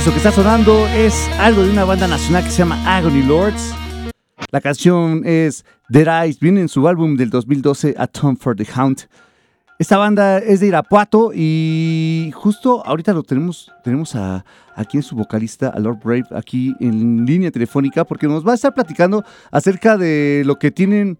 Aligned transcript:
Eso 0.00 0.12
que 0.12 0.16
está 0.16 0.32
sonando 0.32 0.86
es 0.88 1.28
algo 1.38 1.62
de 1.62 1.70
una 1.70 1.84
banda 1.84 2.08
nacional 2.08 2.42
que 2.42 2.48
se 2.48 2.56
llama 2.56 2.80
Agony 2.86 3.22
Lords. 3.22 3.74
La 4.50 4.62
canción 4.62 5.20
es 5.26 5.62
The 5.92 6.04
Eyes, 6.04 6.40
viene 6.40 6.62
en 6.62 6.70
su 6.70 6.88
álbum 6.88 7.18
del 7.18 7.28
2012, 7.28 7.96
A 7.98 8.06
Tom 8.06 8.34
for 8.34 8.56
the 8.56 8.66
Hound. 8.74 9.06
Esta 9.78 9.98
banda 9.98 10.38
es 10.38 10.60
de 10.60 10.68
Irapuato 10.68 11.32
y 11.34 12.30
justo 12.34 12.82
ahorita 12.86 13.12
lo 13.12 13.22
tenemos, 13.24 13.70
tenemos 13.84 14.14
a, 14.14 14.42
aquí 14.74 14.96
en 14.96 15.02
su 15.02 15.14
vocalista, 15.14 15.68
a 15.68 15.78
Lord 15.78 15.98
Brave, 16.02 16.24
aquí 16.34 16.74
en 16.80 17.26
línea 17.26 17.50
telefónica, 17.50 18.06
porque 18.06 18.26
nos 18.26 18.46
va 18.46 18.52
a 18.52 18.54
estar 18.54 18.72
platicando 18.72 19.22
acerca 19.50 19.98
de 19.98 20.44
lo 20.46 20.58
que 20.58 20.70
tienen 20.70 21.18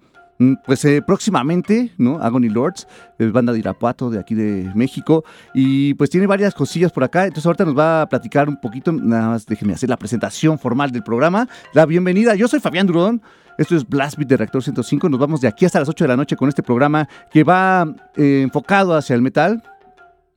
pues 0.65 0.85
eh, 0.85 1.03
próximamente, 1.03 1.93
¿no? 1.99 2.19
Agony 2.21 2.49
Lords, 2.49 2.87
eh, 3.19 3.27
banda 3.27 3.53
de 3.53 3.59
Irapuato, 3.59 4.09
de 4.09 4.19
aquí 4.19 4.35
de 4.35 4.71
México, 4.75 5.25
y 5.53 5.95
pues 5.95 6.09
tiene 6.09 6.27
varias 6.27 6.55
cosillas 6.55 6.93
por 6.93 7.05
acá, 7.05 7.25
entonces 7.25 7.45
ahorita 7.45 7.65
nos 7.67 7.77
va 7.77 8.03
a 8.03 8.09
platicar 8.09 8.49
un 8.49 8.59
poquito, 8.59 8.91
nada 8.93 9.29
más 9.29 9.45
déjenme 9.45 9.75
hacer 9.75 9.91
la 9.91 9.99
presentación 9.99 10.59
formal 10.59 10.93
del 10.93 11.03
programa, 11.03 11.47
la 11.75 11.85
bienvenida, 11.85 12.35
yo 12.35 12.49
soy 12.49 12.61
Fabián 12.61 12.87
Durón, 12.87 13.21
esto 13.59 13.77
es 13.77 13.87
Blast 13.87 14.17
Beat 14.17 14.29
de 14.29 14.37
Reactor 14.39 14.63
105, 14.63 15.11
nos 15.11 15.21
vamos 15.21 15.43
de 15.43 15.49
aquí 15.49 15.67
hasta 15.67 15.79
las 15.79 15.89
8 15.91 16.05
de 16.05 16.09
la 16.09 16.17
noche 16.17 16.37
con 16.37 16.49
este 16.49 16.63
programa 16.63 17.07
que 17.31 17.45
va 17.45 17.87
eh, 18.17 18.41
enfocado 18.43 18.97
hacia 18.97 19.15
el 19.15 19.21
metal, 19.21 19.63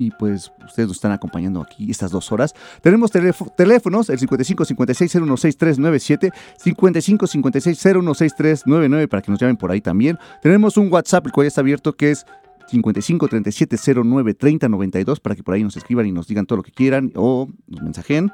y 0.03 0.11
pues 0.11 0.51
ustedes 0.65 0.87
nos 0.87 0.97
están 0.97 1.11
acompañando 1.11 1.61
aquí 1.61 1.89
estas 1.89 2.11
dos 2.11 2.31
horas. 2.31 2.53
Tenemos 2.81 3.11
teléfonos, 3.11 4.09
el 4.09 4.19
55 4.19 4.65
56 4.65 5.11
016397, 5.11 6.31
55 6.57 7.27
56 7.27 7.79
016399 7.79 9.07
para 9.07 9.21
que 9.21 9.31
nos 9.31 9.39
llamen 9.39 9.57
por 9.57 9.71
ahí 9.71 9.81
también. 9.81 10.17
Tenemos 10.41 10.77
un 10.77 10.91
WhatsApp, 10.91 11.25
el 11.25 11.31
cual 11.31 11.45
ya 11.45 11.49
está 11.49 11.61
abierto, 11.61 11.93
que 11.93 12.11
es 12.11 12.25
55 12.67 13.27
37 13.27 13.77
09 14.03 14.33
30 14.33 14.69
92 14.69 15.19
para 15.19 15.35
que 15.35 15.43
por 15.43 15.53
ahí 15.53 15.63
nos 15.63 15.77
escriban 15.77 16.05
y 16.05 16.11
nos 16.11 16.27
digan 16.27 16.45
todo 16.45 16.57
lo 16.57 16.63
que 16.63 16.71
quieran 16.71 17.11
o 17.15 17.49
nos 17.67 17.81
mensajen. 17.81 18.31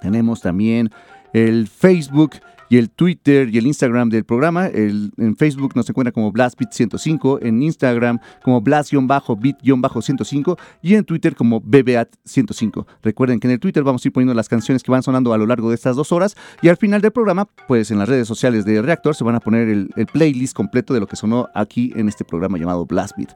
Tenemos 0.00 0.40
también 0.40 0.90
el 1.32 1.66
Facebook 1.68 2.32
y 2.68 2.76
el 2.76 2.90
Twitter 2.90 3.48
y 3.52 3.58
el 3.58 3.66
Instagram 3.66 4.08
del 4.08 4.24
programa. 4.24 4.66
El, 4.66 5.12
en 5.18 5.36
Facebook 5.36 5.72
nos 5.74 5.88
encuentra 5.88 6.12
como 6.12 6.32
BlastBeat105, 6.32 7.38
en 7.42 7.62
Instagram 7.62 8.18
como 8.42 8.62
Blast-Beat-105 8.62 10.58
y 10.82 10.94
en 10.94 11.04
Twitter 11.04 11.34
como 11.34 11.60
BBAT105. 11.60 12.86
Recuerden 13.02 13.40
que 13.40 13.46
en 13.46 13.52
el 13.52 13.60
Twitter 13.60 13.82
vamos 13.82 14.04
a 14.04 14.08
ir 14.08 14.12
poniendo 14.12 14.34
las 14.34 14.48
canciones 14.48 14.82
que 14.82 14.90
van 14.90 15.02
sonando 15.02 15.32
a 15.32 15.38
lo 15.38 15.46
largo 15.46 15.68
de 15.68 15.74
estas 15.74 15.96
dos 15.96 16.12
horas 16.12 16.36
y 16.62 16.68
al 16.68 16.76
final 16.76 17.00
del 17.00 17.12
programa, 17.12 17.48
pues 17.68 17.90
en 17.90 17.98
las 17.98 18.08
redes 18.08 18.28
sociales 18.28 18.64
de 18.64 18.80
Reactor 18.82 19.14
se 19.14 19.24
van 19.24 19.34
a 19.34 19.40
poner 19.40 19.68
el, 19.68 19.88
playlist 20.12 20.54
completo 20.54 20.94
de 20.94 21.00
lo 21.00 21.06
que 21.06 21.16
sonó 21.16 21.48
aquí 21.54 21.92
en 21.96 22.08
este 22.08 22.24
programa 22.24 22.58
llamado 22.58 22.86
Blastbeat. 22.86 23.30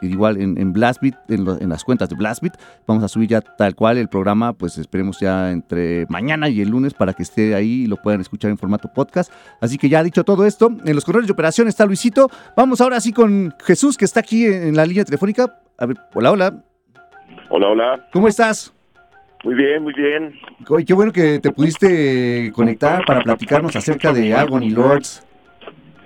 igual 0.00 0.40
en, 0.40 0.58
en 0.58 0.72
Blastbeat, 0.72 1.14
en, 1.30 1.68
las 1.68 1.84
cuentas 1.84 2.08
de 2.08 2.16
Blastbeat, 2.16 2.58
vamos 2.86 3.04
a 3.04 3.08
subir 3.08 3.28
ya 3.28 3.40
tal 3.40 3.74
cual 3.74 3.98
el 3.98 4.08
programa, 4.08 4.52
pues 4.52 4.78
esperemos 4.78 5.20
ya 5.20 5.52
entre 5.52 6.06
mañana 6.08 6.48
y 6.48 6.60
el 6.60 6.70
lunes 6.70 6.94
para 6.94 7.12
que 7.12 7.22
esté 7.22 7.54
ahí 7.54 7.82
y 7.82 7.86
lo 7.86 7.96
puedan 7.96 8.20
escuchar 8.20 8.50
en 8.50 8.58
formato 8.68 8.92
podcast. 8.92 9.32
Así 9.60 9.78
que 9.78 9.88
ya 9.88 10.02
dicho 10.02 10.24
todo 10.24 10.44
esto, 10.44 10.70
en 10.84 10.94
los 10.94 11.04
corredores 11.04 11.26
de 11.26 11.32
operación 11.32 11.68
está 11.68 11.86
Luisito. 11.86 12.28
Vamos 12.56 12.80
ahora 12.80 13.00
sí 13.00 13.12
con 13.12 13.54
Jesús, 13.64 13.96
que 13.96 14.04
está 14.04 14.20
aquí 14.20 14.44
en 14.44 14.76
la 14.76 14.84
línea 14.84 15.04
telefónica. 15.04 15.60
A 15.78 15.86
ver, 15.86 15.96
hola, 16.14 16.32
hola. 16.32 16.64
Hola, 17.48 17.68
hola. 17.68 18.08
¿Cómo 18.12 18.28
estás? 18.28 18.74
Muy 19.44 19.54
bien, 19.54 19.82
muy 19.82 19.94
bien. 19.94 20.34
qué 20.86 20.92
bueno 20.92 21.12
que 21.12 21.38
te 21.38 21.50
pudiste 21.50 22.52
conectar 22.52 23.04
para 23.06 23.22
platicarnos 23.22 23.74
acerca 23.74 24.12
de 24.12 24.34
Agony 24.34 24.70
Lords. 24.70 25.24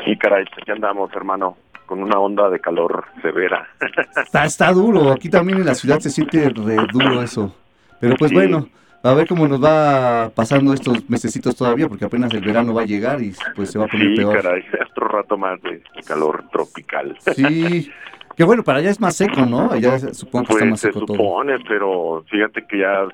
Sí, 0.04 0.16
caray, 0.18 0.44
aquí 0.44 0.70
andamos, 0.70 1.10
hermano, 1.14 1.56
con 1.86 2.02
una 2.02 2.18
onda 2.18 2.50
de 2.50 2.60
calor 2.60 3.04
severa. 3.22 3.66
Está, 4.16 4.44
está 4.44 4.72
duro, 4.72 5.12
aquí 5.12 5.28
también 5.28 5.60
en 5.60 5.66
la 5.66 5.74
ciudad 5.74 6.00
se 6.00 6.10
siente 6.10 6.48
re 6.50 6.76
duro 6.92 7.22
eso. 7.22 7.54
Pero 8.00 8.16
pues 8.16 8.32
bueno, 8.32 8.68
a 9.10 9.14
ver 9.14 9.26
cómo 9.26 9.48
nos 9.48 9.62
va 9.62 10.30
pasando 10.34 10.72
estos 10.72 11.08
mesecitos 11.10 11.56
todavía, 11.56 11.88
porque 11.88 12.04
apenas 12.04 12.32
el 12.34 12.40
verano 12.40 12.72
va 12.72 12.82
a 12.82 12.86
llegar 12.86 13.20
y 13.20 13.32
pues 13.56 13.70
se 13.70 13.78
va 13.78 13.86
a 13.86 13.88
poner 13.88 14.08
sí, 14.08 14.16
peor. 14.16 14.40
caray, 14.40 14.64
otro 14.90 15.08
rato 15.08 15.36
más 15.36 15.60
de 15.62 15.82
calor 16.06 16.44
tropical. 16.52 17.16
Sí, 17.34 17.90
que 18.36 18.44
bueno, 18.44 18.62
para 18.62 18.78
allá 18.78 18.90
es 18.90 19.00
más 19.00 19.16
seco, 19.16 19.44
¿no? 19.44 19.70
Allá 19.70 19.98
supongo 19.98 20.46
que 20.46 20.52
está 20.52 20.64
pues, 20.64 20.70
más 20.70 20.80
seco 20.80 21.00
se 21.00 21.06
supone, 21.06 21.58
pero 21.66 22.24
fíjate 22.30 22.66
que 22.66 22.78
ya 22.78 23.06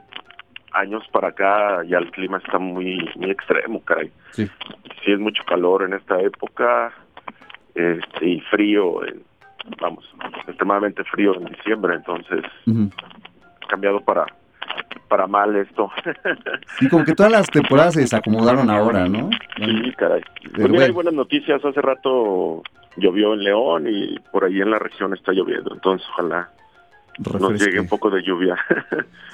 años 0.73 1.03
para 1.11 1.29
acá 1.29 1.83
ya 1.85 1.99
el 1.99 2.11
clima 2.11 2.39
está 2.39 2.59
muy, 2.59 3.09
muy 3.17 3.31
extremo, 3.31 3.81
caray. 3.83 4.11
Sí. 4.33 4.47
Sí 5.05 5.13
es 5.13 5.19
mucho 5.19 5.43
calor 5.45 5.85
en 5.85 5.95
esta 5.95 6.21
época 6.21 6.93
este, 7.75 8.27
y 8.27 8.41
frío, 8.43 9.01
vamos, 9.81 10.05
extremadamente 10.47 11.05
frío 11.05 11.35
en 11.35 11.47
diciembre, 11.47 11.95
entonces 11.95 12.45
cambiado 13.69 14.01
para 14.01 14.27
para 15.09 15.27
mal 15.27 15.57
esto. 15.57 15.91
Y 16.81 16.89
como 16.89 17.05
que 17.05 17.15
todas 17.15 17.33
las 17.33 17.47
temporadas 17.49 17.95
se 17.95 18.01
desacomodaron 18.01 18.71
ahora, 18.71 19.09
¿no? 19.09 19.31
Sí, 19.57 19.93
caray. 19.97 20.23
Pues 20.55 20.69
mira, 20.69 20.85
hay 20.85 20.93
buenas 20.93 21.15
noticias. 21.15 21.65
Hace 21.65 21.81
rato 21.81 22.63
llovió 22.97 23.35
en 23.35 23.43
León 23.43 23.87
y 23.89 24.19
por 24.33 24.45
ahí 24.45 24.61
en 24.61 24.71
la 24.71 24.79
región 24.79 25.15
está 25.15 25.33
lloviendo. 25.33 25.73
Entonces, 25.75 26.07
ojalá 26.13 26.49
nos 27.19 27.61
llegue 27.61 27.81
un 27.81 27.89
poco 27.89 28.11
de 28.11 28.23
lluvia. 28.23 28.57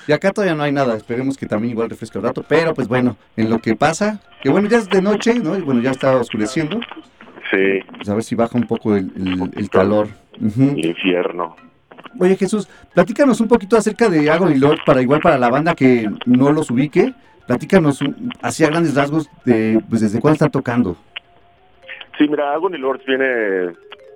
Y 0.06 0.12
acá 0.12 0.32
todavía 0.32 0.54
no 0.54 0.62
hay 0.62 0.72
nada. 0.72 0.96
Esperemos 0.96 1.38
que 1.38 1.46
también 1.46 1.72
igual 1.72 1.88
refresque 1.88 2.18
el 2.18 2.24
rato. 2.24 2.44
Pero, 2.46 2.74
pues 2.74 2.88
bueno, 2.88 3.16
en 3.36 3.48
lo 3.48 3.58
que 3.58 3.74
pasa, 3.74 4.20
que 4.42 4.50
bueno, 4.50 4.68
ya 4.68 4.76
es 4.76 4.88
de 4.90 5.00
noche, 5.00 5.38
¿no? 5.38 5.56
Y 5.56 5.62
bueno, 5.62 5.80
ya 5.80 5.92
está 5.92 6.16
oscureciendo. 6.16 6.78
Sí. 7.50 7.80
Pues 7.96 8.08
a 8.10 8.14
ver 8.14 8.22
si 8.22 8.34
baja 8.34 8.58
un 8.58 8.66
poco 8.66 8.96
el, 8.96 9.10
el, 9.56 9.70
calor. 9.70 10.08
El 10.38 10.84
infierno. 10.84 11.56
Oye 12.18 12.36
Jesús, 12.36 12.68
platícanos 12.92 13.40
un 13.40 13.48
poquito 13.48 13.76
acerca 13.76 14.08
de 14.08 14.30
Agony 14.30 14.56
Lord 14.56 14.80
para 14.86 15.02
igual 15.02 15.20
para 15.20 15.38
la 15.38 15.50
banda 15.50 15.74
que 15.74 16.08
no 16.26 16.52
los 16.52 16.70
ubique. 16.70 17.12
Platícanos 17.46 18.00
así 18.40 18.64
a 18.64 18.68
grandes 18.68 18.94
rasgos 18.94 19.28
de 19.44 19.82
pues 19.88 20.00
desde 20.00 20.20
cuándo 20.20 20.34
están 20.34 20.50
tocando. 20.50 20.96
Sí, 22.16 22.28
mira, 22.28 22.52
Agony 22.52 22.78
Lords 22.78 23.04
viene 23.04 23.26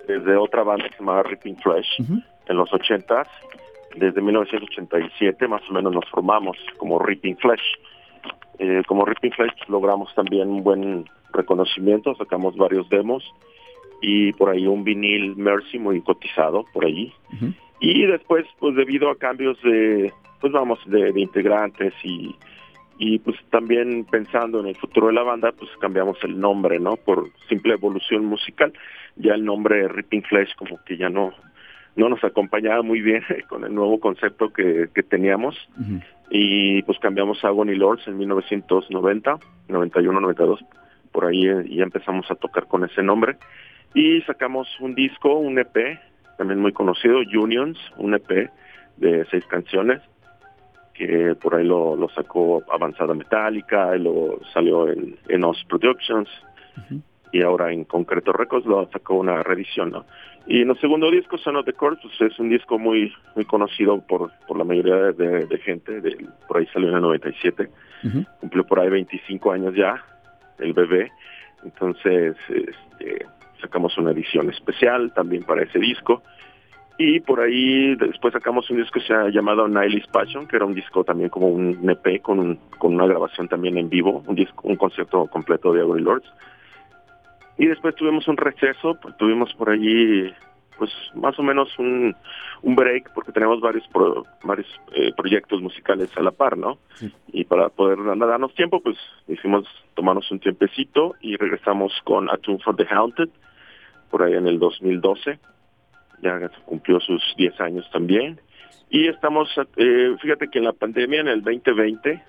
desde 0.06 0.36
otra 0.36 0.62
banda 0.62 0.84
que 0.84 0.94
se 0.94 1.00
llamaba 1.00 1.24
Ripping 1.24 1.56
Flesh 1.56 2.00
en 2.00 2.56
los 2.56 2.72
80 2.72 3.26
Desde 3.96 4.20
1987 4.22 5.48
más 5.48 5.62
o 5.68 5.72
menos 5.72 5.92
nos 5.92 6.08
formamos 6.08 6.56
como 6.78 6.98
Ripping 6.98 7.36
Flesh. 7.36 7.62
Eh, 8.60 8.82
como 8.86 9.04
Ripping 9.04 9.32
Flesh 9.32 9.68
logramos 9.68 10.14
también 10.14 10.48
un 10.48 10.62
buen 10.62 11.04
reconocimiento, 11.32 12.14
sacamos 12.14 12.56
varios 12.56 12.88
demos 12.88 13.22
y 14.00 14.32
por 14.32 14.50
ahí 14.50 14.66
un 14.66 14.84
vinil 14.84 15.36
Mercy 15.36 15.78
muy 15.78 16.00
cotizado 16.00 16.64
por 16.72 16.84
allí. 16.84 17.12
Y 17.80 18.06
después, 18.06 18.46
pues 18.58 18.74
debido 18.74 19.10
a 19.10 19.18
cambios 19.18 19.60
de, 19.62 20.12
pues 20.40 20.52
vamos, 20.52 20.78
de, 20.86 21.12
integrantes 21.14 21.94
y, 22.02 22.34
y 22.98 23.18
pues 23.20 23.36
también 23.50 24.04
pensando 24.04 24.60
en 24.60 24.66
el 24.66 24.76
futuro 24.76 25.08
de 25.08 25.12
la 25.12 25.22
banda, 25.22 25.52
pues 25.52 25.70
cambiamos 25.80 26.18
el 26.24 26.38
nombre, 26.38 26.80
¿no? 26.80 26.96
Por 26.96 27.30
simple 27.48 27.74
evolución 27.74 28.24
musical. 28.24 28.72
Ya 29.16 29.34
el 29.34 29.44
nombre 29.44 29.88
Ripping 29.88 30.22
Flesh 30.22 30.54
como 30.56 30.82
que 30.84 30.96
ya 30.96 31.08
no, 31.08 31.32
no 31.96 32.08
nos 32.08 32.22
acompañaba 32.24 32.82
muy 32.82 33.00
bien 33.00 33.22
con 33.48 33.64
el 33.64 33.74
nuevo 33.74 34.00
concepto 34.00 34.52
que, 34.52 34.88
que 34.94 35.02
teníamos. 35.02 35.56
Y 36.30 36.82
pues 36.82 36.98
cambiamos 36.98 37.42
a 37.44 37.48
Agony 37.48 37.74
Lords 37.74 38.06
en 38.06 38.18
1990, 38.18 39.38
91, 39.68 40.20
92. 40.20 40.64
Por 41.12 41.24
ahí 41.24 41.48
eh, 41.48 41.64
ya 41.68 41.84
empezamos 41.84 42.30
a 42.30 42.34
tocar 42.34 42.66
con 42.66 42.84
ese 42.84 43.02
nombre. 43.02 43.36
Y 43.94 44.20
sacamos 44.22 44.68
un 44.80 44.94
disco, 44.94 45.34
un 45.34 45.58
EP, 45.58 45.98
también 46.38 46.60
muy 46.60 46.72
conocido, 46.72 47.18
Unions, 47.18 47.78
un 47.98 48.14
EP 48.14 48.50
de 48.96 49.26
seis 49.30 49.44
canciones, 49.46 50.00
que 50.94 51.34
por 51.34 51.54
ahí 51.54 51.64
lo, 51.64 51.96
lo 51.96 52.08
sacó 52.10 52.62
Avanzada 52.72 53.12
Metálica, 53.12 53.94
lo 53.96 54.40
salió 54.54 54.88
en, 54.88 55.18
en 55.28 55.42
Productions, 55.68 56.28
y 57.32 57.42
ahora 57.42 57.72
en 57.72 57.84
Concreto 57.84 58.32
Records 58.32 58.64
lo 58.66 58.88
sacó 58.90 59.14
una 59.16 59.42
reedición, 59.42 59.90
¿no? 59.90 60.06
Y 60.46 60.62
en 60.62 60.70
el 60.70 60.80
segundo 60.80 61.10
disco, 61.10 61.36
Son 61.36 61.56
of 61.56 61.66
the 61.66 61.74
Course, 61.74 62.00
pues 62.02 62.32
es 62.32 62.38
un 62.38 62.48
disco 62.48 62.78
muy 62.78 63.12
muy 63.34 63.44
conocido 63.44 64.00
por, 64.00 64.30
por 64.46 64.56
la 64.56 64.64
mayoría 64.64 65.12
de, 65.12 65.58
gente, 65.58 66.00
de, 66.00 66.26
por 66.46 66.56
ahí 66.56 66.66
salió 66.72 66.88
en 66.88 66.94
el 66.94 67.02
97, 67.02 67.68
cumplió 68.40 68.64
por 68.64 68.80
ahí 68.80 68.88
25 68.88 69.52
años 69.52 69.74
ya, 69.74 70.02
el 70.58 70.72
bebé, 70.72 71.10
entonces 71.64 72.36
este, 72.48 73.26
sacamos 73.60 73.96
una 73.98 74.12
edición 74.12 74.50
especial 74.50 75.12
también 75.14 75.44
para 75.44 75.62
ese 75.62 75.78
disco. 75.78 76.22
Y 77.00 77.20
por 77.20 77.40
ahí 77.40 77.94
después 77.94 78.32
sacamos 78.32 78.68
un 78.70 78.78
disco 78.78 78.98
que 78.98 79.06
se 79.06 79.14
ha 79.14 79.28
llamado 79.28 79.68
Nihilist 79.68 80.10
Passion, 80.10 80.48
que 80.48 80.56
era 80.56 80.64
un 80.64 80.74
disco 80.74 81.04
también 81.04 81.30
como 81.30 81.48
un 81.48 81.88
EP 81.88 82.20
con, 82.20 82.56
con 82.78 82.94
una 82.94 83.06
grabación 83.06 83.46
también 83.46 83.78
en 83.78 83.88
vivo, 83.88 84.24
un 84.26 84.34
disco, 84.34 84.66
un 84.66 84.76
concierto 84.76 85.26
completo 85.26 85.72
de 85.72 85.80
Agony 85.80 86.00
Lords. 86.00 86.28
Y 87.56 87.66
después 87.66 87.94
tuvimos 87.94 88.26
un 88.26 88.36
receso, 88.36 88.98
pues 89.00 89.16
tuvimos 89.16 89.54
por 89.54 89.70
allí 89.70 90.32
pues 90.78 90.90
más 91.14 91.38
o 91.38 91.42
menos 91.42 91.68
un, 91.78 92.14
un 92.62 92.76
break 92.76 93.12
porque 93.12 93.32
tenemos 93.32 93.60
varios 93.60 93.84
varios 94.42 94.68
eh, 94.92 95.12
proyectos 95.16 95.60
musicales 95.60 96.16
a 96.16 96.22
la 96.22 96.30
par, 96.30 96.56
¿no? 96.56 96.78
Y 97.32 97.44
para 97.44 97.68
poder 97.68 97.98
darnos 98.16 98.54
tiempo, 98.54 98.80
pues 98.80 98.96
hicimos 99.26 99.66
tomarnos 99.94 100.30
un 100.30 100.38
tiempecito 100.38 101.14
y 101.20 101.36
regresamos 101.36 101.92
con 102.04 102.30
A 102.30 102.36
Tune 102.38 102.60
for 102.60 102.76
the 102.76 102.86
Haunted, 102.88 103.28
por 104.10 104.22
ahí 104.22 104.34
en 104.34 104.46
el 104.46 104.58
2012, 104.58 105.38
ya 106.22 106.50
cumplió 106.64 107.00
sus 107.00 107.22
10 107.36 107.60
años 107.60 107.88
también, 107.92 108.40
Y 108.90 109.06
estamos, 109.08 109.48
eh, 109.76 110.16
fíjate 110.20 110.48
que 110.48 110.58
en 110.58 110.64
la 110.64 110.72
pandemia, 110.72 111.20
en 111.20 111.28
el 111.28 111.42
2020, 111.42 112.22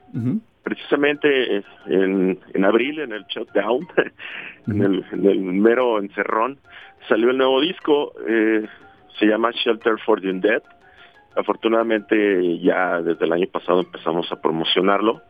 precisamente 0.63 1.57
eh, 1.57 1.63
en, 1.87 2.39
en, 2.53 2.65
abril, 2.65 2.99
en 2.99 3.13
el 3.13 3.25
shutdown, 3.25 3.87
en, 4.67 4.81
el, 4.81 5.05
en, 5.11 5.25
el, 5.25 5.39
mero 5.39 5.99
encerrón, 5.99 6.59
salió 7.07 7.31
el 7.31 7.37
nuevo 7.37 7.61
disco, 7.61 8.13
eh, 8.27 8.67
se 9.17 9.25
llama 9.25 9.51
Shelter 9.51 9.97
for 10.05 10.21
the 10.21 10.29
Undead. 10.29 10.63
Afortunadamente 11.35 12.59
ya 12.59 13.01
desde 13.01 13.25
el 13.25 13.33
año 13.33 13.47
pasado 13.47 13.81
empezamos 13.81 14.31
a 14.31 14.41
promocionarlo, 14.41 15.21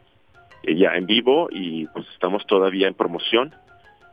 eh, 0.64 0.76
ya 0.76 0.96
en 0.96 1.06
vivo, 1.06 1.48
y 1.52 1.86
pues 1.88 2.08
estamos 2.14 2.46
todavía 2.46 2.88
en 2.88 2.94
promoción. 2.94 3.54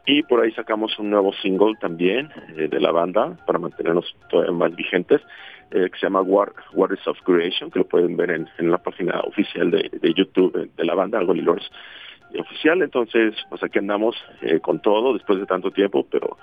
Y 0.06 0.22
por 0.22 0.40
ahí 0.40 0.52
sacamos 0.52 0.96
un 0.98 1.10
nuevo 1.10 1.32
single 1.42 1.74
también 1.80 2.30
eh, 2.56 2.68
de 2.68 2.80
la 2.80 2.92
banda 2.92 3.36
para 3.44 3.58
mantenernos 3.58 4.16
todavía 4.30 4.52
más 4.52 4.74
vigentes, 4.76 5.20
eh, 5.72 5.90
que 5.90 5.98
se 5.98 6.06
llama 6.06 6.22
War, 6.22 6.52
Waters 6.74 7.06
of 7.08 7.20
Creation, 7.22 7.70
que 7.72 7.80
lo 7.80 7.86
pueden 7.86 8.16
ver 8.16 8.30
en, 8.30 8.70
la 8.70 8.78
página 8.78 9.20
oficial 9.20 9.70
de, 9.70 9.90
YouTube 10.14 10.70
de 10.76 10.84
la 10.84 10.94
banda, 10.94 11.18
Algo 11.18 11.34
Lords 11.34 11.68
oficial. 12.38 12.82
Entonces, 12.82 13.34
pues 13.48 13.62
aquí 13.62 13.78
andamos 13.78 14.14
eh, 14.42 14.60
con 14.60 14.80
todo 14.80 15.12
después 15.12 15.40
de 15.40 15.46
tanto 15.46 15.70
tiempo, 15.72 16.06
pero 16.08 16.36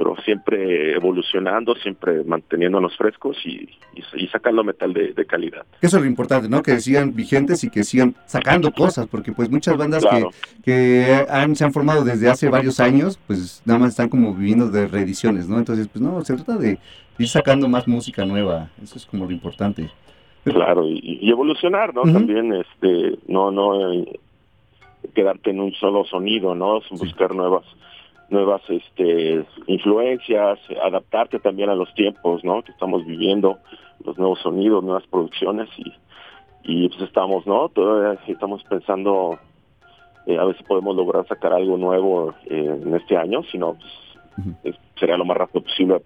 pero 0.00 0.16
siempre 0.24 0.94
evolucionando, 0.94 1.74
siempre 1.74 2.24
manteniéndonos 2.24 2.96
frescos 2.96 3.36
y, 3.44 3.68
y, 3.94 4.02
y 4.14 4.28
sacando 4.28 4.64
metal 4.64 4.94
de, 4.94 5.12
de, 5.12 5.26
calidad. 5.26 5.66
Eso 5.82 5.98
es 5.98 6.02
lo 6.02 6.08
importante, 6.08 6.48
¿no? 6.48 6.62
Que 6.62 6.80
sigan 6.80 7.14
vigentes 7.14 7.64
y 7.64 7.70
que 7.70 7.84
sigan 7.84 8.14
sacando 8.24 8.72
cosas, 8.72 9.06
porque 9.08 9.32
pues 9.32 9.50
muchas 9.50 9.76
bandas 9.76 10.02
claro. 10.02 10.30
que, 10.64 11.26
que 11.26 11.26
han, 11.28 11.54
se 11.54 11.66
han 11.66 11.74
formado 11.74 12.02
desde 12.02 12.30
hace 12.30 12.48
varios 12.48 12.80
años, 12.80 13.20
pues 13.26 13.60
nada 13.66 13.78
más 13.78 13.90
están 13.90 14.08
como 14.08 14.32
viviendo 14.34 14.70
de 14.70 14.88
reediciones, 14.88 15.50
¿no? 15.50 15.58
Entonces, 15.58 15.86
pues 15.88 16.00
no, 16.00 16.18
se 16.22 16.34
trata 16.34 16.56
de 16.56 16.78
ir 17.18 17.28
sacando 17.28 17.68
más 17.68 17.86
música 17.86 18.24
nueva, 18.24 18.70
eso 18.82 18.96
es 18.96 19.04
como 19.04 19.26
lo 19.26 19.32
importante. 19.32 19.90
Claro, 20.44 20.86
y, 20.88 21.18
y 21.20 21.30
evolucionar, 21.30 21.94
¿no? 21.94 22.04
Uh 22.04 22.06
-huh. 22.06 22.12
También, 22.14 22.54
este, 22.54 23.18
no, 23.28 23.50
no 23.50 23.92
eh, 23.92 24.18
quedarte 25.14 25.50
en 25.50 25.60
un 25.60 25.74
solo 25.74 26.06
sonido, 26.06 26.54
¿no? 26.54 26.80
Buscar 26.90 27.32
sí. 27.32 27.36
nuevas 27.36 27.66
nuevas 28.30 28.62
este, 28.68 29.44
influencias, 29.66 30.58
adaptarte 30.82 31.38
también 31.40 31.70
a 31.70 31.74
los 31.74 31.92
tiempos 31.94 32.44
¿no? 32.44 32.62
que 32.62 32.72
estamos 32.72 33.04
viviendo, 33.04 33.58
los 34.04 34.18
nuevos 34.18 34.40
sonidos, 34.40 34.82
nuevas 34.84 35.06
producciones 35.08 35.68
y, 35.76 35.92
y 36.62 36.88
pues 36.88 37.02
estamos, 37.02 37.46
¿no? 37.46 37.68
Todavía 37.68 38.20
estamos 38.26 38.62
pensando 38.64 39.38
eh, 40.26 40.38
a 40.38 40.44
ver 40.44 40.56
si 40.56 40.64
podemos 40.64 40.94
lograr 40.96 41.26
sacar 41.26 41.52
algo 41.52 41.76
nuevo 41.76 42.34
eh, 42.46 42.78
en 42.82 42.94
este 42.94 43.16
año, 43.16 43.42
si 43.50 43.58
no, 43.58 43.74
pues, 43.74 44.46
uh 44.46 44.50
-huh. 44.64 44.76
será 44.98 45.16
lo 45.16 45.24
más 45.24 45.36
rápido 45.36 45.62
posible 45.62 46.02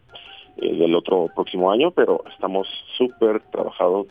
eh, 0.56 0.74
del 0.74 0.94
otro 0.94 1.28
próximo 1.34 1.70
año, 1.70 1.90
pero 1.90 2.24
estamos 2.32 2.66
súper 2.96 3.40
trabajados 3.50 4.06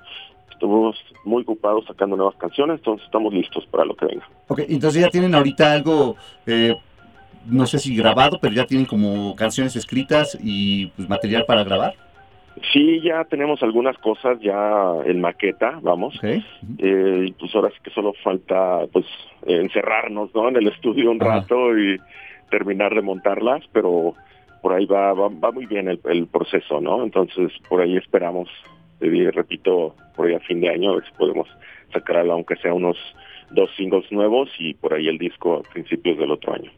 estuvimos 0.63 0.95
muy 1.25 1.41
ocupados 1.41 1.85
sacando 1.85 2.15
nuevas 2.15 2.35
canciones, 2.35 2.77
entonces 2.77 3.05
estamos 3.05 3.33
listos 3.33 3.65
para 3.67 3.83
lo 3.83 3.95
que 3.95 4.05
venga. 4.05 4.27
Ok, 4.47 4.59
entonces 4.69 5.01
ya 5.01 5.09
tienen 5.09 5.35
ahorita 5.35 5.73
algo 5.73 6.15
eh, 6.45 6.75
no 7.45 7.65
sé 7.65 7.79
si 7.79 7.95
grabado, 7.95 8.39
pero 8.41 8.53
ya 8.53 8.65
tienen 8.65 8.85
como 8.85 9.35
canciones 9.35 9.75
escritas 9.75 10.37
y 10.41 10.87
pues 10.87 11.09
material 11.09 11.45
para 11.45 11.63
grabar. 11.63 11.95
Sí, 12.71 13.01
ya 13.01 13.23
tenemos 13.25 13.63
algunas 13.63 13.97
cosas 13.97 14.39
ya 14.39 14.93
en 15.05 15.21
maqueta, 15.21 15.79
vamos. 15.81 16.15
Okay. 16.17 16.45
Eh, 16.77 17.33
pues 17.39 17.53
ahora 17.55 17.69
sí 17.69 17.77
que 17.83 17.89
solo 17.89 18.13
falta 18.23 18.81
pues 18.91 19.05
encerrarnos, 19.45 20.33
¿no? 20.35 20.49
En 20.49 20.57
el 20.57 20.67
estudio 20.67 21.09
un 21.09 21.21
Ajá. 21.21 21.39
rato 21.39 21.77
y 21.77 21.97
terminar 22.51 22.93
de 22.93 23.01
montarlas, 23.01 23.63
pero 23.71 24.13
por 24.61 24.73
ahí 24.73 24.85
va 24.85 25.13
va, 25.13 25.29
va 25.29 25.51
muy 25.51 25.65
bien 25.65 25.89
el, 25.89 25.99
el, 26.05 26.27
proceso, 26.27 26.79
¿no? 26.79 27.03
Entonces 27.03 27.51
por 27.67 27.81
ahí 27.81 27.97
esperamos, 27.97 28.47
eh, 29.01 29.31
repito, 29.33 29.95
por 30.15 30.27
ahí 30.27 30.35
a 30.35 30.39
fin 30.39 30.61
de 30.61 30.69
año 30.69 30.91
a 30.91 30.95
ver 30.95 31.05
si 31.05 31.11
podemos 31.13 31.47
sacar 31.91 32.17
aunque 32.29 32.55
sea 32.57 32.73
unos 32.73 32.97
dos 33.49 33.69
singles 33.75 34.11
nuevos 34.11 34.49
y 34.59 34.75
por 34.75 34.93
ahí 34.93 35.07
el 35.07 35.17
disco 35.17 35.55
a 35.57 35.73
principios 35.73 36.17
del 36.19 36.31
otro 36.31 36.53
año. 36.53 36.71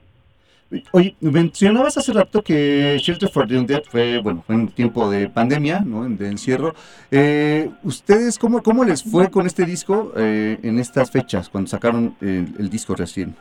Oye, 0.91 1.15
mencionabas 1.21 1.97
hace 1.97 2.11
rato 2.11 2.41
que 2.41 2.97
Shelter 2.99 3.29
for 3.29 3.47
the 3.47 3.57
Undead 3.57 3.83
fue, 3.83 4.17
bueno, 4.17 4.43
fue 4.45 4.55
en 4.55 4.67
tiempo 4.69 5.09
de 5.09 5.29
pandemia, 5.29 5.81
¿no? 5.85 6.09
De 6.09 6.27
encierro. 6.27 6.73
Eh, 7.11 7.69
¿Ustedes 7.83 8.39
cómo, 8.39 8.63
cómo 8.63 8.83
les 8.83 9.03
fue 9.03 9.29
con 9.29 9.45
este 9.45 9.65
disco 9.65 10.11
eh, 10.17 10.57
en 10.63 10.79
estas 10.79 11.11
fechas, 11.11 11.49
cuando 11.49 11.69
sacaron 11.69 12.15
el, 12.19 12.47
el, 12.57 12.69
disco 12.69 12.95
recién? 12.95 13.35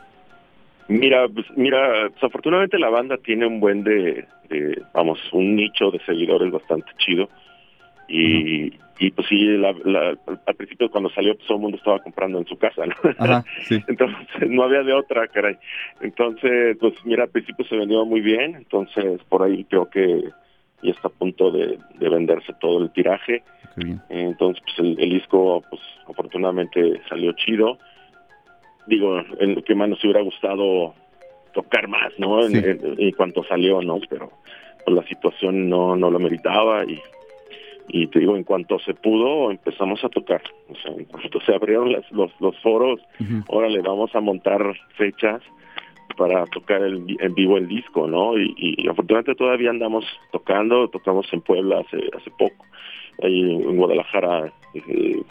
Mira, 0.87 1.27
pues, 1.27 1.47
mira, 1.55 2.09
desafortunadamente 2.09 2.77
la 2.77 2.89
banda 2.89 3.17
tiene 3.17 3.47
un 3.47 3.59
buen 3.59 3.83
de, 3.83 4.27
de, 4.49 4.83
vamos, 4.93 5.19
un 5.33 5.55
nicho 5.55 5.89
de 5.89 5.99
seguidores 6.05 6.51
bastante 6.51 6.91
chido. 6.99 7.27
Y, 8.07 8.67
uh 8.67 8.69
-huh 8.69 8.84
y 8.97 9.11
pues 9.11 9.27
sí, 9.27 9.43
la, 9.57 9.73
la, 9.83 10.17
al 10.45 10.55
principio 10.55 10.89
cuando 10.89 11.09
salió 11.09 11.35
pues, 11.35 11.47
todo 11.47 11.57
el 11.57 11.61
mundo 11.63 11.77
estaba 11.77 11.99
comprando 11.99 12.39
en 12.39 12.45
su 12.45 12.57
casa, 12.57 12.85
¿no? 12.85 12.95
Ajá, 13.17 13.43
sí. 13.63 13.83
Entonces 13.87 14.49
no 14.49 14.63
había 14.63 14.83
de 14.83 14.93
otra, 14.93 15.27
caray. 15.27 15.57
Entonces, 16.01 16.77
pues 16.79 16.93
mira, 17.03 17.23
al 17.23 17.29
principio 17.29 17.65
se 17.65 17.75
vendió 17.75 18.05
muy 18.05 18.21
bien, 18.21 18.55
entonces 18.55 19.21
por 19.27 19.43
ahí 19.43 19.65
creo 19.65 19.89
que 19.89 20.23
ya 20.81 20.91
está 20.91 21.09
a 21.09 21.11
punto 21.11 21.51
de, 21.51 21.77
de 21.99 22.09
venderse 22.09 22.53
todo 22.59 22.81
el 22.83 22.91
tiraje. 22.91 23.43
Entonces, 24.09 24.63
pues 24.63 24.79
el, 24.79 24.97
el, 25.01 25.09
disco, 25.09 25.61
pues 25.69 25.81
afortunadamente 26.07 27.01
salió 27.09 27.33
chido. 27.33 27.77
Digo, 28.87 29.21
en 29.39 29.55
lo 29.55 29.63
que 29.63 29.75
más 29.75 29.89
nos 29.89 30.01
hubiera 30.03 30.21
gustado 30.21 30.93
tocar 31.53 31.89
más, 31.89 32.13
¿no? 32.17 32.43
Sí. 32.43 32.57
En, 32.57 32.65
en, 32.65 32.95
en, 32.97 33.11
cuanto 33.11 33.43
salió, 33.43 33.81
¿no? 33.81 33.99
Pero 34.09 34.31
pues, 34.85 34.95
la 34.95 35.03
situación 35.07 35.67
no, 35.67 35.97
no 35.97 36.09
lo 36.09 36.19
meritaba 36.19 36.85
y 36.85 36.97
y 37.87 38.07
te 38.07 38.19
digo, 38.19 38.35
en 38.35 38.43
cuanto 38.43 38.79
se 38.79 38.93
pudo, 38.93 39.51
empezamos 39.51 40.03
a 40.03 40.09
tocar. 40.09 40.41
O 40.69 40.75
sea, 40.75 40.91
en 40.93 41.05
cuanto 41.05 41.39
se 41.41 41.53
abrieron 41.53 41.91
las, 41.91 42.09
los, 42.11 42.31
los 42.39 42.57
foros, 42.59 42.99
uh 43.19 43.23
-huh. 43.23 43.43
ahora 43.49 43.69
le 43.69 43.81
vamos 43.81 44.13
a 44.15 44.21
montar 44.21 44.61
fechas 44.97 45.41
para 46.17 46.45
tocar 46.45 46.81
el, 46.81 47.17
en 47.19 47.33
vivo 47.33 47.57
el 47.57 47.67
disco, 47.67 48.07
¿no? 48.07 48.37
Y, 48.37 48.53
y, 48.57 48.87
afortunadamente 48.87 49.35
todavía 49.35 49.69
andamos 49.69 50.05
tocando, 50.31 50.87
tocamos 50.87 51.25
en 51.33 51.41
Puebla 51.41 51.79
hace, 51.79 51.97
hace 52.15 52.31
poco, 52.31 52.65
ahí 53.21 53.41
en 53.41 53.75
Guadalajara 53.75 54.51
eh, 54.73 55.21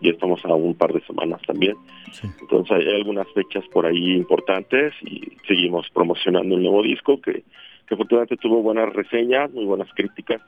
ya 0.00 0.10
estamos 0.10 0.44
a 0.44 0.54
un 0.54 0.74
par 0.74 0.92
de 0.92 1.00
semanas 1.02 1.40
también. 1.46 1.76
Sí. 2.12 2.28
Entonces 2.40 2.76
hay 2.76 2.94
algunas 2.94 3.26
fechas 3.32 3.64
por 3.72 3.86
ahí 3.86 4.12
importantes 4.12 4.94
y 5.02 5.32
seguimos 5.46 5.88
promocionando 5.90 6.54
un 6.54 6.62
nuevo 6.62 6.82
disco 6.82 7.20
que, 7.20 7.44
que 7.86 7.94
afortunadamente 7.94 8.36
tuvo 8.36 8.62
buenas 8.62 8.92
reseñas, 8.92 9.50
muy 9.52 9.64
buenas 9.64 9.88
críticas 9.94 10.40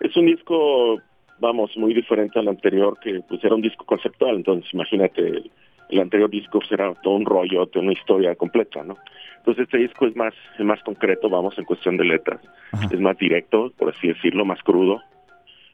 es 0.00 0.16
un 0.16 0.26
disco, 0.26 1.00
vamos, 1.38 1.76
muy 1.76 1.94
diferente 1.94 2.38
al 2.38 2.48
anterior, 2.48 2.98
que 3.00 3.20
pues 3.28 3.42
era 3.44 3.54
un 3.54 3.62
disco 3.62 3.84
conceptual, 3.84 4.36
entonces 4.36 4.72
imagínate, 4.72 5.20
el, 5.20 5.50
el 5.90 6.00
anterior 6.00 6.30
disco 6.30 6.60
será 6.68 6.94
todo 7.02 7.14
un 7.14 7.24
rollo, 7.24 7.66
toda 7.66 7.84
una 7.84 7.92
historia 7.92 8.34
completa, 8.34 8.82
¿no? 8.82 8.96
Entonces 9.38 9.64
este 9.64 9.78
disco 9.78 10.06
es 10.06 10.16
más, 10.16 10.34
es 10.58 10.64
más 10.64 10.82
concreto, 10.82 11.28
vamos, 11.28 11.56
en 11.58 11.64
cuestión 11.64 11.96
de 11.96 12.04
letras, 12.04 12.40
Ajá. 12.72 12.88
es 12.90 13.00
más 13.00 13.16
directo, 13.18 13.72
por 13.76 13.90
así 13.90 14.08
decirlo, 14.08 14.44
más 14.44 14.62
crudo, 14.62 15.02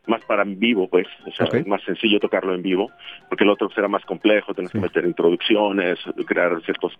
más 0.06 0.24
para 0.24 0.42
en 0.42 0.58
vivo, 0.58 0.88
pues, 0.88 1.06
o 1.26 1.30
sea, 1.32 1.46
okay. 1.46 1.60
es 1.60 1.66
más 1.66 1.82
sencillo 1.82 2.18
tocarlo 2.18 2.54
en 2.54 2.62
vivo, 2.62 2.90
porque 3.28 3.44
el 3.44 3.50
otro 3.50 3.70
será 3.70 3.86
más 3.86 4.04
complejo, 4.04 4.54
tienes 4.54 4.72
sí. 4.72 4.78
que 4.78 4.82
meter 4.82 5.04
introducciones, 5.04 5.98
crear 6.26 6.60
ciertos 6.62 6.92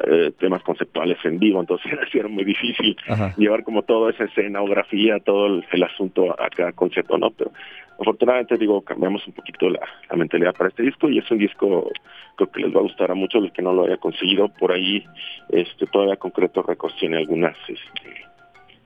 eh, 0.00 0.32
temas 0.38 0.62
conceptuales 0.62 1.18
en 1.24 1.38
vivo, 1.38 1.60
entonces 1.60 1.92
era 2.12 2.28
muy 2.28 2.44
difícil 2.44 2.96
Ajá. 3.08 3.32
llevar 3.36 3.62
como 3.62 3.82
toda 3.82 4.10
esa 4.10 4.24
escenografía, 4.24 5.20
todo 5.20 5.46
el, 5.46 5.64
el, 5.70 5.82
asunto 5.84 6.32
a 6.32 6.48
cada 6.50 6.72
concierto, 6.72 7.16
¿no? 7.16 7.30
Pero 7.30 7.52
afortunadamente, 8.00 8.56
digo, 8.56 8.82
cambiamos 8.82 9.24
un 9.26 9.34
poquito 9.34 9.70
la, 9.70 9.80
la, 10.10 10.16
mentalidad 10.16 10.52
para 10.52 10.70
este 10.70 10.82
disco 10.82 11.08
y 11.08 11.18
es 11.18 11.30
un 11.30 11.38
disco 11.38 11.92
creo 12.36 12.50
que 12.50 12.62
les 12.62 12.74
va 12.74 12.80
a 12.80 12.82
gustar 12.82 13.10
a 13.10 13.14
muchos 13.14 13.42
los 13.42 13.52
que 13.52 13.62
no 13.62 13.72
lo 13.72 13.84
haya 13.84 13.96
conseguido. 13.98 14.48
Por 14.48 14.72
ahí, 14.72 15.04
este 15.50 15.86
todavía 15.86 16.16
Concreto 16.16 16.62
Records 16.62 16.96
tiene 16.96 17.18
algunas 17.18 17.56
este, 17.68 18.24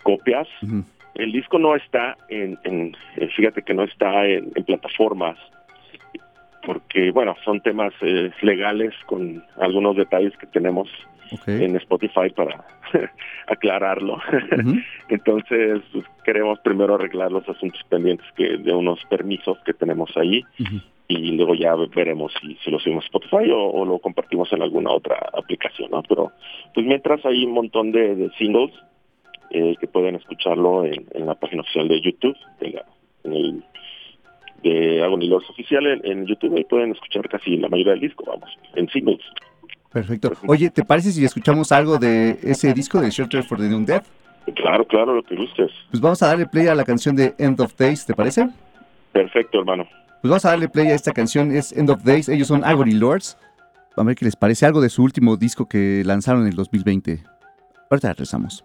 copias. 0.02 0.46
Uh 0.62 0.66
-huh. 0.66 0.84
El 1.14 1.32
disco 1.32 1.58
no 1.58 1.74
está 1.74 2.16
en, 2.28 2.58
en, 2.64 2.94
eh, 3.16 3.28
fíjate 3.34 3.62
que 3.62 3.74
no 3.74 3.84
está 3.84 4.26
en, 4.26 4.52
en 4.54 4.64
plataformas 4.64 5.38
porque, 6.64 7.10
bueno, 7.10 7.34
son 7.44 7.60
temas 7.60 7.92
eh, 8.02 8.30
legales 8.42 8.94
con 9.06 9.44
algunos 9.60 9.96
detalles 9.96 10.36
que 10.36 10.46
tenemos 10.46 10.88
okay. 11.32 11.64
en 11.64 11.76
Spotify 11.76 12.30
para 12.34 12.64
aclararlo. 13.46 14.14
Uh 14.14 14.18
-huh. 14.56 14.84
Entonces, 15.08 15.80
pues, 15.92 16.04
queremos 16.24 16.58
primero 16.60 16.94
arreglar 16.94 17.32
los 17.32 17.48
asuntos 17.48 17.80
pendientes 17.88 18.26
que 18.36 18.58
de 18.58 18.72
unos 18.72 18.98
permisos 19.08 19.58
que 19.64 19.72
tenemos 19.72 20.10
ahí 20.16 20.42
uh 20.60 20.64
-huh. 20.64 20.82
y 21.08 21.32
luego 21.36 21.54
ya 21.54 21.74
veremos 21.94 22.32
si, 22.40 22.56
si 22.62 22.70
lo 22.70 22.78
subimos 22.78 23.04
a 23.04 23.06
Spotify 23.06 23.50
o, 23.50 23.70
o, 23.70 23.84
lo 23.84 23.98
compartimos 23.98 24.52
en 24.52 24.62
alguna 24.62 24.90
otra 24.90 25.16
aplicación, 25.32 25.90
¿no? 25.90 26.02
Pero, 26.02 26.32
pues 26.74 26.86
mientras 26.86 27.24
hay 27.24 27.44
un 27.44 27.52
montón 27.52 27.92
de, 27.92 28.14
de 28.14 28.30
singles 28.38 28.72
eh, 29.50 29.76
que 29.80 29.86
pueden 29.86 30.16
escucharlo 30.16 30.84
en, 30.84 31.06
en, 31.12 31.26
la 31.26 31.34
página 31.34 31.62
oficial 31.62 31.88
de 31.88 32.00
YouTube, 32.02 32.36
la, 32.60 32.84
en 33.24 33.32
el 33.32 33.64
de 34.62 35.02
Agony 35.02 35.28
Lords 35.28 35.48
oficial 35.50 35.86
en, 35.86 36.04
en, 36.04 36.26
YouTube 36.26 36.58
y 36.58 36.64
pueden 36.64 36.92
escuchar 36.92 37.28
casi 37.28 37.56
la 37.56 37.68
mayoría 37.68 37.92
del 37.92 38.00
disco, 38.00 38.24
vamos, 38.26 38.50
en 38.74 38.88
singles. 38.88 39.20
Perfecto. 39.92 40.32
Oye, 40.46 40.70
¿te 40.70 40.84
parece 40.84 41.12
si 41.12 41.24
escuchamos 41.24 41.72
algo 41.72 41.98
de 41.98 42.38
ese 42.42 42.74
disco 42.74 43.00
de 43.00 43.10
Shelter 43.10 43.42
for 43.42 43.58
the 43.58 43.74
Undead? 43.74 44.02
Claro, 44.54 44.86
claro, 44.86 45.14
lo 45.14 45.22
que 45.22 45.36
gustes. 45.36 45.70
Pues 45.90 46.00
vamos 46.00 46.22
a 46.22 46.28
darle 46.28 46.46
play 46.46 46.66
a 46.66 46.74
la 46.74 46.84
canción 46.84 47.16
de 47.16 47.34
End 47.38 47.60
of 47.60 47.76
Days, 47.76 48.06
¿te 48.06 48.14
parece? 48.14 48.48
Perfecto, 49.12 49.58
hermano. 49.60 49.86
Pues 50.20 50.30
vamos 50.30 50.44
a 50.44 50.50
darle 50.50 50.68
play 50.68 50.88
a 50.88 50.94
esta 50.94 51.12
canción, 51.12 51.52
es 51.52 51.72
End 51.76 51.90
of 51.90 52.02
Days, 52.02 52.28
ellos 52.28 52.48
son 52.48 52.64
Agony 52.64 52.92
Lords. 52.92 53.38
A 53.96 54.02
ver 54.04 54.14
qué 54.14 54.24
les 54.24 54.36
parece 54.36 54.66
algo 54.66 54.80
de 54.80 54.90
su 54.90 55.02
último 55.02 55.36
disco 55.36 55.66
que 55.68 56.02
lanzaron 56.04 56.42
en 56.42 56.48
el 56.48 56.54
2020. 56.54 57.22
Ahorita 57.90 58.08
regresamos. 58.10 58.64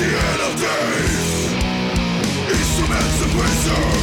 the 0.00 0.06
end 0.06 0.40
of 0.48 0.54
days. 0.56 1.28
Instruments 2.56 3.18
of 3.24 3.30
wisdom 3.36 4.00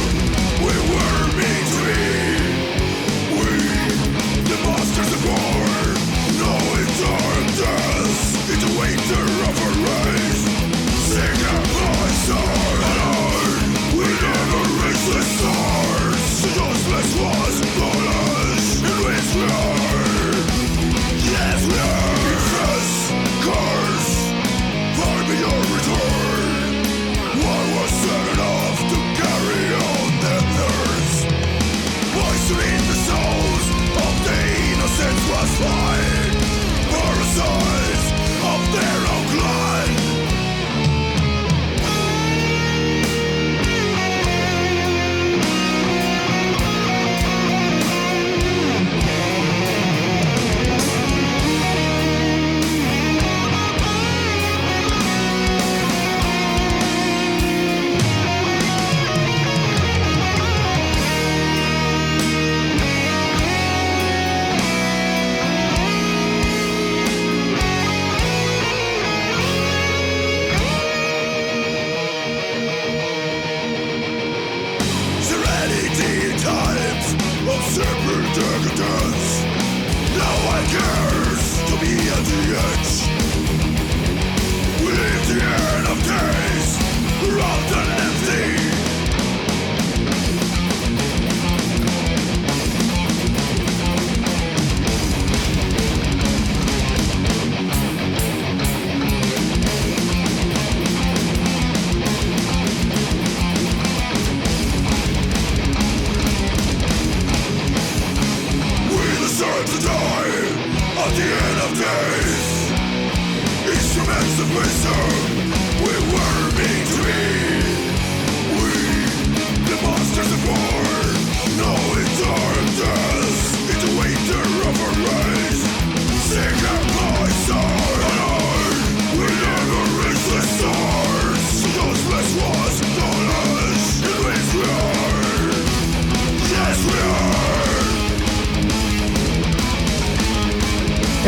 We 0.62 0.74
were 0.90 1.22
meant 1.38 1.66
to 1.74 1.78
be 1.86 2.06
We, 3.34 3.50
the 4.50 4.58
masters 4.62 5.12
of 5.16 5.22
war 5.26 5.66
Know 6.38 6.60
it's 6.78 7.00
death. 7.58 8.52
In 8.52 8.58
the 8.64 8.72
winter 8.78 9.24
of 9.48 9.54
our 9.64 9.74
race. 9.88 10.42
Sing 11.10 11.40
a 11.50 11.56
voice 11.74 12.28
on 12.42 12.78
and 12.94 13.18
We 13.98 14.06
never 14.26 14.62
reach 14.80 15.04
the 15.10 15.22
stars 15.34 16.24
The 16.42 16.50
darkness 16.60 17.10
was 17.22 17.56
born 17.76 17.97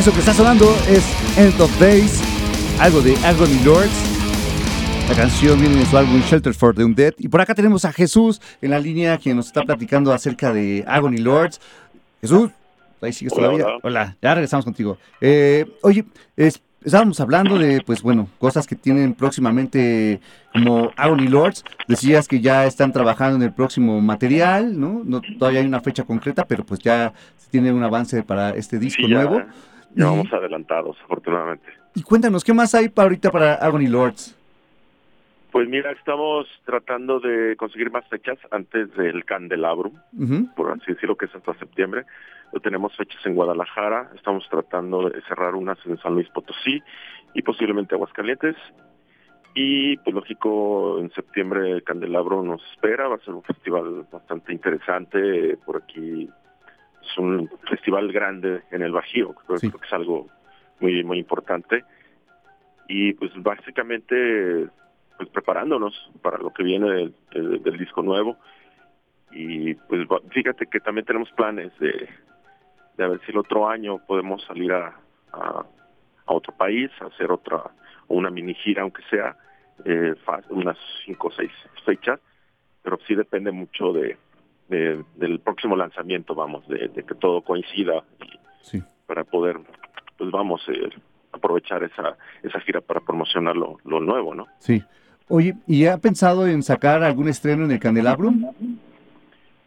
Eso 0.00 0.14
que 0.14 0.20
está 0.20 0.32
sonando 0.32 0.64
es 0.88 1.04
End 1.36 1.60
of 1.60 1.78
Days, 1.78 2.22
algo 2.80 3.02
de 3.02 3.14
Agony 3.18 3.62
Lords. 3.62 3.92
La 5.10 5.14
canción 5.14 5.60
viene 5.60 5.76
de 5.76 5.84
su 5.84 5.94
álbum 5.94 6.22
Shelter 6.22 6.54
for 6.54 6.74
the 6.74 6.82
Undead. 6.82 7.12
Y 7.18 7.28
por 7.28 7.42
acá 7.42 7.54
tenemos 7.54 7.84
a 7.84 7.92
Jesús 7.92 8.40
en 8.62 8.70
la 8.70 8.78
línea 8.78 9.18
que 9.18 9.34
nos 9.34 9.48
está 9.48 9.62
platicando 9.62 10.10
acerca 10.14 10.54
de 10.54 10.86
Agony 10.88 11.18
Lords. 11.18 11.60
Jesús, 12.22 12.50
ahí 13.02 13.12
sigues 13.12 13.34
todavía. 13.34 13.66
Hola, 13.82 14.16
ya 14.22 14.34
regresamos 14.34 14.64
contigo. 14.64 14.96
Eh, 15.20 15.66
oye, 15.82 16.06
es, 16.34 16.62
estábamos 16.82 17.20
hablando 17.20 17.58
de, 17.58 17.82
pues 17.84 18.00
bueno, 18.00 18.26
cosas 18.38 18.66
que 18.66 18.76
tienen 18.76 19.12
próximamente 19.12 20.18
como 20.54 20.92
Agony 20.96 21.28
Lords. 21.28 21.62
Decías 21.88 22.26
que 22.26 22.40
ya 22.40 22.64
están 22.64 22.94
trabajando 22.94 23.36
en 23.36 23.42
el 23.42 23.52
próximo 23.52 24.00
material, 24.00 24.80
¿no? 24.80 25.02
no 25.04 25.20
todavía 25.38 25.60
hay 25.60 25.66
una 25.66 25.82
fecha 25.82 26.04
concreta, 26.04 26.46
pero 26.46 26.64
pues 26.64 26.80
ya 26.80 27.12
se 27.36 27.50
tiene 27.50 27.70
un 27.70 27.82
avance 27.82 28.22
para 28.22 28.54
este 28.54 28.78
disco 28.78 29.02
Sí, 29.02 29.12
nuevo. 29.12 29.40
Ya 29.40 29.46
Y- 29.94 30.02
vamos 30.02 30.32
adelantados, 30.32 30.96
afortunadamente. 31.04 31.66
Y 31.94 32.02
cuéntanos, 32.02 32.44
¿qué 32.44 32.54
más 32.54 32.74
hay 32.74 32.88
para 32.88 33.06
ahorita 33.06 33.30
para 33.30 33.54
Agony 33.54 33.88
Lords? 33.88 34.36
Pues 35.50 35.68
mira, 35.68 35.90
estamos 35.90 36.46
tratando 36.64 37.18
de 37.18 37.56
conseguir 37.56 37.90
más 37.90 38.06
fechas 38.08 38.38
antes 38.52 38.94
del 38.94 39.24
Candelabrum, 39.24 39.92
por 40.54 40.70
así 40.70 40.92
decirlo, 40.92 41.16
que 41.16 41.26
es 41.26 41.34
hasta 41.34 41.54
septiembre. 41.54 42.04
Tenemos 42.62 42.96
fechas 42.96 43.24
en 43.26 43.34
Guadalajara, 43.34 44.10
estamos 44.14 44.48
tratando 44.48 45.08
de 45.08 45.20
cerrar 45.22 45.56
unas 45.56 45.78
en 45.86 45.98
San 45.98 46.14
Luis 46.14 46.28
Potosí 46.28 46.80
y 47.34 47.42
posiblemente 47.42 47.96
Aguascalientes. 47.96 48.54
Y 49.54 49.96
pues 49.98 50.14
lógico, 50.14 51.00
en 51.00 51.10
septiembre 51.12 51.72
el 51.72 51.82
Candelabro 51.82 52.42
nos 52.42 52.62
espera, 52.70 53.08
va 53.08 53.16
a 53.16 53.24
ser 53.24 53.34
un 53.34 53.42
festival 53.42 54.06
bastante 54.12 54.52
interesante. 54.52 55.56
Por 55.66 55.78
aquí 55.82 56.28
es 57.10 57.18
un 57.18 57.48
festival 57.68 58.12
grande 58.12 58.62
en 58.70 58.82
el 58.82 58.92
Bajío, 58.92 59.34
creo, 59.34 59.58
Sí. 59.58 59.68
creo 59.68 59.80
que 59.80 59.86
es 59.86 59.92
algo 59.92 60.28
muy 60.80 61.02
muy 61.04 61.18
importante. 61.18 61.84
Y 62.88 63.12
pues 63.14 63.30
básicamente 63.36 64.68
pues 65.16 65.28
preparándonos 65.28 66.10
para 66.22 66.38
lo 66.38 66.50
que 66.52 66.62
viene 66.62 66.90
del, 66.90 67.14
del- 67.32 67.62
del 67.62 67.78
disco 67.78 68.02
nuevo. 68.02 68.36
Y 69.30 69.74
pues 69.74 70.06
fíjate 70.30 70.66
que 70.66 70.80
también 70.80 71.04
tenemos 71.06 71.30
planes 71.32 71.72
de, 71.78 72.08
de 72.96 73.04
a 73.04 73.08
ver 73.08 73.20
si 73.24 73.30
el 73.32 73.38
otro 73.38 73.68
año 73.68 73.98
podemos 74.06 74.42
salir 74.44 74.72
a, 74.72 74.96
a, 75.32 75.64
a 76.26 76.32
otro 76.34 76.52
país, 76.56 76.90
a 77.00 77.06
hacer 77.06 77.30
otra, 77.30 77.62
una 78.08 78.30
mini 78.30 78.54
gira, 78.54 78.82
aunque 78.82 79.02
sea 79.10 79.36
eh, 79.84 80.14
unas 80.48 80.76
cinco 81.04 81.28
o 81.28 81.32
seis 81.32 81.52
fechas, 81.84 82.18
pero 82.82 82.98
sí 83.06 83.14
depende 83.14 83.52
mucho 83.52 83.92
de, 83.92 84.16
de- 84.70 85.04
del 85.16 85.40
próximo 85.40 85.76
lanzamiento, 85.76 86.34
vamos, 86.34 86.66
de, 86.68 86.88
de 86.88 87.02
que 87.02 87.14
todo 87.14 87.42
coincida 87.42 88.02
Sí. 88.62 88.82
para 89.06 89.24
poder, 89.24 89.58
pues 90.16 90.30
vamos, 90.30 90.62
eh, 90.68 90.88
aprovechar 91.32 91.82
esa, 91.84 92.16
esa 92.42 92.60
gira 92.60 92.80
para 92.80 93.00
promocionar 93.00 93.56
lo, 93.56 93.78
lo 93.84 94.00
nuevo, 94.00 94.34
¿no? 94.34 94.46
Sí. 94.58 94.82
Oye, 95.28 95.54
¿y 95.66 95.86
ha 95.86 95.98
pensado 95.98 96.46
en 96.46 96.62
sacar 96.62 97.02
algún 97.02 97.28
estreno 97.28 97.64
en 97.64 97.70
el 97.72 97.78
Candelabrum? 97.78 98.46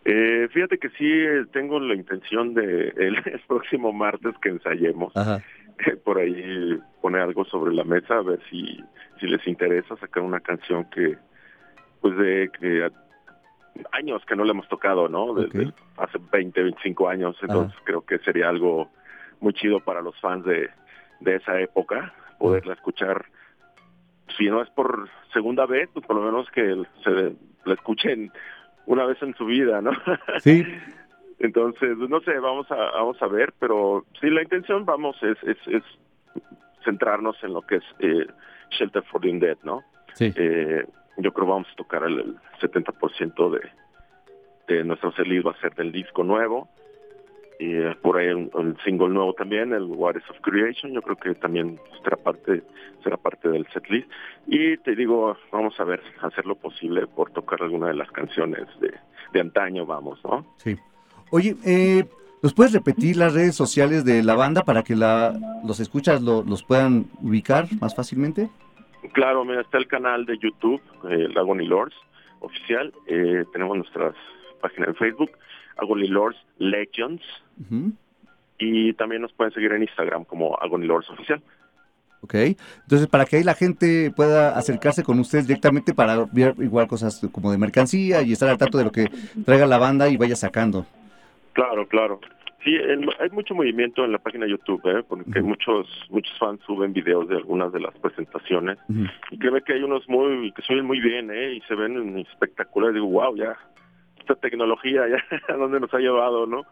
Eh, 0.06 0.50
fíjate 0.52 0.78
que 0.78 0.90
sí 0.90 1.06
eh, 1.10 1.46
tengo 1.54 1.80
la 1.80 1.96
intención 1.96 2.54
de 2.54 2.90
el, 2.98 3.16
el 3.26 3.40
próximo 3.48 3.94
martes 3.94 4.34
que 4.42 4.50
ensayemos 4.50 5.16
Ajá. 5.16 5.42
por 6.04 6.18
ahí 6.18 6.78
poner 7.02 7.22
algo 7.22 7.46
sobre 7.46 7.74
la 7.74 7.84
mesa 7.86 8.16
a 8.18 8.22
ver 8.22 8.40
si 8.50 8.84
si 9.20 9.28
les 9.28 9.46
interesa 9.48 9.96
sacar 9.98 10.22
una 10.24 10.42
canción 10.42 10.86
que 10.90 11.16
pues 12.02 12.18
de 12.18 12.50
que 12.60 12.84
años 13.92 14.24
que 14.26 14.36
no 14.36 14.44
le 14.44 14.52
hemos 14.52 14.68
tocado, 14.68 15.10
¿no? 15.10 15.34
Desde 15.34 15.74
hace 15.98 16.20
20, 16.32 16.64
25 16.64 17.10
años, 17.10 17.36
entonces 17.42 17.78
creo 17.84 18.06
que 18.06 18.20
sería 18.20 18.50
algo 18.50 18.90
muy 19.40 19.54
chido 19.54 19.80
para 19.80 20.02
los 20.02 20.20
fans 20.20 20.46
de 20.46 20.70
de 21.24 21.36
esa 21.36 21.60
época 21.60 22.14
poderla 22.38 22.74
escuchar 22.74 23.26
si 24.38 24.48
no 24.48 24.62
es 24.62 24.70
por 24.72 25.10
segunda 25.32 25.66
vez, 25.66 25.90
pues 25.94 26.06
por 26.06 26.16
lo 26.16 26.24
menos 26.24 26.50
que 26.52 26.84
se 27.04 27.36
la 27.66 27.74
escuchen 27.74 28.32
una 28.86 29.06
vez 29.06 29.22
en 29.22 29.36
su 29.36 29.46
vida, 29.46 29.82
¿no? 29.82 29.92
Sí. 30.40 30.66
Entonces, 31.40 31.98
no 31.98 32.22
sé, 32.22 32.40
vamos 32.40 32.70
a 32.72 32.76
vamos 32.76 33.22
a 33.22 33.28
ver, 33.28 33.54
pero 33.60 34.06
sí 34.20 34.30
la 34.30 34.42
intención, 34.42 34.86
vamos, 34.86 35.18
es 35.22 35.38
es, 35.44 35.58
es 35.68 35.84
centrarnos 36.84 37.36
en 37.44 37.54
lo 37.54 37.62
que 37.62 37.76
es 37.76 37.84
eh, 38.00 38.28
Shelter 38.72 39.04
for 39.04 39.22
the 39.22 39.30
Undead, 39.30 39.58
¿no? 39.64 39.84
Sí. 40.14 40.34
Eh, 40.36 40.86
yo 41.18 41.32
creo 41.34 41.48
vamos 41.48 41.68
a 41.72 41.76
tocar 41.76 42.04
el, 42.04 42.20
el 42.20 42.38
70% 42.62 43.50
de, 43.52 43.62
de 44.74 44.84
nuestro 44.84 45.12
setlist 45.14 45.46
va 45.48 45.52
a 45.52 45.62
ser 45.62 45.74
del 45.76 45.92
disco 45.92 46.24
nuevo. 46.24 46.70
Y 47.60 47.72
eh, 47.76 47.96
por 48.02 48.18
ahí 48.18 48.30
un, 48.34 48.78
single 48.84 49.10
nuevo 49.10 49.34
también, 49.34 49.74
el 49.74 49.84
Waters 49.84 50.28
of 50.32 50.38
Creation, 50.42 50.92
yo 50.92 51.02
creo 51.02 51.16
que 51.16 51.36
también 51.36 51.80
será 52.04 52.18
parte, 52.18 52.64
será 53.04 53.16
parte 53.16 53.48
del 53.48 53.66
setlist. 53.72 54.10
Y 54.48 54.76
te 54.78 54.96
digo, 54.96 55.38
vamos 55.52 55.80
a 55.80 55.84
ver, 55.84 56.02
hacer 56.22 56.46
lo 56.46 56.56
posible 56.56 57.06
por 57.08 57.32
tocar 57.32 57.62
alguna 57.62 57.88
de 57.88 57.94
las 57.94 58.10
canciones 58.12 58.68
de, 58.82 58.92
de 59.32 59.40
antaño, 59.40 59.86
vamos, 59.86 60.20
¿no? 60.26 60.46
Sí. 60.58 60.76
Oye, 61.30 61.56
eh, 61.64 62.06
¿nos 62.42 62.54
puedes 62.54 62.74
repetir 62.74 63.18
las 63.18 63.34
redes 63.34 63.56
sociales 63.56 64.04
de 64.04 64.24
la 64.24 64.36
banda 64.36 64.64
para 64.64 64.84
que 64.84 64.96
la, 64.96 65.34
los 65.64 65.80
escuchas 65.80 66.22
lo- 66.24 66.44
los 66.44 66.64
puedan 66.64 67.06
ubicar 67.22 67.68
más 67.80 67.96
fácilmente? 67.96 68.50
Claro, 69.12 69.44
mira, 69.44 69.62
está 69.62 69.78
el 69.78 69.88
canal 69.88 70.26
de 70.26 70.38
YouTube, 70.38 70.82
eh, 71.10 71.28
Agony 71.36 71.66
Lords 71.66 71.96
oficial. 72.40 72.94
Eh, 73.08 73.44
tenemos 73.52 73.78
nuestras 73.78 74.16
páginas 74.62 74.90
en 74.90 74.96
Facebook, 74.96 75.32
Agony 75.78 76.08
Lords 76.08 76.38
Legends. 76.58 77.24
Y 78.58 78.94
también 78.94 79.22
nos 79.22 79.34
pueden 79.34 79.54
seguir 79.54 79.74
en 79.74 79.82
Instagram 79.82 80.26
como 80.26 80.58
Agony 80.62 80.86
Lords 80.86 81.10
oficial. 81.10 81.42
Ok. 82.22 82.36
Entonces, 82.36 83.08
para 83.08 83.26
que 83.26 83.38
ahí 83.38 83.44
la 83.44 83.54
gente 83.54 84.12
pueda 84.16 84.58
acercarse 84.58 85.04
con 85.04 85.20
ustedes 85.20 85.48
directamente 85.48 85.94
para 85.94 86.26
ver 86.32 86.56
igual 86.60 86.88
cosas 86.88 87.20
como 87.32 87.52
de 87.52 87.58
mercancía 87.58 88.22
y 88.22 88.32
estar 88.32 88.48
al 88.48 88.58
tanto 88.58 88.78
de 88.78 88.86
lo 88.86 88.92
que 88.92 89.10
traiga 89.46 89.66
la 89.66 89.78
banda 89.78 90.08
y 90.08 90.16
vaya 90.16 90.36
sacando. 90.36 90.86
Claro, 91.52 91.86
claro. 91.88 92.22
Sí, 92.64 92.76
el- 92.76 93.10
hay 93.20 93.30
mucho 93.32 93.54
movimiento 93.56 94.06
en 94.06 94.12
la 94.14 94.20
página 94.20 94.46
de 94.46 94.52
YouTube, 94.52 94.82
¿eh? 94.86 95.04
porque 95.08 95.40
Ujú. 95.40 95.48
muchos 95.50 95.88
muchos 96.10 96.38
fans 96.40 96.62
suben 96.66 96.94
videos 96.94 97.28
de 97.28 97.36
algunas 97.38 97.72
de 97.74 97.80
las 97.82 97.94
presentaciones. 98.00 98.78
Ujú. 98.90 99.04
Y 99.32 99.38
créeme 99.38 99.62
que 99.62 99.74
hay 99.74 99.84
unos 99.84 100.08
muy 100.08 100.52
que 100.54 100.62
se 100.62 100.74
ven 100.76 100.86
muy 100.86 101.00
bien 101.02 101.30
¿eh? 101.32 101.54
y 101.54 101.62
se 101.62 101.76
ven 101.76 102.18
espectaculares. 102.20 102.94
Digo, 102.96 103.08
wow, 103.08 103.36
ya, 103.36 103.58
esta 104.20 104.36
tecnología 104.36 105.08
ya 105.10 105.18
a 105.54 105.58
dónde 105.58 105.80
nos 105.80 105.94
ha 105.94 106.00
llevado, 106.00 106.46
¿no? 106.46 106.64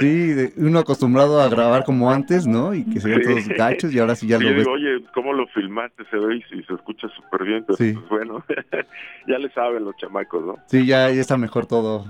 Sí, 0.00 0.28
de- 0.32 0.52
uno 0.56 0.78
acostumbrado 0.78 1.40
a 1.40 1.48
grabar 1.48 1.84
como 1.84 2.10
antes, 2.10 2.46
¿no? 2.46 2.74
Y 2.74 2.84
que 2.84 3.00
se 3.00 3.14
Sí. 3.14 3.20
todos 3.22 3.48
gachos 3.48 3.92
y 3.92 3.98
ahora 3.98 4.14
sí 4.14 4.26
ya 4.26 4.38
Sí, 4.38 4.44
lo 4.44 4.50
ves. 4.50 4.58
digo, 4.60 4.72
oye, 4.72 5.04
¿cómo 5.14 5.32
lo 5.32 5.46
filmaste? 5.48 6.04
Se 6.10 6.16
ve 6.16 6.36
y, 6.36 6.62
se 6.64 6.74
escucha 6.74 7.08
súper 7.08 7.44
bien, 7.44 7.64
pero 7.66 7.76
Sí. 7.76 7.92
pues 7.92 8.08
bueno, 8.08 8.44
ya 9.26 9.38
le 9.38 9.50
saben 9.50 9.84
los 9.84 9.96
chamacos, 9.96 10.44
¿no? 10.44 10.56
Sí, 10.66 10.86
ya, 10.86 11.10
ya 11.10 11.20
está 11.20 11.36
mejor 11.36 11.66
todo. 11.66 12.04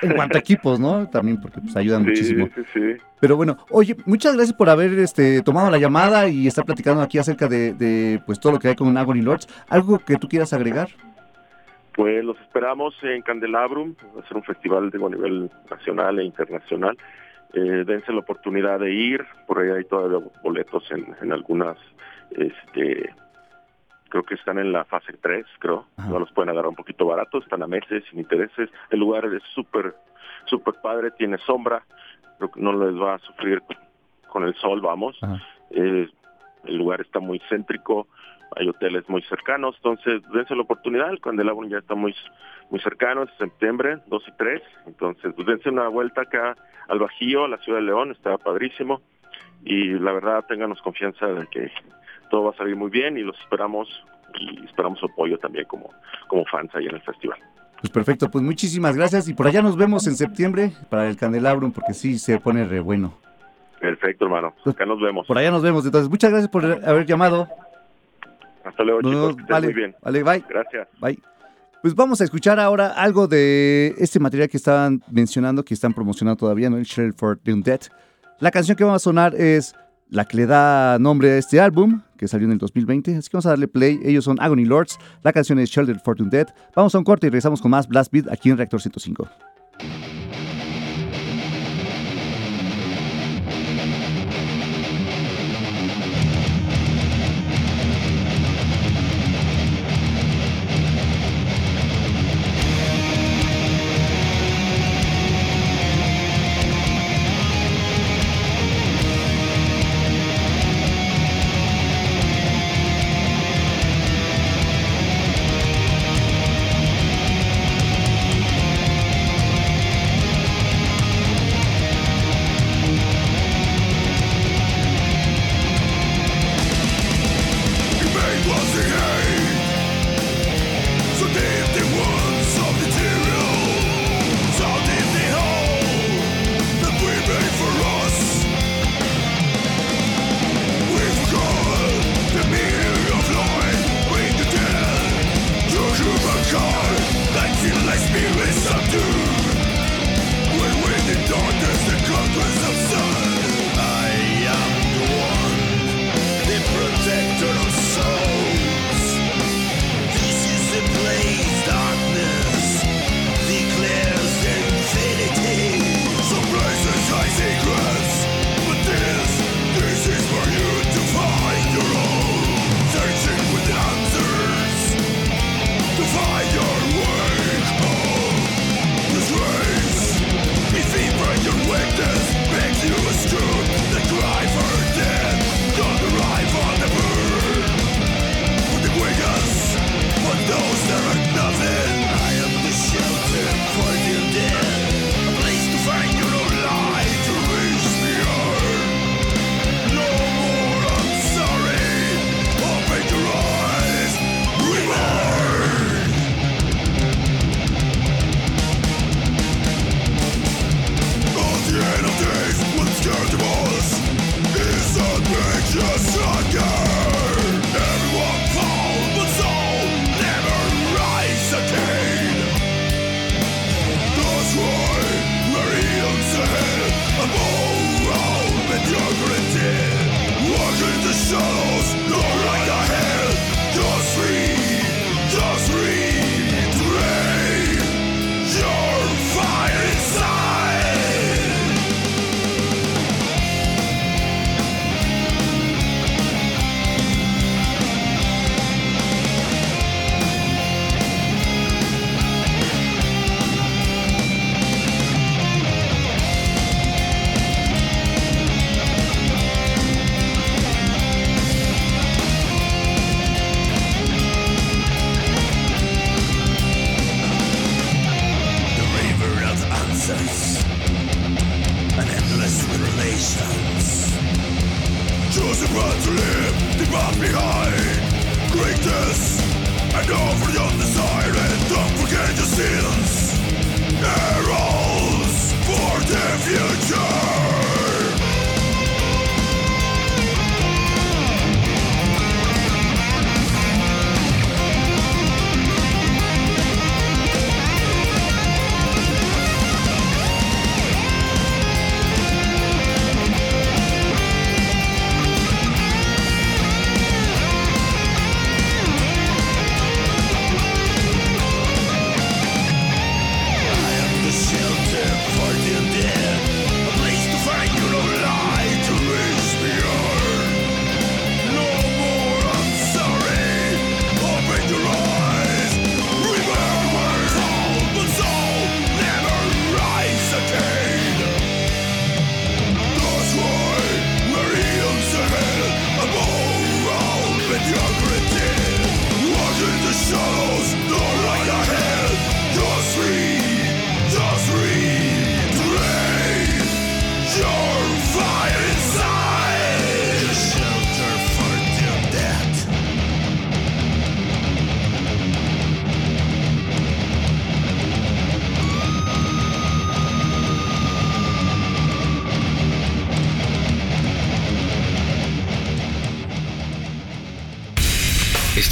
En 0.00 0.14
cuanto 0.14 0.38
a 0.38 0.40
equipos, 0.40 0.80
¿no? 0.80 1.06
También 1.10 1.38
porque 1.40 1.60
pues 1.60 1.76
ayudan 1.76 2.04
muchísimo. 2.04 2.46
Sí, 2.54 2.62
sí, 2.72 2.80
sí. 2.96 3.02
Pero 3.20 3.36
bueno, 3.36 3.58
oye, 3.70 3.94
muchas 4.06 4.34
gracias 4.34 4.56
por 4.56 4.70
haber 4.70 4.98
este, 4.98 5.42
tomado 5.42 5.70
la 5.70 5.76
llamada 5.78 6.26
y 6.28 6.46
estar 6.46 6.64
platicando 6.64 7.02
aquí 7.02 7.18
acerca 7.18 7.48
de, 7.48 7.74
de, 7.74 8.20
pues 8.24 8.40
todo 8.40 8.52
lo 8.54 8.58
que 8.58 8.68
hay 8.68 8.74
con 8.76 8.96
Agony 8.96 9.20
Lords. 9.20 9.46
¿Algo 9.68 9.98
que 9.98 10.16
tú 10.16 10.26
quieras 10.26 10.54
agregar? 10.54 10.88
Pues 11.94 12.24
los 12.24 12.38
esperamos 12.40 12.94
en 13.02 13.22
Candelabrum, 13.22 13.94
va 14.16 14.20
a 14.20 14.26
ser 14.26 14.36
un 14.36 14.42
festival 14.42 14.90
digo, 14.90 15.06
a 15.06 15.10
nivel 15.10 15.50
nacional 15.70 16.18
e 16.18 16.24
internacional. 16.24 16.98
Eh, 17.52 17.84
dense 17.86 18.12
la 18.12 18.18
oportunidad 18.18 18.80
de 18.80 18.92
ir, 18.92 19.24
por 19.46 19.60
ahí 19.60 19.70
hay 19.70 19.84
todavía 19.84 20.18
boletos 20.42 20.90
en, 20.90 21.14
en 21.22 21.32
algunas, 21.32 21.78
este, 22.32 23.14
creo 24.08 24.24
que 24.24 24.34
están 24.34 24.58
en 24.58 24.72
la 24.72 24.84
fase 24.84 25.12
3, 25.12 25.46
creo, 25.60 25.86
Ajá. 25.96 26.08
no 26.08 26.18
los 26.18 26.32
pueden 26.32 26.50
agarrar 26.50 26.70
un 26.70 26.74
poquito 26.74 27.06
baratos, 27.06 27.44
están 27.44 27.62
a 27.62 27.68
meses, 27.68 28.02
sin 28.10 28.18
intereses, 28.18 28.70
el 28.90 28.98
lugar 28.98 29.26
es 29.26 29.42
súper, 29.54 29.94
súper 30.46 30.74
padre, 30.82 31.12
tiene 31.12 31.38
sombra, 31.38 31.84
creo 32.38 32.50
que 32.50 32.60
no 32.60 32.72
les 32.72 33.00
va 33.00 33.14
a 33.14 33.18
sufrir 33.20 33.62
con 34.26 34.42
el 34.42 34.54
sol, 34.56 34.80
vamos, 34.80 35.16
eh, 35.70 36.08
el 36.64 36.76
lugar 36.76 37.02
está 37.02 37.20
muy 37.20 37.40
céntrico, 37.48 38.08
hay 38.56 38.68
hoteles 38.68 39.08
muy 39.08 39.22
cercanos, 39.22 39.76
entonces 39.76 40.22
dense 40.32 40.54
la 40.54 40.62
oportunidad, 40.62 41.10
el 41.10 41.20
Candelabrum 41.20 41.68
ya 41.68 41.78
está 41.78 41.94
muy 41.94 42.14
muy 42.70 42.80
cercano, 42.80 43.24
es 43.24 43.30
septiembre 43.38 43.98
2 44.06 44.22
y 44.26 44.32
3, 44.36 44.62
entonces 44.86 45.32
pues 45.34 45.46
dense 45.46 45.68
una 45.68 45.88
vuelta 45.88 46.22
acá 46.22 46.56
al 46.88 46.98
Bajío, 46.98 47.44
a 47.44 47.48
la 47.48 47.58
ciudad 47.58 47.78
de 47.78 47.84
León, 47.84 48.10
está 48.10 48.38
padrísimo 48.38 49.00
y 49.64 49.92
la 49.94 50.12
verdad 50.12 50.44
ténganos 50.46 50.80
confianza 50.82 51.26
de 51.26 51.46
que 51.48 51.70
todo 52.30 52.44
va 52.44 52.50
a 52.50 52.56
salir 52.56 52.76
muy 52.76 52.90
bien 52.90 53.16
y 53.16 53.22
los 53.22 53.38
esperamos 53.40 53.88
y 54.38 54.64
esperamos 54.64 54.98
su 54.98 55.06
apoyo 55.06 55.38
también 55.38 55.64
como, 55.66 55.90
como 56.28 56.44
fans 56.46 56.74
ahí 56.74 56.86
en 56.86 56.94
el 56.94 57.02
festival. 57.02 57.38
Pues 57.80 57.92
perfecto, 57.92 58.30
pues 58.30 58.42
muchísimas 58.42 58.96
gracias 58.96 59.28
y 59.28 59.34
por 59.34 59.46
allá 59.46 59.62
nos 59.62 59.76
vemos 59.76 60.06
en 60.06 60.16
septiembre 60.16 60.72
para 60.88 61.08
el 61.08 61.16
Candelabrum 61.16 61.70
porque 61.70 61.92
sí 61.92 62.18
se 62.18 62.40
pone 62.40 62.64
re 62.64 62.80
bueno. 62.80 63.14
Perfecto, 63.78 64.24
hermano. 64.24 64.54
Acá 64.64 64.86
nos 64.86 64.98
vemos. 65.00 65.26
Por 65.26 65.36
allá 65.36 65.50
nos 65.50 65.62
vemos, 65.62 65.84
entonces 65.84 66.08
muchas 66.08 66.30
gracias 66.30 66.50
por 66.50 66.64
haber 66.64 67.04
llamado. 67.04 67.46
Hasta 68.64 68.82
luego, 68.82 69.02
Nos 69.02 69.12
chicos. 69.12 69.46
Que 69.46 69.52
vale, 69.52 69.66
muy 69.68 69.74
bien. 69.74 69.96
vale, 70.02 70.22
bye. 70.22 70.44
Gracias. 70.48 70.88
Bye. 71.00 71.18
Pues 71.82 71.94
vamos 71.94 72.20
a 72.20 72.24
escuchar 72.24 72.58
ahora 72.58 72.88
algo 72.88 73.28
de 73.28 73.94
este 73.98 74.18
material 74.18 74.48
que 74.48 74.56
estaban 74.56 75.02
mencionando, 75.10 75.64
que 75.64 75.74
están 75.74 75.92
promocionando 75.92 76.36
todavía, 76.38 76.70
¿no? 76.70 76.78
El 76.78 76.84
Shell 76.84 77.12
for 77.12 77.38
the 77.38 77.52
Undead. 77.52 77.80
La 78.40 78.50
canción 78.50 78.76
que 78.76 78.84
va 78.84 78.94
a 78.94 78.98
sonar 78.98 79.34
es 79.34 79.74
la 80.08 80.24
que 80.24 80.36
le 80.38 80.46
da 80.46 80.98
nombre 80.98 81.32
a 81.32 81.36
este 81.38 81.60
álbum, 81.60 82.00
que 82.16 82.26
salió 82.26 82.46
en 82.46 82.52
el 82.52 82.58
2020. 82.58 83.16
Así 83.16 83.28
que 83.28 83.36
vamos 83.36 83.46
a 83.46 83.50
darle 83.50 83.68
play. 83.68 84.00
Ellos 84.02 84.24
son 84.24 84.40
Agony 84.40 84.64
Lords. 84.64 84.98
La 85.22 85.32
canción 85.32 85.58
es 85.58 85.68
Shelter 85.68 86.00
for 86.00 86.16
the 86.16 86.22
Undead. 86.22 86.48
Vamos 86.74 86.94
a 86.94 86.98
un 86.98 87.04
corte 87.04 87.26
y 87.26 87.30
regresamos 87.30 87.60
con 87.60 87.70
más 87.70 87.86
Blast 87.86 88.10
Beat 88.12 88.30
aquí 88.30 88.48
en 88.48 88.56
Reactor 88.56 88.80
105. 88.80 89.28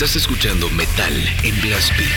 Estás 0.03 0.17
escuchando 0.17 0.69
Metal 0.71 1.13
en 1.45 1.61
Blast 1.61 1.97
Beat. 1.97 2.11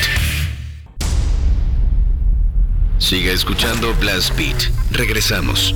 Sigue 2.97 3.31
escuchando 3.31 3.93
Blast 3.99 4.35
Beat. 4.35 4.71
Regresamos. 4.89 5.75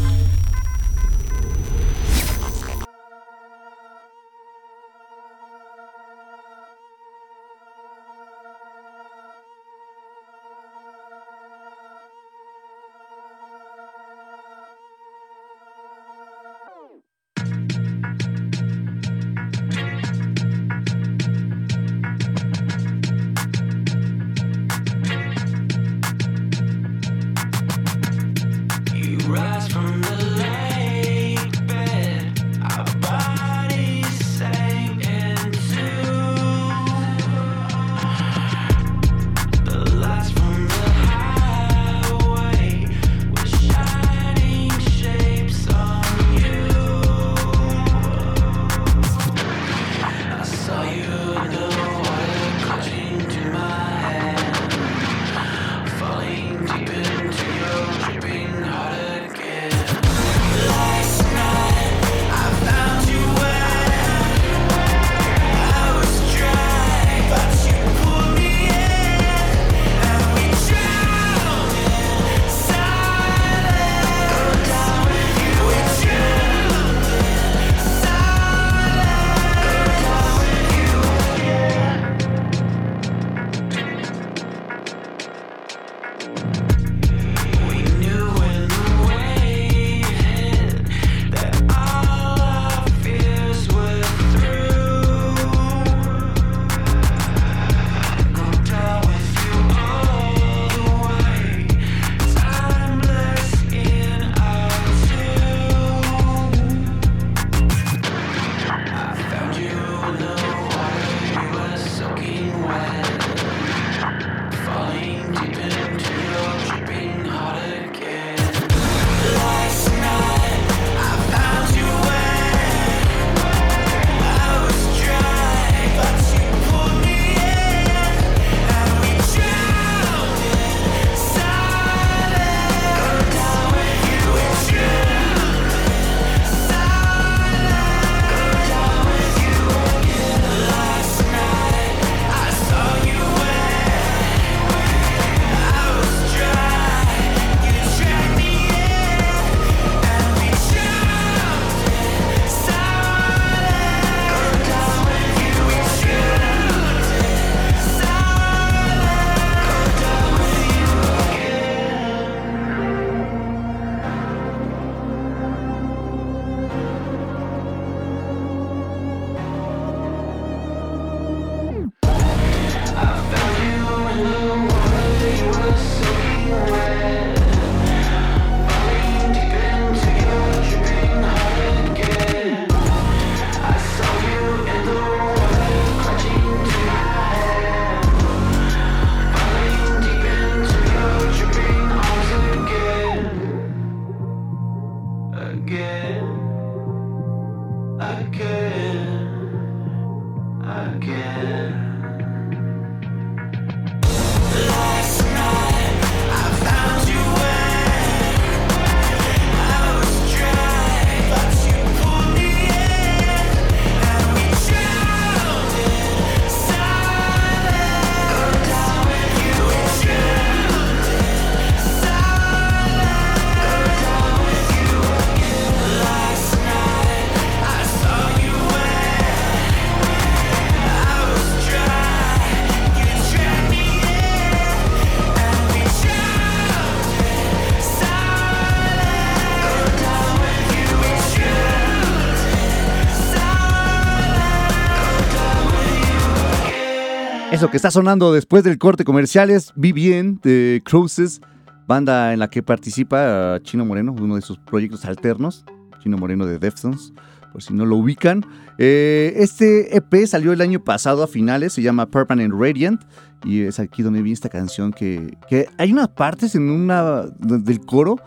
Eso 247.60 247.70
que 247.70 247.76
está 247.76 247.92
sonando 247.92 248.32
después 248.32 248.64
del 248.64 248.78
corte 248.78 249.04
comercial 249.04 249.50
es 249.50 249.74
Bien 249.76 250.40
de 250.42 250.82
Cruises, 250.86 251.42
banda 251.88 252.32
en 252.32 252.40
la 252.40 252.50
que 252.50 252.64
participa 252.64 253.60
Chino 253.64 253.84
Moreno, 253.84 254.16
uno 254.18 254.38
de 254.38 254.42
sus 254.42 254.58
proyectos 254.60 255.04
alternos, 255.04 255.66
Chino 256.02 256.18
Moreno 256.18 256.46
de 256.46 256.58
Deftones, 256.58 257.12
por 257.52 257.62
si 257.62 257.74
no 257.74 257.86
lo 257.86 257.98
ubican. 257.98 258.46
Eh, 258.78 259.34
este 259.36 259.98
EP 259.98 260.26
salió 260.26 260.54
el 260.54 260.62
año 260.62 260.82
pasado 260.82 261.22
a 261.22 261.28
finales, 261.28 261.74
se 261.74 261.82
llama 261.82 262.06
Permanent 262.06 262.54
Radiant, 262.58 263.04
y 263.44 263.64
es 263.64 263.82
aquí 263.82 264.04
donde 264.04 264.22
viene 264.22 264.36
esta 264.36 264.48
canción 264.48 264.94
que, 264.94 265.38
que 265.50 265.68
hay 265.78 265.92
unas 265.92 266.08
partes 266.08 266.56
en 266.56 266.70
una 266.70 267.24
del 267.40 267.82
coro 267.82 268.22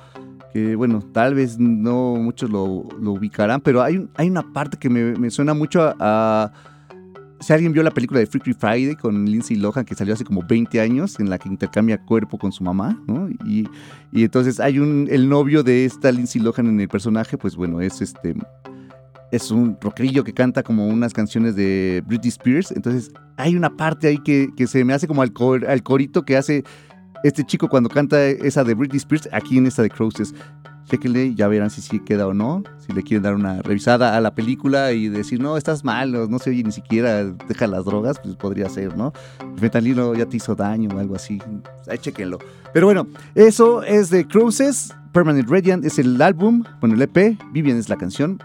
que 0.53 0.77
bueno, 0.77 1.03
tal 1.15 1.35
vez 1.35 1.59
no 1.59 2.17
muchos 2.17 2.51
lo, 2.51 2.65
ubicarán, 2.65 3.63
pero 3.63 3.81
hay, 3.81 4.07
hay 4.17 4.29
una 4.29 4.53
parte 4.53 4.77
que 4.77 4.91
me, 4.91 5.31
suena 5.31 5.55
mucho 5.55 5.95
a 5.99 6.53
si 7.43 7.53
alguien 7.53 7.73
vio 7.73 7.83
la 7.83 7.91
película 7.91 8.21
de 8.21 8.27
Freaky 8.27 8.55
Friday 8.55 8.95
con 8.95 9.25
Lindsay 9.25 9.57
Lohan 9.57 9.85
que 9.85 9.95
salió 9.95 10.15
hace 10.15 10.25
como 10.25 10.43
20 10.43 10.81
años, 10.81 11.19
en 11.19 11.29
la 11.29 11.39
que 11.39 11.49
intercambia 11.49 11.99
cuerpo 11.99 12.39
con 12.39 12.53
su 12.53 12.63
mamá, 12.63 13.01
¿no? 13.07 13.29
Y, 13.45 13.69
entonces 14.13 14.61
hay 14.61 14.79
un, 14.79 15.09
el 15.11 15.29
novio 15.29 15.63
de 15.63 15.85
esta 15.85 16.13
Lindsay 16.13 16.41
Lohan 16.41 16.67
en 16.67 16.81
el 16.81 16.89
personaje, 16.89 17.37
pues 17.37 17.57
bueno, 17.57 17.81
es 17.81 18.01
este, 18.01 18.35
es 19.33 19.51
un 19.51 19.77
rockerillo 19.81 20.23
que 20.25 20.33
canta 20.33 20.63
como 20.63 20.87
unas 20.87 21.13
canciones 21.13 21.57
de 21.57 22.03
Britney 22.07 22.29
Spears, 22.29 22.71
entonces 22.71 23.11
hay 23.37 23.57
una 23.57 23.77
parte 23.77 24.09
ahí 24.09 24.19
que, 24.19 24.53
se 24.67 24.85
me 24.85 24.95
hace 24.95 25.09
como 25.09 25.23
al, 25.23 25.33
al 25.67 25.83
corito 25.83 26.25
que 26.25 26.37
hace 26.37 26.63
este 27.25 27.45
chico 27.45 27.69
cuando 27.69 27.89
canta 27.89 28.25
esa 28.25 28.63
de 28.63 28.75
Britney 28.75 28.99
Spears, 28.99 29.29
aquí 29.33 29.59
en 29.59 29.67
esta 29.67 29.83
de 29.83 29.91
Crosses 29.91 30.35
chequenle, 30.87 31.35
ya 31.35 31.49
verán 31.49 31.71
si 31.71 31.81
sí 31.81 32.01
queda 32.01 32.27
o 32.27 32.35
no, 32.35 32.63
si 32.79 32.93
le 32.93 33.03
quieren 33.03 33.23
dar 33.23 33.35
una 33.35 33.63
revisada 33.63 34.17
a 34.17 34.21
la 34.21 34.35
película 34.35 34.93
y 34.93 35.09
decir, 35.09 35.41
no, 35.41 35.57
estás 35.57 35.85
mal, 35.85 36.13
no, 36.13 36.39
se 36.39 36.51
oye 36.51 36.63
ni 36.63 36.73
siquiera, 36.73 37.25
deja 37.25 37.67
las 37.67 37.85
drogas, 37.85 38.19
pues 38.23 38.37
podría 38.37 38.69
ser, 38.69 38.97
¿no? 38.97 39.13
El 39.41 39.59
fentanilo 39.59 40.15
ya 40.15 40.27
te 40.27 40.37
hizo 40.37 40.55
daño 40.55 40.91
o 40.95 40.99
algo 40.99 41.15
así, 41.15 41.41
ahí 41.89 41.99
chequenlo. 41.99 42.39
Pero 42.73 42.87
bueno, 42.87 43.07
eso 43.35 43.83
es 43.83 44.11
de 44.11 44.27
Cruises, 44.27 44.95
Permanent 45.13 45.49
Radiant 45.49 45.85
es 45.85 45.99
el 45.99 46.21
álbum, 46.21 46.65
bueno, 46.81 46.95
el 46.95 47.03
EP, 47.03 47.39
Vivian 47.53 47.77
es 47.77 47.89
la 47.89 47.97
canción. 47.97 48.39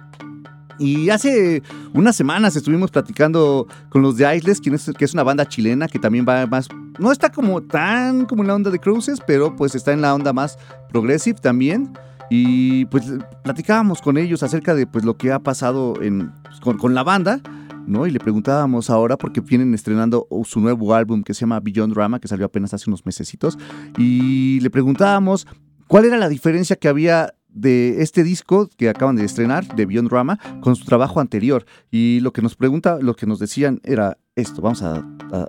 Y 0.79 1.09
hace 1.09 1.63
unas 1.93 2.15
semanas 2.15 2.55
estuvimos 2.55 2.91
platicando 2.91 3.67
con 3.89 4.03
los 4.03 4.17
de 4.17 4.35
Isles, 4.35 4.61
que 4.61 5.05
es 5.05 5.13
una 5.13 5.23
banda 5.23 5.47
chilena 5.47 5.87
que 5.87 5.97
también 5.97 6.25
va 6.27 6.45
más. 6.45 6.67
No 6.99 7.11
está 7.11 7.31
como 7.31 7.61
tan 7.61 8.25
como 8.25 8.43
en 8.43 8.47
la 8.47 8.55
onda 8.55 8.69
de 8.69 8.77
Cruises, 8.77 9.19
pero 9.25 9.55
pues 9.55 9.73
está 9.73 9.91
en 9.91 10.01
la 10.01 10.13
onda 10.13 10.33
más 10.33 10.57
progressive 10.89 11.39
también. 11.41 11.97
Y 12.29 12.85
pues 12.85 13.05
platicábamos 13.43 14.01
con 14.01 14.17
ellos 14.17 14.43
acerca 14.43 14.75
de 14.75 14.85
pues 14.87 15.05
lo 15.05 15.17
que 15.17 15.31
ha 15.31 15.39
pasado 15.39 15.93
pues, 15.93 16.77
con, 16.77 16.93
la 16.93 17.03
banda, 17.03 17.41
¿no? 17.85 18.05
Y 18.05 18.11
le 18.11 18.19
preguntábamos 18.19 18.89
ahora 18.89 19.17
porque 19.17 19.41
vienen 19.41 19.73
estrenando 19.73 20.27
su 20.43 20.59
nuevo 20.59 20.93
álbum 20.93 21.23
que 21.23 21.33
se 21.33 21.41
llama 21.41 21.59
Beyond 21.59 21.93
Drama, 21.93 22.19
que 22.19 22.27
salió 22.27 22.45
apenas 22.45 22.73
hace 22.73 22.89
unos 22.89 23.05
mesecitos. 23.05 23.57
Y 23.97 24.59
le 24.59 24.69
preguntábamos 24.69 25.47
cuál 25.87 26.05
era 26.05 26.17
la 26.17 26.29
diferencia 26.29 26.75
que 26.75 26.87
había 26.87 27.33
de 27.47 28.03
este 28.03 28.23
disco 28.23 28.69
que 28.77 28.89
acaban 28.89 29.15
de 29.15 29.23
estrenar, 29.23 29.75
de 29.75 29.85
Beyond 29.85 30.09
Drama, 30.09 30.37
con 30.61 30.75
su 30.75 30.85
trabajo 30.85 31.19
anterior. 31.19 31.65
Y 31.89 32.19
lo 32.19 32.33
que 32.33 32.41
nos 32.41 32.55
pregunta, 32.55 32.99
lo 33.01 33.15
que 33.15 33.25
nos 33.25 33.39
decían 33.39 33.79
era 33.83 34.17
esto. 34.35 34.61
Vamos 34.61 34.83
a 34.83 35.03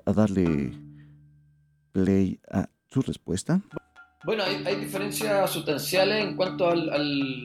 darle 0.07 0.73
play 1.93 2.41
a 2.51 2.69
su 2.89 3.03
respuesta. 3.03 3.63
Bueno, 4.25 4.43
hay, 4.43 4.77
diferencias 4.77 5.49
sustanciales 5.49 6.25
en 6.25 6.35
cuanto 6.35 6.69
al, 6.69 7.45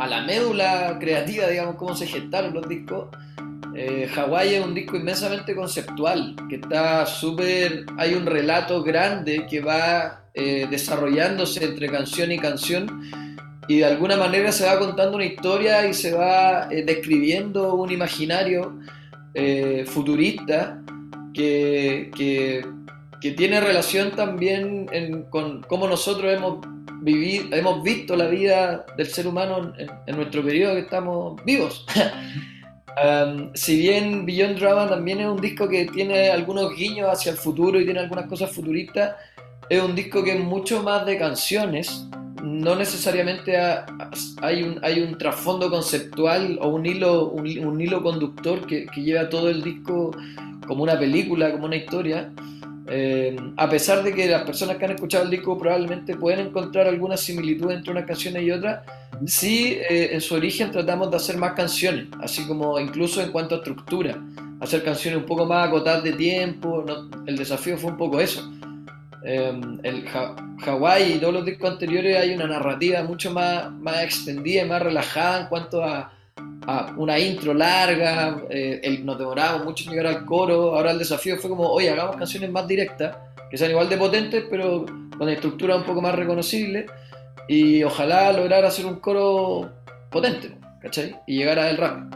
a 0.00 0.06
la 0.08 0.22
médula 0.22 0.96
creativa, 0.98 1.46
digamos, 1.46 1.76
cómo 1.76 1.94
se 1.94 2.06
gestaron 2.06 2.52
los 2.52 2.68
discos. 2.68 3.08
Eh, 3.76 4.08
Hawái 4.12 4.54
es 4.54 4.64
un 4.64 4.74
disco 4.74 4.96
inmensamente 4.96 5.54
conceptual, 5.54 6.34
que 6.48 6.56
está 6.56 7.06
súper... 7.06 7.86
Hay 7.96 8.14
un 8.14 8.26
relato 8.26 8.82
grande 8.82 9.46
que 9.48 9.60
va 9.60 10.24
eh, 10.34 10.66
desarrollándose 10.68 11.64
entre 11.64 11.88
canción 11.88 12.32
y 12.32 12.38
canción 12.38 13.02
y 13.68 13.78
de 13.78 13.84
alguna 13.84 14.16
manera 14.16 14.50
se 14.50 14.66
va 14.66 14.80
contando 14.80 15.14
una 15.14 15.26
historia 15.26 15.86
y 15.86 15.94
se 15.94 16.12
va 16.12 16.66
eh, 16.72 16.82
describiendo 16.84 17.74
un 17.74 17.90
imaginario 17.92 18.78
futurista 19.86 20.82
que, 21.32 22.10
que 22.16 22.64
que 23.20 23.32
tiene 23.32 23.60
relación 23.60 24.12
también 24.12 24.88
con 25.30 25.62
cómo 25.62 25.86
nosotros 25.86 26.32
hemos 26.32 26.58
vivido, 27.02 27.54
hemos 27.56 27.82
visto 27.82 28.16
la 28.16 28.28
vida 28.28 28.84
del 28.96 29.06
ser 29.06 29.26
humano 29.26 29.72
en, 30.06 30.16
nuestro 30.16 30.42
periodo 30.42 30.74
que 30.74 30.80
estamos 30.80 31.42
vivos. 31.44 31.86
Um, 33.00 33.50
si 33.54 33.78
bien 33.78 34.26
Beyond 34.26 34.58
Drama 34.58 34.88
también 34.88 35.20
es 35.20 35.26
un 35.28 35.40
disco 35.40 35.68
que 35.68 35.86
tiene 35.86 36.28
algunos 36.28 36.74
guiños 36.74 37.08
hacia 37.08 37.30
el 37.30 37.38
futuro 37.38 37.80
y 37.80 37.84
tiene 37.84 38.00
algunas 38.00 38.26
cosas 38.26 38.50
futuristas, 38.50 39.14
es 39.68 39.80
un 39.80 39.94
disco 39.94 40.24
que 40.24 40.32
es 40.32 40.40
mucho 40.40 40.82
más 40.82 41.06
de 41.06 41.16
canciones. 41.16 42.04
No 42.42 42.74
necesariamente 42.74 43.56
hay, 44.42 44.62
un, 44.64 44.80
hay 44.82 45.00
un 45.00 45.16
trasfondo 45.16 45.70
conceptual 45.70 46.58
o 46.60 46.68
un 46.68 46.84
hilo, 46.84 47.28
un, 47.28 47.80
hilo 47.80 48.02
conductor 48.02 48.66
que, 48.66 48.86
que 48.86 49.02
lleva 49.02 49.28
todo 49.28 49.48
el 49.48 49.62
disco 49.62 50.10
como 50.66 50.82
una 50.82 50.98
película, 50.98 51.52
como 51.52 51.66
una 51.66 51.76
historia. 51.76 52.32
Eh, 52.92 53.36
a 53.56 53.70
pesar 53.70 54.02
de 54.02 54.12
que 54.12 54.26
las 54.26 54.42
personas 54.42 54.76
que 54.76 54.84
han 54.84 54.90
escuchado 54.90 55.22
el 55.22 55.30
disco 55.30 55.56
probablemente 55.56 56.16
pueden 56.16 56.48
encontrar 56.48 56.88
alguna 56.88 57.16
similitud 57.16 57.70
entre 57.70 57.92
unas 57.92 58.04
canciones 58.04 58.42
y 58.42 58.50
otras, 58.50 58.84
sí 59.26 59.78
eh, 59.88 60.10
en 60.12 60.20
su 60.20 60.34
origen 60.34 60.72
tratamos 60.72 61.08
de 61.08 61.16
hacer 61.16 61.36
más 61.36 61.52
canciones, 61.52 62.08
así 62.20 62.44
como 62.48 62.80
incluso 62.80 63.22
en 63.22 63.30
cuanto 63.30 63.54
a 63.54 63.58
estructura, 63.58 64.20
hacer 64.58 64.82
canciones 64.82 65.20
un 65.20 65.26
poco 65.26 65.46
más 65.46 65.68
acotadas 65.68 66.02
de 66.02 66.14
tiempo, 66.14 66.84
el 67.26 67.36
desafío 67.36 67.78
fue 67.78 67.92
un 67.92 67.96
poco 67.96 68.20
eso. 68.20 68.50
Eh, 69.24 69.60
el 69.84 70.04
Hawaii 70.66 71.12
y 71.12 71.18
todos 71.18 71.34
los 71.34 71.44
discos 71.44 71.70
anteriores 71.70 72.16
hay 72.16 72.34
una 72.34 72.48
narrativa 72.48 73.04
mucho 73.04 73.30
más, 73.30 73.70
más 73.70 74.02
extendida 74.02 74.64
y 74.64 74.68
más 74.68 74.82
relajada 74.82 75.42
en 75.42 75.46
cuanto 75.46 75.84
a 75.84 76.12
una 76.96 77.18
intro 77.18 77.54
larga, 77.54 78.42
eh, 78.50 79.00
nos 79.02 79.18
demorábamos 79.18 79.64
mucho 79.64 79.84
en 79.84 79.90
llegar 79.90 80.06
al 80.06 80.24
coro, 80.24 80.76
ahora 80.76 80.92
el 80.92 80.98
desafío 80.98 81.36
fue 81.38 81.50
como, 81.50 81.68
oye, 81.68 81.90
hagamos 81.90 82.16
canciones 82.16 82.50
más 82.50 82.66
directas, 82.68 83.16
que 83.50 83.56
sean 83.56 83.70
igual 83.70 83.88
de 83.88 83.96
potentes, 83.96 84.44
pero 84.48 84.86
con 85.18 85.28
estructura 85.28 85.76
un 85.76 85.84
poco 85.84 86.00
más 86.00 86.14
reconocible, 86.14 86.86
y 87.48 87.82
ojalá 87.82 88.32
lograr 88.32 88.64
hacer 88.64 88.86
un 88.86 88.96
coro 88.96 89.70
potente, 90.10 90.56
¿cachai? 90.80 91.16
Y 91.26 91.38
llegar 91.38 91.58
a 91.58 91.70
el 91.70 91.76
rap. 91.76 92.14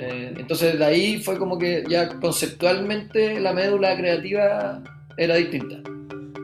Eh, 0.00 0.34
entonces 0.38 0.78
de 0.78 0.84
ahí 0.84 1.20
fue 1.20 1.38
como 1.38 1.58
que 1.58 1.84
ya 1.88 2.08
conceptualmente 2.20 3.40
la 3.40 3.52
médula 3.52 3.96
creativa 3.96 4.80
era 5.16 5.34
distinta. 5.34 5.76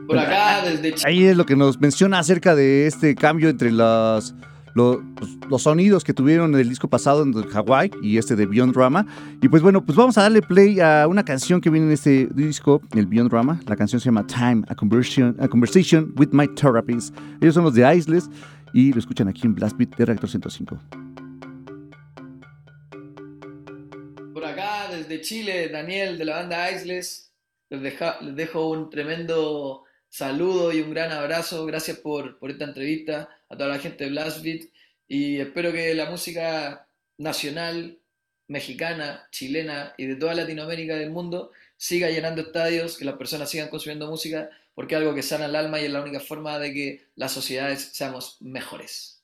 Por 0.05 0.19
acá, 0.19 0.61
desde... 0.63 0.93
Ahí 1.03 1.25
es 1.25 1.35
lo 1.35 1.45
que 1.45 1.55
nos 1.55 1.79
menciona 1.79 2.19
acerca 2.19 2.53
de 2.53 2.85
este 2.85 3.15
cambio 3.15 3.49
entre 3.49 3.71
las 3.71 4.35
pues, 4.75 5.37
los 5.49 5.63
sonidos 5.63 6.03
que 6.03 6.13
tuvieron 6.13 6.53
en 6.53 6.59
el 6.59 6.67
disco 6.67 6.89
pasado 6.89 7.23
en 7.23 7.33
Hawaii 7.33 7.89
y 8.01 8.17
este 8.17 8.35
de 8.35 8.45
Beyond 8.45 8.73
Drama. 8.75 9.05
Y 9.41 9.47
pues 9.47 9.63
bueno, 9.63 9.85
pues 9.85 9.97
vamos 9.97 10.17
a 10.17 10.23
darle 10.23 10.41
play 10.41 10.81
a 10.81 11.07
una 11.07 11.23
canción 11.23 11.61
que 11.61 11.69
viene 11.69 11.87
en 11.87 11.93
este 11.93 12.27
disco, 12.33 12.81
el 12.93 13.07
Beyond 13.07 13.31
Drama. 13.31 13.59
La 13.67 13.77
canción 13.77 14.01
se 14.01 14.05
llama 14.05 14.27
Time, 14.27 14.63
a, 14.67 14.75
Conversion, 14.75 15.37
a 15.39 15.47
Conversation 15.47 16.13
with 16.17 16.29
My 16.31 16.47
Therapist. 16.55 17.15
Ellos 17.41 17.53
son 17.53 17.63
los 17.63 17.73
de 17.73 17.95
Isles 17.95 18.29
y 18.73 18.91
lo 18.91 18.99
escuchan 18.99 19.29
aquí 19.29 19.47
en 19.47 19.55
Blast 19.55 19.77
Beat 19.77 19.95
de 19.95 20.05
Reactor 20.05 20.29
105. 20.29 20.77
Por 24.33 24.45
acá, 24.45 24.89
desde 24.91 25.21
Chile, 25.21 25.69
Daniel 25.69 26.17
de 26.17 26.25
la 26.25 26.35
banda 26.35 26.69
Isles, 26.69 27.31
les, 27.69 27.81
les 28.21 28.35
dejo 28.35 28.71
un 28.71 28.89
tremendo 28.89 29.84
saludo 30.15 30.71
y 30.71 30.79
un 30.79 30.91
gran 30.91 31.11
abrazo. 31.11 31.65
Gracias 31.65 31.97
por, 31.97 32.39
por 32.39 32.49
esta 32.49 32.63
entrevista 32.63 33.29
a 33.49 33.57
toda 33.57 33.69
la 33.69 33.79
gente 33.79 34.05
de 34.05 34.11
Blast 34.11 34.41
Beat 34.41 34.61
y 35.09 35.39
espero 35.41 35.73
que 35.73 35.93
la 35.93 36.09
música 36.09 36.87
nacional 37.17 37.99
mexicana, 38.47 39.27
chilena 39.31 39.93
y 39.97 40.05
de 40.05 40.15
toda 40.15 40.33
Latinoamérica 40.33 40.95
del 40.95 41.11
mundo 41.11 41.51
siga 41.75 42.09
llenando 42.09 42.41
estadios, 42.41 42.97
que 42.97 43.03
las 43.03 43.15
personas 43.17 43.49
sigan 43.49 43.67
consumiendo 43.67 44.09
música, 44.09 44.49
porque 44.73 44.95
es 44.95 45.01
algo 45.01 45.13
que 45.13 45.21
sana 45.21 45.47
el 45.47 45.55
alma 45.55 45.81
y 45.81 45.85
es 45.85 45.91
la 45.91 46.01
única 46.01 46.21
forma 46.21 46.59
de 46.59 46.73
que 46.73 47.07
las 47.15 47.33
sociedades 47.33 47.89
seamos 47.91 48.37
mejores. 48.39 49.14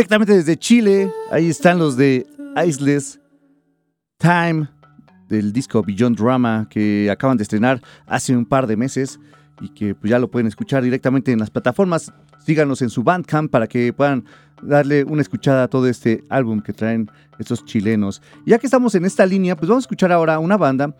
Directamente 0.00 0.32
desde 0.32 0.56
Chile, 0.56 1.12
ahí 1.30 1.50
están 1.50 1.78
los 1.78 1.94
de 1.94 2.26
Iceless 2.56 3.20
Time 4.16 4.66
del 5.28 5.52
disco 5.52 5.82
Beyond 5.82 6.16
Drama 6.16 6.66
que 6.70 7.10
acaban 7.10 7.36
de 7.36 7.42
estrenar 7.42 7.82
hace 8.06 8.34
un 8.34 8.46
par 8.46 8.66
de 8.66 8.78
meses 8.78 9.20
y 9.60 9.68
que 9.68 9.94
pues, 9.94 10.10
ya 10.10 10.18
lo 10.18 10.30
pueden 10.30 10.46
escuchar 10.46 10.82
directamente 10.82 11.32
en 11.32 11.38
las 11.38 11.50
plataformas. 11.50 12.14
Síganos 12.38 12.80
en 12.80 12.88
su 12.88 13.02
Bandcamp 13.02 13.50
para 13.50 13.66
que 13.66 13.92
puedan 13.92 14.24
darle 14.62 15.04
una 15.04 15.20
escuchada 15.20 15.64
a 15.64 15.68
todo 15.68 15.86
este 15.86 16.24
álbum 16.30 16.62
que 16.62 16.72
traen 16.72 17.10
estos 17.38 17.62
chilenos. 17.66 18.22
Ya 18.46 18.58
que 18.58 18.68
estamos 18.68 18.94
en 18.94 19.04
esta 19.04 19.26
línea, 19.26 19.54
pues 19.54 19.68
vamos 19.68 19.84
a 19.84 19.86
escuchar 19.86 20.12
ahora 20.12 20.38
una 20.38 20.56
banda 20.56 20.96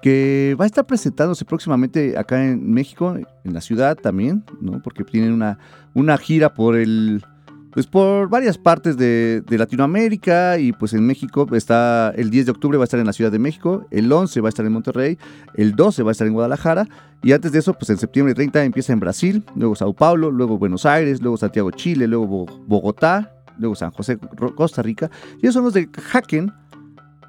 que 0.00 0.56
va 0.58 0.64
a 0.64 0.66
estar 0.66 0.86
presentándose 0.86 1.44
próximamente 1.44 2.16
acá 2.16 2.42
en 2.42 2.72
México, 2.72 3.14
en 3.44 3.52
la 3.52 3.60
ciudad 3.60 3.98
también, 3.98 4.44
¿no? 4.62 4.80
Porque 4.82 5.04
tienen 5.04 5.34
una, 5.34 5.58
una 5.92 6.16
gira 6.16 6.54
por 6.54 6.76
el 6.76 7.22
pues 7.72 7.86
por 7.86 8.28
varias 8.28 8.58
partes 8.58 8.96
de, 8.96 9.42
Latinoamérica 9.48 10.58
y 10.58 10.72
pues 10.72 10.92
en 10.92 11.06
México 11.06 11.46
está 11.52 12.12
el 12.16 12.30
10 12.30 12.46
de 12.46 12.52
octubre 12.52 12.78
va 12.78 12.84
a 12.84 12.86
estar 12.86 13.00
en 13.00 13.06
la 13.06 13.12
Ciudad 13.12 13.30
de 13.30 13.38
México, 13.38 13.86
el 13.90 14.10
11 14.10 14.40
va 14.40 14.48
a 14.48 14.50
estar 14.50 14.64
en 14.64 14.72
Monterrey, 14.72 15.18
el 15.54 15.76
12 15.76 16.02
va 16.02 16.10
a 16.10 16.12
estar 16.12 16.26
en 16.26 16.32
Guadalajara 16.32 16.88
y 17.22 17.32
antes 17.32 17.52
de 17.52 17.58
eso 17.58 17.74
pues 17.74 17.90
en 17.90 17.98
septiembre 17.98 18.34
30 18.34 18.64
empieza 18.64 18.92
en 18.92 19.00
Brasil, 19.00 19.44
luego 19.54 19.74
Sao 19.74 19.92
Paulo, 19.92 20.30
luego 20.30 20.58
Buenos 20.58 20.86
Aires, 20.86 21.20
luego 21.20 21.36
Santiago, 21.36 21.70
Chile, 21.70 22.06
luego 22.06 22.46
Bogotá, 22.66 23.32
luego 23.58 23.74
San 23.74 23.90
José, 23.90 24.18
Costa 24.56 24.82
Rica. 24.82 25.10
Y 25.40 25.46
esos 25.46 25.54
son 25.54 25.64
los 25.64 25.74
de 25.74 25.88
Haken 26.12 26.52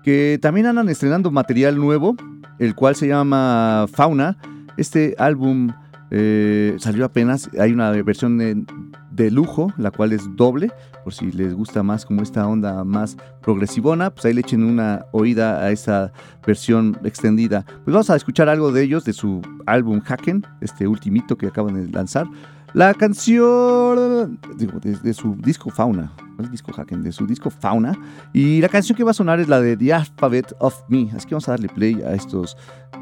que 0.03 0.39
también 0.41 0.65
andan 0.65 0.89
estrenando 0.89 1.29
material 1.31 1.77
nuevo, 1.77 2.15
el 2.59 2.75
cual 2.75 2.95
se 2.95 3.07
llama 3.07 3.85
Fauna, 3.91 4.37
este 4.77 5.15
álbum 5.17 5.71
eh, 6.09 6.75
salió 6.79 7.05
apenas, 7.05 7.49
hay 7.59 7.71
una 7.71 7.91
versión 7.91 8.65
de, 9.11 9.31
lujo, 9.31 9.73
la 9.77 9.91
cual 9.91 10.13
es 10.13 10.23
doble, 10.35 10.71
por 11.03 11.13
si 11.13 11.31
les 11.31 11.53
gusta 11.53 11.83
más 11.83 12.05
como 12.05 12.21
esta 12.21 12.47
onda 12.47 12.83
más 12.83 13.17
progresivona, 13.41 14.09
pues 14.09 14.25
ahí 14.25 14.33
le 14.33 14.41
echen 14.41 14.63
una 14.63 15.05
oída 15.11 15.59
a 15.63 15.71
esa 15.71 16.11
versión 16.45 16.97
extendida. 17.03 17.65
Pues 17.83 17.93
vamos 17.93 18.09
a 18.09 18.15
escuchar 18.15 18.49
algo 18.49 18.71
de 18.71 18.83
ellos, 18.83 19.05
de 19.05 19.13
su 19.13 19.41
álbum 19.65 20.01
Hacken, 20.01 20.45
este 20.61 20.87
ultimito 20.87 21.37
que 21.37 21.47
acaban 21.47 21.75
de 21.75 21.91
lanzar. 21.91 22.27
La 22.73 22.93
canción 22.93 24.39
de, 24.55 25.13
su 25.13 25.35
disco 25.35 25.69
Fauna, 25.69 26.13
¿cuál 26.15 26.45
es 26.45 26.51
disco 26.51 26.71
Hacken? 26.71 27.03
De 27.03 27.11
su 27.11 27.27
disco 27.27 27.49
Fauna. 27.49 27.97
Y 28.31 28.61
la 28.61 28.69
canción 28.69 28.95
que 28.95 29.03
va 29.03 29.11
a 29.11 29.13
sonar 29.13 29.41
es 29.41 29.49
la 29.49 29.59
de 29.59 29.75
The 29.75 29.93
Alphabet 29.93 30.55
of 30.59 30.81
Me. 30.87 31.09
Así 31.13 31.27
que 31.27 31.35
vamos 31.35 31.49
a 31.49 31.51
darle 31.51 31.67
play 31.67 32.01
a 32.01 32.13
estos, 32.13 32.55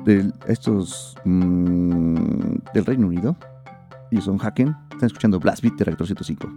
de, 0.05 0.31
estos 0.47 1.15
mmm, 1.23 2.15
del 2.73 2.85
Reino 2.85 3.07
Unido. 3.07 3.35
Ellos 4.11 4.25
son 4.25 4.39
Hacken. 4.39 4.75
Están 4.91 5.07
escuchando 5.07 5.39
Blast 5.39 5.61
Beat 5.61 5.75
de 5.75 5.83
Reactor 5.85 6.07
105. 6.07 6.49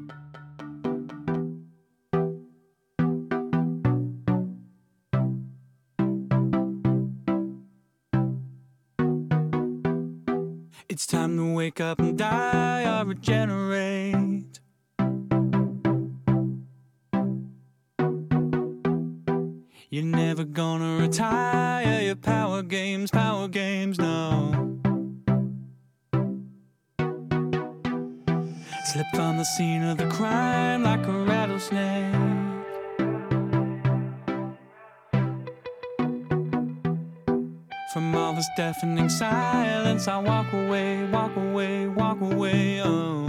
It's 10.88 11.06
time 11.06 11.36
to 11.36 11.54
wake 11.54 11.80
up 11.80 12.00
and 12.00 12.18
die 12.18 12.84
or 12.84 13.06
regenerate. 13.06 14.60
You're 19.90 20.04
never 20.04 20.44
gonna 20.44 20.98
retire 21.00 22.02
your 22.02 22.16
power 22.16 22.62
games, 22.62 23.10
power 23.10 23.48
games, 23.48 23.98
no. 23.98 24.71
Slipped 29.02 29.18
on 29.18 29.36
the 29.36 29.44
scene 29.44 29.82
of 29.82 29.98
the 29.98 30.06
crime 30.06 30.84
like 30.84 31.04
a 31.06 31.12
rattlesnake. 31.24 32.14
From 37.92 38.14
all 38.14 38.32
this 38.34 38.48
deafening 38.56 39.08
silence, 39.08 40.06
I 40.06 40.18
walk 40.18 40.52
away, 40.52 41.04
walk 41.06 41.34
away, 41.36 41.88
walk 41.88 42.20
away. 42.20 42.80
Oh. 42.80 43.26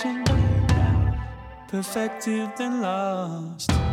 perfection, 0.00 0.24
perfected 1.68 2.50
and 2.58 2.80
lost. 2.80 3.89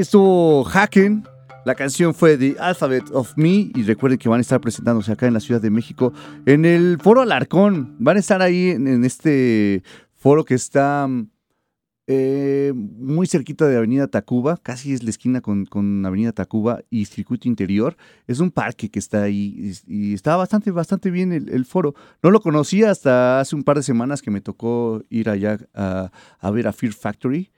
Estuvo 0.00 0.64
Hacken. 0.64 1.22
La 1.64 1.76
canción 1.76 2.14
fue 2.14 2.36
The 2.36 2.56
Alphabet 2.58 3.04
of 3.12 3.32
Me 3.36 3.70
y 3.72 3.84
recuerden 3.84 4.18
que 4.18 4.28
van 4.28 4.38
a 4.38 4.40
estar 4.40 4.60
presentándose 4.60 5.12
acá 5.12 5.26
en 5.26 5.34
la 5.34 5.40
Ciudad 5.40 5.60
de 5.62 5.70
México 5.70 6.12
en 6.46 6.64
el 6.64 6.98
Foro 7.00 7.20
Alarcón. 7.20 7.94
Van 8.00 8.16
a 8.16 8.20
estar 8.20 8.42
ahí 8.42 8.70
en, 8.70 9.04
este 9.04 9.84
foro 10.16 10.44
que 10.44 10.54
está 10.54 11.08
eh, 12.08 12.72
muy 12.74 13.28
cerquita 13.28 13.68
de 13.68 13.76
Avenida 13.76 14.08
Tacuba, 14.08 14.56
casi 14.56 14.92
es 14.92 15.04
la 15.04 15.10
esquina 15.10 15.40
con, 15.40 15.64
con, 15.64 16.04
Avenida 16.04 16.32
Tacuba 16.32 16.80
y 16.90 17.04
Circuito 17.04 17.46
Interior. 17.46 17.96
Es 18.26 18.40
un 18.40 18.50
parque 18.50 18.90
que 18.90 18.98
está 18.98 19.22
ahí 19.22 19.74
y, 19.86 20.10
y 20.10 20.14
está 20.14 20.34
bastante, 20.34 20.72
bastante 20.72 21.10
bien 21.12 21.32
el, 21.32 21.48
el, 21.50 21.64
foro. 21.64 21.94
No 22.20 22.32
lo 22.32 22.40
conocía 22.40 22.90
hasta 22.90 23.38
hace 23.38 23.54
un 23.54 23.62
par 23.62 23.76
de 23.76 23.84
semanas 23.84 24.22
que 24.22 24.32
me 24.32 24.40
tocó 24.40 25.04
ir 25.08 25.30
allá 25.30 25.58
a, 25.72 26.10
a 26.40 26.50
ver 26.50 26.66
a 26.66 26.72
Fear 26.72 26.92
Factory. 26.94 27.52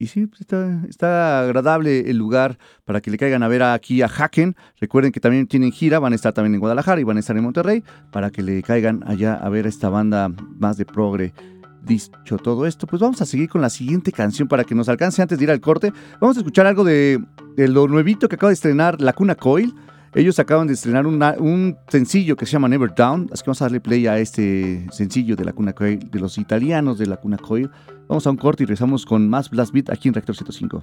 Y 0.00 0.06
sí, 0.06 0.26
pues 0.26 0.40
está, 0.40 0.80
está, 0.88 1.42
agradable 1.42 2.10
el 2.10 2.16
lugar 2.16 2.56
para 2.86 3.02
que 3.02 3.10
le 3.10 3.18
caigan 3.18 3.42
a 3.42 3.48
ver 3.48 3.62
aquí 3.62 4.00
a 4.00 4.06
Haken. 4.06 4.56
Recuerden 4.80 5.12
que 5.12 5.20
también 5.20 5.46
tienen 5.46 5.72
gira, 5.72 5.98
van 5.98 6.14
a 6.14 6.16
estar 6.16 6.32
también 6.32 6.54
en 6.54 6.60
Guadalajara 6.60 7.02
y 7.02 7.04
van 7.04 7.18
a 7.18 7.20
estar 7.20 7.36
en 7.36 7.44
Monterrey, 7.44 7.84
para 8.10 8.30
que 8.30 8.42
le 8.42 8.62
caigan 8.62 9.04
allá 9.06 9.34
a 9.34 9.46
ver 9.50 9.66
esta 9.66 9.90
banda 9.90 10.30
más 10.58 10.78
de 10.78 10.86
progre. 10.86 11.34
Dicho 11.84 12.38
todo 12.38 12.66
esto, 12.66 12.86
pues 12.86 13.02
vamos 13.02 13.20
a 13.20 13.26
seguir 13.26 13.50
con 13.50 13.60
la 13.60 13.68
siguiente 13.68 14.10
canción 14.10 14.48
para 14.48 14.64
que 14.64 14.74
nos 14.74 14.88
alcance 14.88 15.20
antes 15.20 15.36
de 15.36 15.44
ir 15.44 15.50
al 15.50 15.60
corte. 15.60 15.92
Vamos 16.18 16.38
a 16.38 16.40
escuchar 16.40 16.66
algo 16.66 16.82
de, 16.82 17.22
de 17.56 17.68
lo 17.68 17.86
nuevito 17.86 18.26
que 18.26 18.36
acaba 18.36 18.48
de 18.48 18.54
estrenar 18.54 19.02
La 19.02 19.12
Cuna 19.12 19.34
Coil. 19.34 19.74
Ellos 20.12 20.40
acaban 20.40 20.66
de 20.66 20.74
estrenar 20.74 21.06
un 21.06 21.76
sencillo 21.86 22.36
que 22.36 22.44
se 22.44 22.52
llama 22.52 22.68
Never 22.68 22.92
Down, 22.92 23.28
así 23.32 23.44
que 23.44 23.50
vamos 23.50 23.62
a 23.62 23.66
darle 23.66 23.80
play 23.80 24.08
a 24.08 24.18
este 24.18 24.86
sencillo 24.90 25.36
de 25.36 25.44
La 25.44 25.52
Cuna 25.52 25.72
Coil, 25.72 26.10
de 26.10 26.18
los 26.18 26.36
italianos 26.36 26.98
de 26.98 27.06
La 27.06 27.16
Cuna 27.16 27.38
Coil. 27.38 27.70
Vamos 28.08 28.26
a 28.26 28.30
un 28.30 28.36
corte 28.36 28.64
y 28.64 28.66
regresamos 28.66 29.06
con 29.06 29.28
más 29.28 29.50
Blast 29.50 29.72
Beat 29.72 29.88
aquí 29.88 30.08
en 30.08 30.14
Reactor 30.14 30.34
105. 30.34 30.82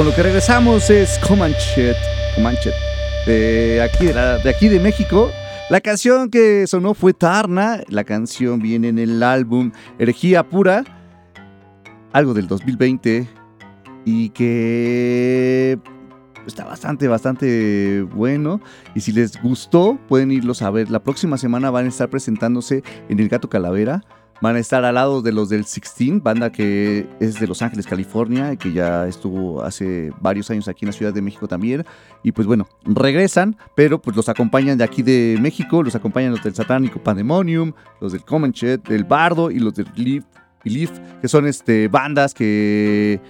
Con 0.00 0.06
lo 0.06 0.14
que 0.14 0.22
regresamos 0.22 0.88
es 0.88 1.18
Comanche, 1.18 1.94
Comanche, 2.34 2.72
de 3.26 3.82
aquí 3.82 4.06
de, 4.06 4.14
de 4.14 4.48
aquí 4.48 4.68
de 4.68 4.80
México. 4.80 5.30
La 5.68 5.82
canción 5.82 6.30
que 6.30 6.66
sonó 6.66 6.94
fue 6.94 7.12
Tarna, 7.12 7.82
la 7.86 8.04
canción 8.04 8.60
viene 8.60 8.88
en 8.88 8.98
el 8.98 9.22
álbum 9.22 9.72
Herejía 9.98 10.48
Pura, 10.48 10.84
algo 12.14 12.32
del 12.32 12.48
2020 12.48 13.28
y 14.06 14.30
que 14.30 15.78
está 16.46 16.64
bastante, 16.64 17.06
bastante 17.06 18.00
bueno. 18.00 18.62
Y 18.94 19.00
si 19.00 19.12
les 19.12 19.38
gustó, 19.42 19.98
pueden 20.08 20.32
irlos 20.32 20.62
a 20.62 20.70
ver. 20.70 20.90
La 20.90 21.02
próxima 21.02 21.36
semana 21.36 21.70
van 21.70 21.84
a 21.84 21.88
estar 21.90 22.08
presentándose 22.08 22.82
en 23.10 23.20
El 23.20 23.28
Gato 23.28 23.50
Calavera. 23.50 24.02
Van 24.40 24.56
a 24.56 24.58
estar 24.58 24.84
al 24.84 24.94
lado 24.94 25.20
de 25.20 25.32
los 25.32 25.50
del 25.50 25.60
16, 25.62 26.22
banda 26.22 26.50
que 26.50 27.06
es 27.20 27.38
de 27.38 27.46
Los 27.46 27.60
Ángeles, 27.60 27.86
California, 27.86 28.56
que 28.56 28.72
ya 28.72 29.06
estuvo 29.06 29.62
hace 29.62 30.12
varios 30.20 30.50
años 30.50 30.66
aquí 30.66 30.84
en 30.84 30.88
la 30.88 30.92
Ciudad 30.92 31.12
de 31.12 31.20
México 31.20 31.46
también. 31.46 31.84
Y 32.22 32.32
pues 32.32 32.46
bueno, 32.46 32.66
regresan, 32.84 33.56
pero 33.74 34.00
pues 34.00 34.16
los 34.16 34.28
acompañan 34.30 34.78
de 34.78 34.84
aquí 34.84 35.02
de 35.02 35.38
México, 35.40 35.82
los 35.82 35.94
acompañan 35.94 36.32
los 36.32 36.42
del 36.42 36.54
Satánico 36.54 37.02
Pandemonium, 37.02 37.72
los 38.00 38.12
del 38.12 38.24
Comanchet, 38.24 38.82
del 38.88 39.04
Bardo 39.04 39.50
y 39.50 39.58
los 39.58 39.74
del 39.74 39.88
Leaf, 39.94 40.24
Leaf, 40.64 40.90
que 41.20 41.28
son 41.28 41.46
este, 41.46 41.88
bandas 41.88 42.32
que 42.32 43.20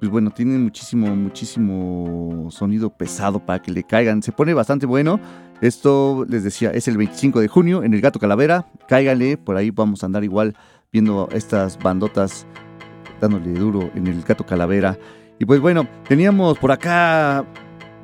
pues 0.00 0.10
bueno, 0.10 0.30
tienen 0.30 0.64
muchísimo, 0.64 1.14
muchísimo 1.14 2.48
sonido 2.50 2.88
pesado 2.88 3.38
para 3.38 3.60
que 3.60 3.70
le 3.70 3.84
caigan. 3.84 4.22
Se 4.22 4.32
pone 4.32 4.54
bastante 4.54 4.86
bueno. 4.86 5.20
Esto, 5.60 6.24
les 6.28 6.42
decía, 6.42 6.70
es 6.70 6.88
el 6.88 6.96
25 6.96 7.40
de 7.40 7.48
junio 7.48 7.82
en 7.82 7.92
el 7.92 8.00
Gato 8.00 8.18
Calavera. 8.18 8.66
Cáiganle, 8.88 9.36
por 9.36 9.56
ahí 9.56 9.70
vamos 9.70 10.02
a 10.02 10.06
andar 10.06 10.24
igual 10.24 10.56
viendo 10.92 11.28
estas 11.32 11.78
bandotas 11.78 12.46
dándole 13.20 13.52
duro 13.52 13.90
en 13.94 14.06
el 14.06 14.22
Gato 14.22 14.46
Calavera. 14.46 14.98
Y 15.38 15.44
pues 15.44 15.60
bueno, 15.60 15.86
teníamos 16.08 16.58
por 16.58 16.72
acá, 16.72 17.44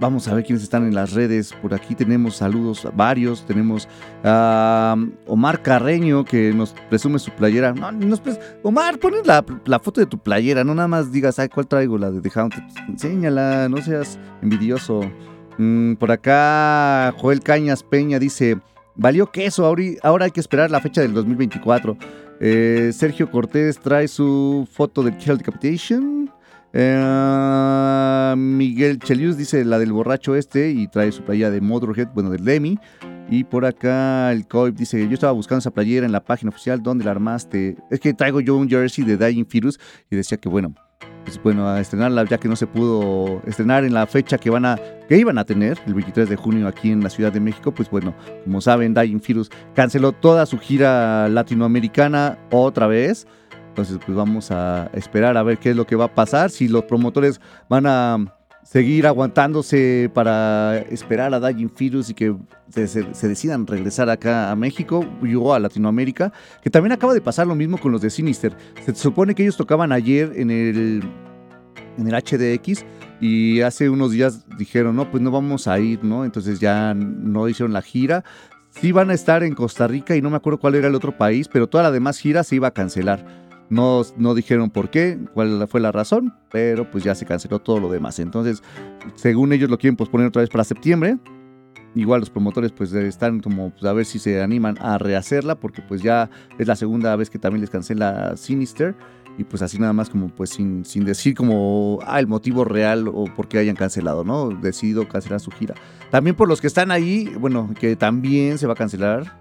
vamos 0.01 0.29
a 0.29 0.35
ver 0.35 0.45
quiénes 0.45 0.63
están 0.63 0.85
en 0.87 0.95
las 0.95 1.13
redes. 1.13 1.53
Por 1.53 1.75
aquí 1.75 1.95
tenemos 1.95 2.37
saludos, 2.37 2.87
varios. 2.95 3.47
Tenemos 3.47 3.89
a 4.25 4.97
Omar 5.27 5.63
Carreño 5.63 6.25
que 6.25 6.53
nos 6.53 6.75
presume 6.89 7.19
su 7.19 7.31
playera. 7.33 7.75
Omar, 8.63 8.99
pones 8.99 9.27
la, 9.27 9.79
foto 9.81 10.01
de 10.01 10.07
tu 10.07 10.19
playera, 10.19 10.65
no 10.65 10.75
nada 10.75 10.89
más 10.89 11.13
digas, 11.13 11.39
ay, 11.39 11.49
¿cuál 11.49 11.67
traigo? 11.67 11.99
La 11.99 12.11
de 12.11 12.21
The 12.21 12.31
Haunted. 12.35 12.63
Enséñala, 12.89 13.69
no 13.69 13.79
seas 13.79 14.19
envidioso. 14.43 15.01
Mm, 15.59 15.95
por 15.95 16.11
acá, 16.11 17.15
Joel 17.19 17.41
Cañas 17.41 17.83
Peña 17.83 18.19
dice, 18.19 18.59
valió 18.95 19.31
queso, 19.31 19.65
ahora, 19.65 20.25
hay 20.25 20.31
que 20.31 20.41
esperar 20.41 20.71
la 20.71 20.81
fecha 20.81 21.01
del 21.01 21.15
2024. 21.15 21.97
Eh, 22.41 22.91
Sergio 22.93 23.31
Cortés 23.31 23.79
trae 23.79 24.09
su 24.09 24.69
foto 24.71 25.03
del 25.03 25.17
Kill 25.17 25.39
Decapitation. 25.39 26.31
Eh, 26.73 28.35
Miguel 28.37 28.99
Chelius 28.99 29.39
dice 29.39 29.65
la 29.65 29.79
del 29.79 29.93
borracho 29.93 30.35
este 30.35 30.71
y 30.71 30.89
trae 30.89 31.11
su 31.11 31.23
playera 31.23 31.51
de 31.51 31.61
Motorhead, 31.61 32.09
bueno, 32.15 32.31
del 32.31 32.45
Demi. 32.45 32.79
Y 33.29 33.45
por 33.45 33.65
acá 33.65 34.31
el 34.31 34.47
Coip 34.47 34.77
dice, 34.77 35.09
yo 35.09 35.15
estaba 35.15 35.33
buscando 35.33 35.59
esa 35.59 35.73
playera 35.73 36.07
en 36.07 36.13
la 36.13 36.23
página 36.23 36.51
oficial, 36.51 36.83
¿dónde 36.83 37.05
la 37.05 37.11
armaste? 37.11 37.77
Es 37.91 37.99
que 37.99 38.15
traigo 38.15 38.41
yo 38.41 38.57
un 38.57 38.69
jersey 38.69 39.05
de 39.05 39.17
Dying 39.17 39.47
Fetus 39.47 39.81
y 40.11 40.17
decía 40.17 40.39
que 40.39 40.49
bueno, 40.49 40.75
pues 41.27 41.43
bueno, 41.43 41.69
a 41.69 41.81
estrenarla 41.81 42.25
ya 42.25 42.39
que 42.39 42.49
no 42.49 42.55
se 42.55 42.69
pudo 42.69 43.43
estrenar 43.47 43.85
en 43.85 43.93
la 43.93 44.07
fecha 44.07 44.39
que 44.39 44.49
van 44.49 44.65
a 44.65 44.79
que 45.09 45.19
iban 45.19 45.39
a 45.39 45.45
tener 45.45 45.77
el 45.85 45.95
23 45.95 46.29
de 46.29 46.37
junio 46.37 46.69
aquí 46.69 46.93
en 46.93 47.03
la 47.03 47.11
Ciudad 47.11 47.33
de 47.33 47.41
México, 47.41 47.73
pues 47.73 47.91
bueno, 47.91 48.15
como 48.45 48.61
saben, 48.61 48.95
Dying 48.95 49.21
Fetus 49.21 49.51
canceló 49.75 50.13
toda 50.13 50.47
su 50.47 50.59
gira 50.59 51.29
latinoamericana 51.29 52.39
otra 52.51 52.87
vez. 52.87 53.27
Entonces, 53.69 53.99
pues 54.05 54.17
vamos 54.17 54.51
a 54.53 54.89
esperar 54.95 55.37
a 55.37 55.43
ver 55.43 55.59
qué 55.59 55.71
es 55.71 55.77
lo 55.77 55.87
que 55.87 55.97
va 55.97 56.07
a 56.07 56.15
pasar, 56.15 56.51
si 56.51 56.67
los 56.67 56.85
promotores 56.85 57.41
van 57.69 57.87
a 57.87 58.36
seguir 58.67 59.07
aguantándose 59.07 60.11
para 60.13 60.79
esperar 60.91 61.33
a 61.33 61.41
Dying 61.41 61.71
Fetus 61.71 62.11
y 62.11 62.15
que 62.15 62.35
se, 62.71 63.29
decidan 63.29 63.67
regresar 63.67 64.11
acá 64.11 64.51
a 64.51 64.57
México 64.57 65.05
o 65.39 65.55
a 65.55 65.61
Latinoamérica, 65.61 66.33
que 66.63 66.69
también 66.69 66.93
acaba 66.93 67.15
de 67.15 67.21
pasar 67.21 67.47
lo 67.47 67.55
mismo 67.55 67.79
con 67.79 67.93
los 67.93 68.01
de 68.01 68.11
Sinister. 68.11 68.57
Se 68.85 68.95
supone 68.95 69.35
que 69.35 69.45
ellos 69.45 69.57
tocaban 69.57 69.93
ayer 69.93 70.33
en 70.35 70.51
el, 70.51 71.03
en 71.97 72.09
el 72.09 72.15
HDX 72.15 72.85
y 73.21 73.61
hace 73.61 73.89
unos 73.89 74.11
días 74.11 74.45
dijeron, 74.59 74.97
no, 74.97 75.11
pues 75.11 75.23
no 75.23 75.31
vamos 75.31 75.69
a 75.69 75.79
ir, 75.79 76.03
¿no? 76.03 76.25
Entonces 76.25 76.59
ya 76.59 76.93
no 76.93 77.49
hicieron 77.49 77.73
la 77.73 77.83
gira. 77.83 78.25
Sí 78.71 78.91
van 78.91 79.11
a 79.11 79.15
estar 79.15 79.45
en 79.45 79.55
Costa 79.55 79.87
Rica 79.87 80.17
y 80.17 80.23
no 80.23 80.29
me 80.29 80.37
acuerdo 80.37 80.59
cuál 80.59 80.75
era 80.75 80.89
el 80.89 80.95
otro 80.97 81.17
país, 81.17 81.49
pero 81.49 81.69
toda 81.69 81.85
la 81.85 81.93
demás 81.93 82.19
gira 82.19 82.43
se 82.43 82.57
iba 82.57 82.69
a 82.69 82.73
cancelar. 82.73 83.46
No, 83.69 84.03
no 84.17 84.35
dijeron 84.35 84.71
por 84.71 84.91
qué, 84.91 85.19
cuál 85.35 85.67
fue 85.69 85.81
la 85.81 85.93
razón, 85.93 86.35
pero 86.51 86.91
pues 86.91 87.03
ya 87.03 87.15
se 87.15 87.27
canceló 87.27 87.59
todo 87.59 87.81
lo 87.81 87.91
demás. 87.91 88.19
Entonces, 88.21 88.63
según 89.15 89.53
ellos 89.53 89.71
lo 89.71 89.79
quieren 89.79 89.97
posponer 89.97 90.29
otra 90.29 90.43
vez 90.43 90.51
para 90.51 90.65
septiembre. 90.65 91.19
Igual 91.95 92.21
los 92.21 92.31
promotores 92.31 92.73
pues 92.73 92.93
están 92.93 93.41
como 93.41 93.71
pues, 93.71 93.85
a 93.85 93.93
ver 93.95 94.05
si 94.05 94.19
se 94.19 94.43
animan 94.43 94.77
a 94.81 94.99
rehacerla 94.99 95.55
porque 95.55 95.81
pues 95.81 96.03
ya 96.03 96.29
es 96.59 96.67
la 96.67 96.77
segunda 96.77 97.17
vez 97.17 97.31
que 97.31 97.39
también 97.39 97.63
les 97.63 97.71
cancela 97.71 98.37
Sinister 98.37 98.95
y 99.39 99.45
pues 99.45 99.63
así 99.63 99.79
nada 99.79 99.93
más 99.93 100.11
como 100.11 100.29
pues 100.29 100.51
sin, 100.51 100.85
sin 100.85 101.05
decir 101.05 101.35
como 101.35 101.99
ah, 102.07 102.19
el 102.21 102.27
motivo 102.27 102.65
real 102.65 103.09
o 103.09 103.25
por 103.25 103.49
qué 103.49 103.59
hayan 103.59 103.77
cancelado, 103.77 104.25
¿no? 104.25 104.51
Decidido 104.51 105.09
cancelar 105.09 105.41
su 105.41 105.51
gira. 105.51 105.75
También 106.11 106.37
por 106.37 106.49
los 106.49 106.61
que 106.61 106.67
están 106.67 106.91
ahí, 106.91 107.33
bueno, 107.39 107.71
que 107.79 107.97
también 107.97 108.59
se 108.59 108.67
va 108.67 108.75
a 108.75 108.77
cancelar, 108.77 109.39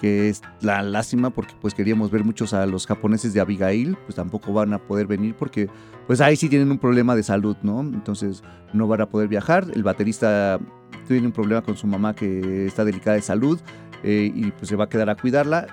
que 0.00 0.28
es 0.28 0.42
la 0.60 0.82
lástima 0.82 1.30
porque 1.30 1.54
pues 1.60 1.74
queríamos 1.74 2.10
ver 2.10 2.24
muchos 2.24 2.54
a 2.54 2.64
los 2.66 2.86
japoneses 2.86 3.34
de 3.34 3.40
Abigail, 3.40 3.96
pues 4.04 4.14
tampoco 4.14 4.52
van 4.52 4.72
a 4.72 4.78
poder 4.78 5.06
venir 5.06 5.34
porque 5.34 5.68
pues 6.06 6.20
ahí 6.20 6.36
sí 6.36 6.48
tienen 6.48 6.70
un 6.70 6.78
problema 6.78 7.14
de 7.14 7.22
salud, 7.22 7.56
¿no? 7.62 7.80
Entonces 7.80 8.42
no 8.72 8.86
van 8.86 9.02
a 9.02 9.06
poder 9.06 9.28
viajar. 9.28 9.66
El 9.74 9.82
baterista 9.82 10.58
tiene 11.06 11.26
un 11.26 11.32
problema 11.32 11.62
con 11.62 11.76
su 11.76 11.86
mamá 11.86 12.14
que 12.14 12.66
está 12.66 12.84
delicada 12.84 13.16
de 13.16 13.22
salud 13.22 13.60
eh, 14.02 14.32
y 14.34 14.50
pues 14.52 14.68
se 14.68 14.76
va 14.76 14.84
a 14.84 14.88
quedar 14.88 15.10
a 15.10 15.16
cuidarla. 15.16 15.66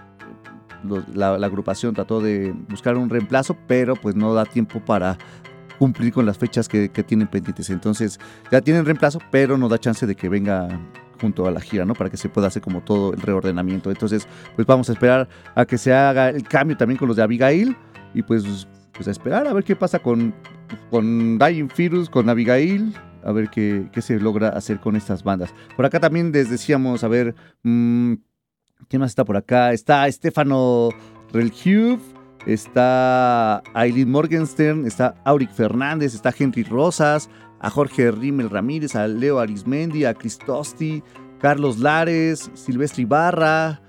La, 1.13 1.37
la 1.37 1.47
agrupación 1.47 1.95
trató 1.95 2.21
de 2.21 2.53
buscar 2.69 2.95
un 2.97 3.09
reemplazo, 3.09 3.57
pero 3.67 3.95
pues 3.95 4.15
no 4.15 4.33
da 4.33 4.45
tiempo 4.45 4.79
para 4.83 5.17
cumplir 5.79 6.13
con 6.13 6.25
las 6.25 6.37
fechas 6.37 6.67
que, 6.67 6.89
que 6.89 7.03
tienen 7.03 7.27
pendientes. 7.27 7.69
Entonces 7.69 8.19
ya 8.51 8.61
tienen 8.61 8.85
reemplazo, 8.85 9.19
pero 9.31 9.57
no 9.57 9.67
da 9.67 9.79
chance 9.79 10.05
de 10.05 10.15
que 10.15 10.29
venga 10.29 10.67
junto 11.19 11.47
a 11.47 11.51
la 11.51 11.61
gira, 11.61 11.85
¿no? 11.85 11.93
Para 11.93 12.09
que 12.09 12.17
se 12.17 12.29
pueda 12.29 12.47
hacer 12.47 12.61
como 12.61 12.81
todo 12.81 13.13
el 13.13 13.21
reordenamiento. 13.21 13.89
Entonces, 13.89 14.27
pues 14.55 14.67
vamos 14.67 14.89
a 14.89 14.93
esperar 14.93 15.27
a 15.55 15.65
que 15.65 15.77
se 15.77 15.93
haga 15.93 16.29
el 16.29 16.43
cambio 16.43 16.77
también 16.77 16.97
con 16.97 17.07
los 17.07 17.17
de 17.17 17.23
Abigail 17.23 17.75
y 18.13 18.21
pues, 18.21 18.67
pues 18.93 19.07
a 19.07 19.11
esperar 19.11 19.47
a 19.47 19.53
ver 19.53 19.63
qué 19.63 19.75
pasa 19.75 19.99
con, 19.99 20.33
con 20.89 21.37
Dying 21.37 21.69
Fetus, 21.69 22.09
con 22.09 22.29
Abigail, 22.29 22.93
a 23.23 23.31
ver 23.31 23.49
qué, 23.49 23.89
qué 23.91 24.01
se 24.01 24.19
logra 24.19 24.49
hacer 24.49 24.79
con 24.79 24.95
estas 24.95 25.23
bandas. 25.23 25.53
Por 25.75 25.85
acá 25.85 25.99
también 25.99 26.31
les 26.31 26.49
decíamos, 26.49 27.03
a 27.03 27.07
ver, 27.07 27.35
mm, 27.63 28.13
¿quién 28.87 28.99
más 28.99 29.11
está 29.11 29.25
por 29.25 29.37
acá? 29.37 29.73
Está 29.73 30.07
Estefano 30.07 30.89
Relhube, 31.33 32.01
está 32.45 33.63
Aileen 33.73 34.11
Morgenstern, 34.11 34.85
está 34.85 35.15
Auric 35.25 35.51
Fernández, 35.51 36.13
está 36.13 36.33
Henry 36.37 36.63
Rosas, 36.63 37.29
a 37.59 37.69
Jorge 37.69 38.11
Rimmel 38.11 38.49
Ramírez, 38.49 38.95
a 38.95 39.07
Leo 39.07 39.39
Arismendi, 39.39 40.05
a 40.05 40.13
Cristosti, 40.13 41.03
Carlos 41.39 41.77
Lares, 41.79 42.49
Silvestre 42.53 43.03
Ibarra, 43.03 43.81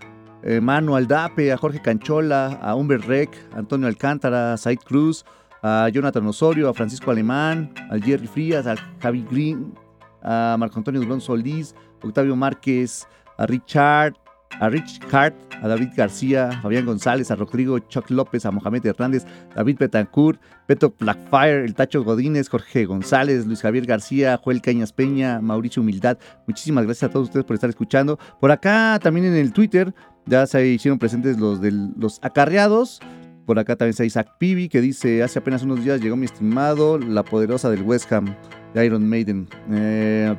eh, 0.43 0.61
Manu 0.61 0.97
a 0.97 1.57
Jorge 1.57 1.81
Canchola, 1.83 2.59
a 2.63 2.75
Humber 2.75 3.01
Rec, 3.01 3.37
a 3.53 3.59
Antonio 3.59 3.89
Alcántara, 3.89 4.53
a 4.53 4.57
Said 4.57 4.79
Cruz, 4.79 5.25
a 5.63 5.89
Jonathan 5.89 6.27
Osorio, 6.27 6.69
a 6.69 6.75
Francisco 6.75 7.11
Alemán, 7.11 7.73
al 7.91 8.03
Jerry 8.03 8.27
Frías, 8.27 8.67
al 8.67 8.79
Javi 9.01 9.23
Green, 9.31 9.75
a 10.23 10.57
Marco 10.59 10.79
Antonio 10.79 11.01
Durón 11.01 11.21
Solís, 11.21 11.75
Octavio 12.03 12.37
Márquez, 12.37 13.07
a 13.39 13.47
Richard, 13.47 14.15
a 14.61 14.69
Rich 14.69 15.01
Hart, 15.11 15.35
a 15.63 15.69
David 15.69 15.91
García, 15.97 16.51
a 16.51 16.63
Fabián 16.63 16.87
González, 16.87 17.31
a 17.31 17.37
Rodrigo 17.37 17.79
Chuck 17.79 18.11
López, 18.11 18.47
a 18.47 18.51
Mohamed 18.51 18.87
Hernández, 18.87 19.25
David 19.55 19.79
Betancourt, 19.79 20.41
Beto 20.69 20.95
Blackfire, 20.99 21.65
el 21.65 21.75
Tacho 21.75 22.05
Godínez, 22.05 22.49
Jorge 22.49 22.85
González, 22.85 23.47
Luis 23.47 23.63
Javier 23.63 23.87
García, 23.87 24.41
Joel 24.43 24.61
Cañas 24.61 24.93
Peña, 24.93 25.41
Mauricio 25.41 25.83
Humildad. 25.83 26.19
Muchísimas 26.47 26.85
gracias 26.85 27.11
a 27.11 27.13
todos 27.13 27.29
ustedes 27.29 27.45
por 27.45 27.55
estar 27.55 27.71
escuchando. 27.71 28.19
Por 28.41 28.51
acá 28.51 28.99
también 29.03 29.27
en 29.27 29.37
el 29.37 29.53
Twitter 29.53 29.95
ya 30.27 30.47
se 30.47 30.67
hicieron 30.67 30.99
presentes 30.99 31.39
los 31.39 31.61
de 31.61 31.73
los 31.73 32.19
acarreados. 32.23 33.01
Por 33.47 33.61
acá 33.61 33.77
también 33.77 33.91
está 33.91 34.05
Isaac 34.05 34.39
Pibi 34.39 34.69
que 34.69 34.81
dice, 34.81 35.23
hace 35.23 35.39
apenas 35.39 35.63
unos 35.63 35.85
días 35.85 36.01
llegó 36.01 36.17
mi 36.17 36.25
estimado, 36.25 36.99
la 36.99 37.23
poderosa 37.23 37.71
del 37.71 37.83
West 37.83 38.11
Ham, 38.13 38.35
de 38.75 38.85
Iron 38.85 39.09
Maiden. 39.09 39.49
Eh, 39.71 40.35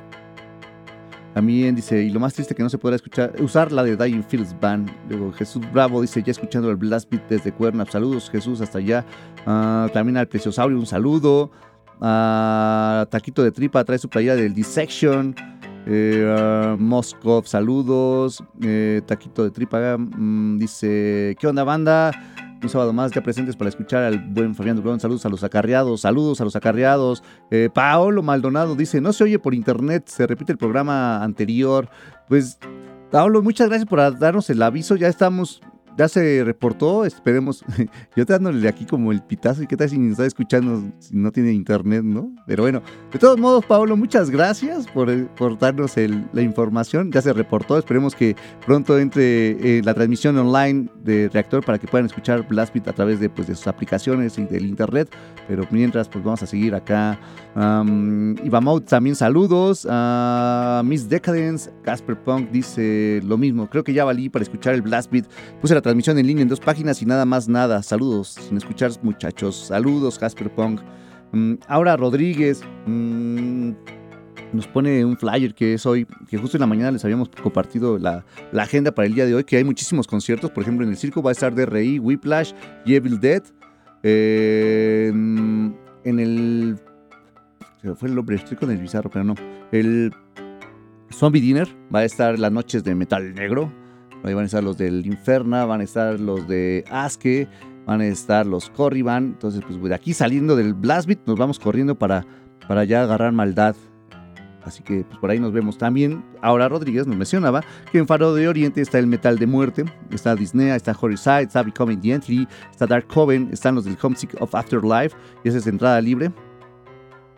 también 1.37 1.75
dice, 1.75 2.01
y 2.01 2.09
lo 2.09 2.19
más 2.19 2.33
triste 2.33 2.55
que 2.55 2.63
no 2.63 2.69
se 2.69 2.79
podrá 2.79 2.95
escuchar, 2.95 3.31
usar 3.39 3.71
la 3.71 3.83
de 3.83 3.95
Dying 3.95 4.23
Fields 4.23 4.59
Band. 4.59 4.89
Jesús 5.35 5.63
Bravo 5.71 6.01
dice, 6.01 6.23
ya 6.23 6.31
escuchando 6.31 6.67
el 6.71 6.77
Blast 6.77 7.11
Beat 7.11 7.29
desde 7.29 7.51
Cuerna. 7.51 7.85
Saludos 7.85 8.27
Jesús 8.31 8.59
hasta 8.59 8.79
allá. 8.79 9.05
Ah, 9.45 9.87
también 9.93 10.17
al 10.17 10.27
Preciosaurio 10.27 10.79
un 10.79 10.87
saludo. 10.87 11.51
A 12.01 13.05
Taquito 13.11 13.43
de 13.43 13.51
Tripa 13.51 13.83
trae 13.83 13.99
su 13.99 14.09
playera 14.09 14.35
del 14.35 14.55
Dissection. 14.55 15.35
Eh, 15.85 16.25
ah, 16.27 16.75
Moskov, 16.79 17.45
saludos. 17.45 18.43
Eh, 18.63 19.03
Taquito 19.05 19.43
de 19.43 19.51
Tripa 19.51 19.95
mm, 19.95 20.57
dice, 20.57 21.35
¿qué 21.39 21.45
onda 21.45 21.63
banda? 21.63 22.13
Un 22.61 22.69
sábado 22.69 22.93
más 22.93 23.11
ya 23.11 23.21
presentes 23.21 23.55
para 23.55 23.69
escuchar 23.69 24.03
al 24.03 24.19
buen 24.19 24.55
Fabián 24.55 24.75
Dubrón. 24.75 24.99
Saludos 24.99 25.25
a 25.25 25.29
los 25.29 25.43
acarreados, 25.43 26.01
saludos 26.01 26.41
a 26.41 26.43
los 26.43 26.55
acarreados. 26.55 27.23
Eh, 27.51 27.69
Paolo 27.73 28.23
Maldonado 28.23 28.75
dice, 28.75 29.01
no 29.01 29.13
se 29.13 29.23
oye 29.23 29.39
por 29.39 29.53
internet, 29.53 30.07
se 30.07 30.25
repite 30.27 30.51
el 30.51 30.57
programa 30.57 31.23
anterior. 31.23 31.89
Pues, 32.27 32.59
Paolo, 33.11 33.41
muchas 33.41 33.67
gracias 33.67 33.87
por 33.87 34.19
darnos 34.19 34.49
el 34.49 34.61
aviso, 34.61 34.95
ya 34.95 35.07
estamos 35.07 35.61
ya 35.97 36.07
se 36.07 36.43
reportó, 36.43 37.05
esperemos. 37.05 37.65
Yo 38.15 38.25
te 38.25 38.33
dándole 38.33 38.67
aquí 38.67 38.85
como 38.85 39.11
el 39.11 39.21
pitazo 39.23 39.63
y 39.63 39.67
qué 39.67 39.75
tal 39.75 39.89
si 39.89 39.97
nos 39.97 40.11
está 40.11 40.25
escuchando 40.25 40.91
si 40.99 41.15
no 41.15 41.31
tiene 41.31 41.51
internet, 41.51 42.03
¿no? 42.03 42.33
Pero 42.45 42.63
bueno, 42.63 42.81
de 43.11 43.19
todos 43.19 43.39
modos, 43.39 43.65
Pablo, 43.65 43.97
muchas 43.97 44.29
gracias 44.29 44.87
por, 44.87 45.09
eh, 45.09 45.27
por 45.35 45.57
darnos 45.57 45.95
la 46.33 46.41
información. 46.41 47.11
Ya 47.11 47.21
se 47.21 47.33
reportó, 47.33 47.77
esperemos 47.77 48.15
que 48.15 48.35
pronto 48.65 48.99
entre 48.99 49.77
eh, 49.77 49.81
la 49.83 49.93
transmisión 49.93 50.37
online 50.37 50.87
de 51.03 51.29
Reactor 51.33 51.65
para 51.65 51.79
que 51.79 51.87
puedan 51.87 52.05
escuchar 52.05 52.47
Blastbeat 52.47 52.87
a 52.87 52.93
través 52.93 53.19
de, 53.19 53.29
pues, 53.29 53.47
de 53.47 53.55
sus 53.55 53.67
aplicaciones 53.67 54.37
y 54.37 54.45
del 54.45 54.65
internet. 54.65 55.09
Pero 55.47 55.65
mientras, 55.71 56.07
pues 56.09 56.23
vamos 56.23 56.43
a 56.43 56.47
seguir 56.47 56.75
acá. 56.75 57.19
Um, 57.55 58.35
también 58.85 59.15
saludos. 59.15 59.87
a 59.89 60.81
Miss 60.85 61.09
Decadence, 61.09 61.71
Casper 61.81 62.21
Punk 62.21 62.51
dice 62.51 63.21
lo 63.23 63.37
mismo. 63.37 63.67
Creo 63.69 63.83
que 63.83 63.93
ya 63.93 64.05
valí 64.05 64.29
para 64.29 64.43
escuchar 64.43 64.73
el 64.75 64.81
Blastbeat. 64.81 65.25
Puse 65.59 65.73
la 65.73 65.81
transmisión 65.87 66.17
en 66.17 66.27
línea 66.27 66.41
en 66.41 66.49
dos 66.49 66.59
páginas 66.59 67.01
y 67.01 67.05
nada 67.05 67.23
más 67.23 67.47
nada. 67.47 67.81
Saludos, 67.81 68.35
sin 68.49 68.57
escuchar 68.57 68.91
muchachos. 69.03 69.67
Saludos, 69.67 70.19
Casper 70.19 70.53
Pong. 70.53 70.81
Mm, 71.31 71.53
Ahora 71.65 71.95
Rodríguez 71.95 72.61
mm, 72.85 73.71
nos 74.51 74.67
pone 74.67 75.05
un 75.05 75.15
flyer 75.15 75.55
que 75.55 75.75
es 75.75 75.85
hoy, 75.85 76.05
que 76.29 76.37
justo 76.37 76.57
en 76.57 76.61
la 76.61 76.67
mañana 76.67 76.91
les 76.91 77.05
habíamos 77.05 77.29
compartido 77.29 77.97
la, 77.97 78.25
agenda 78.57 78.91
para 78.91 79.05
el 79.05 79.15
día 79.15 79.25
de 79.25 79.33
hoy, 79.33 79.45
que 79.45 79.55
hay 79.55 79.63
muchísimos 79.63 80.07
conciertos. 80.07 80.51
Por 80.51 80.63
ejemplo, 80.63 80.85
en 80.85 80.91
el 80.91 80.97
circo 80.97 81.23
va 81.23 81.31
a 81.31 81.33
estar 81.33 81.55
DRI, 81.55 81.99
Whiplash 81.99 82.51
y 82.85 82.95
Evil 82.95 83.21
Dead. 83.21 83.43
En 84.03 85.73
el. 86.03 86.77
fue 87.95 88.09
el 88.09 88.15
nombre, 88.15 88.35
estoy 88.35 88.57
con 88.57 88.71
el 88.71 88.77
bizarro, 88.77 89.09
pero 89.09 89.23
no. 89.23 89.35
El 89.71 90.13
Zombie 91.13 91.39
Dinner 91.39 91.69
va 91.95 91.99
a 91.99 92.03
estar 92.03 92.37
las 92.37 92.51
noches 92.51 92.83
de 92.83 92.93
metal 92.93 93.33
negro. 93.33 93.86
Ahí 94.23 94.33
van 94.33 94.43
a 94.43 94.45
estar 94.45 94.63
los 94.63 94.77
del 94.77 95.05
Inferna, 95.05 95.65
van 95.65 95.81
a 95.81 95.83
estar 95.83 96.19
los 96.19 96.47
de 96.47 96.83
Aske, 96.89 97.47
van 97.85 98.01
a 98.01 98.05
estar 98.05 98.45
los 98.45 98.69
Corriban. 98.69 99.25
Entonces, 99.25 99.61
pues 99.65 99.81
de 99.81 99.95
aquí 99.95 100.13
saliendo 100.13 100.55
del 100.55 100.73
Blast 100.73 101.07
Beat, 101.07 101.19
nos 101.25 101.37
vamos 101.37 101.59
corriendo 101.59 101.95
para, 101.95 102.25
para 102.67 102.83
ya 102.83 103.03
agarrar 103.03 103.31
maldad. 103.31 103.75
Así 104.67 104.83
que 104.83 105.05
pues 105.05 105.17
por 105.19 105.29
ahí 105.29 105.39
nos 105.39 105.53
vemos 105.53 105.77
también. 105.77 106.25
Ahora 106.41 106.67
Rodríguez 106.67 107.07
nos 107.07 107.15
mencionaba 107.15 107.63
que 107.89 107.99
en 107.99 108.07
Faro 108.07 108.33
de 108.33 108.49
Oriente 108.49 108.81
está 108.81 108.99
el 108.99 109.07
Metal 109.07 109.39
de 109.39 109.47
Muerte, 109.47 109.85
está 110.11 110.35
Disney, 110.35 110.67
está 110.71 110.95
Horizon, 110.99 111.39
está 111.39 111.63
Becoming 111.63 112.01
the 112.01 112.11
Entity, 112.11 112.47
está 112.69 112.85
Dark 112.85 113.07
Coven, 113.07 113.49
están 113.53 113.75
los 113.75 113.85
del 113.85 113.97
Homesick 114.01 114.35
of 114.41 114.53
Afterlife 114.53 115.15
y 115.45 115.49
esa 115.49 115.59
es 115.59 115.67
entrada 115.67 116.01
libre. 116.01 116.33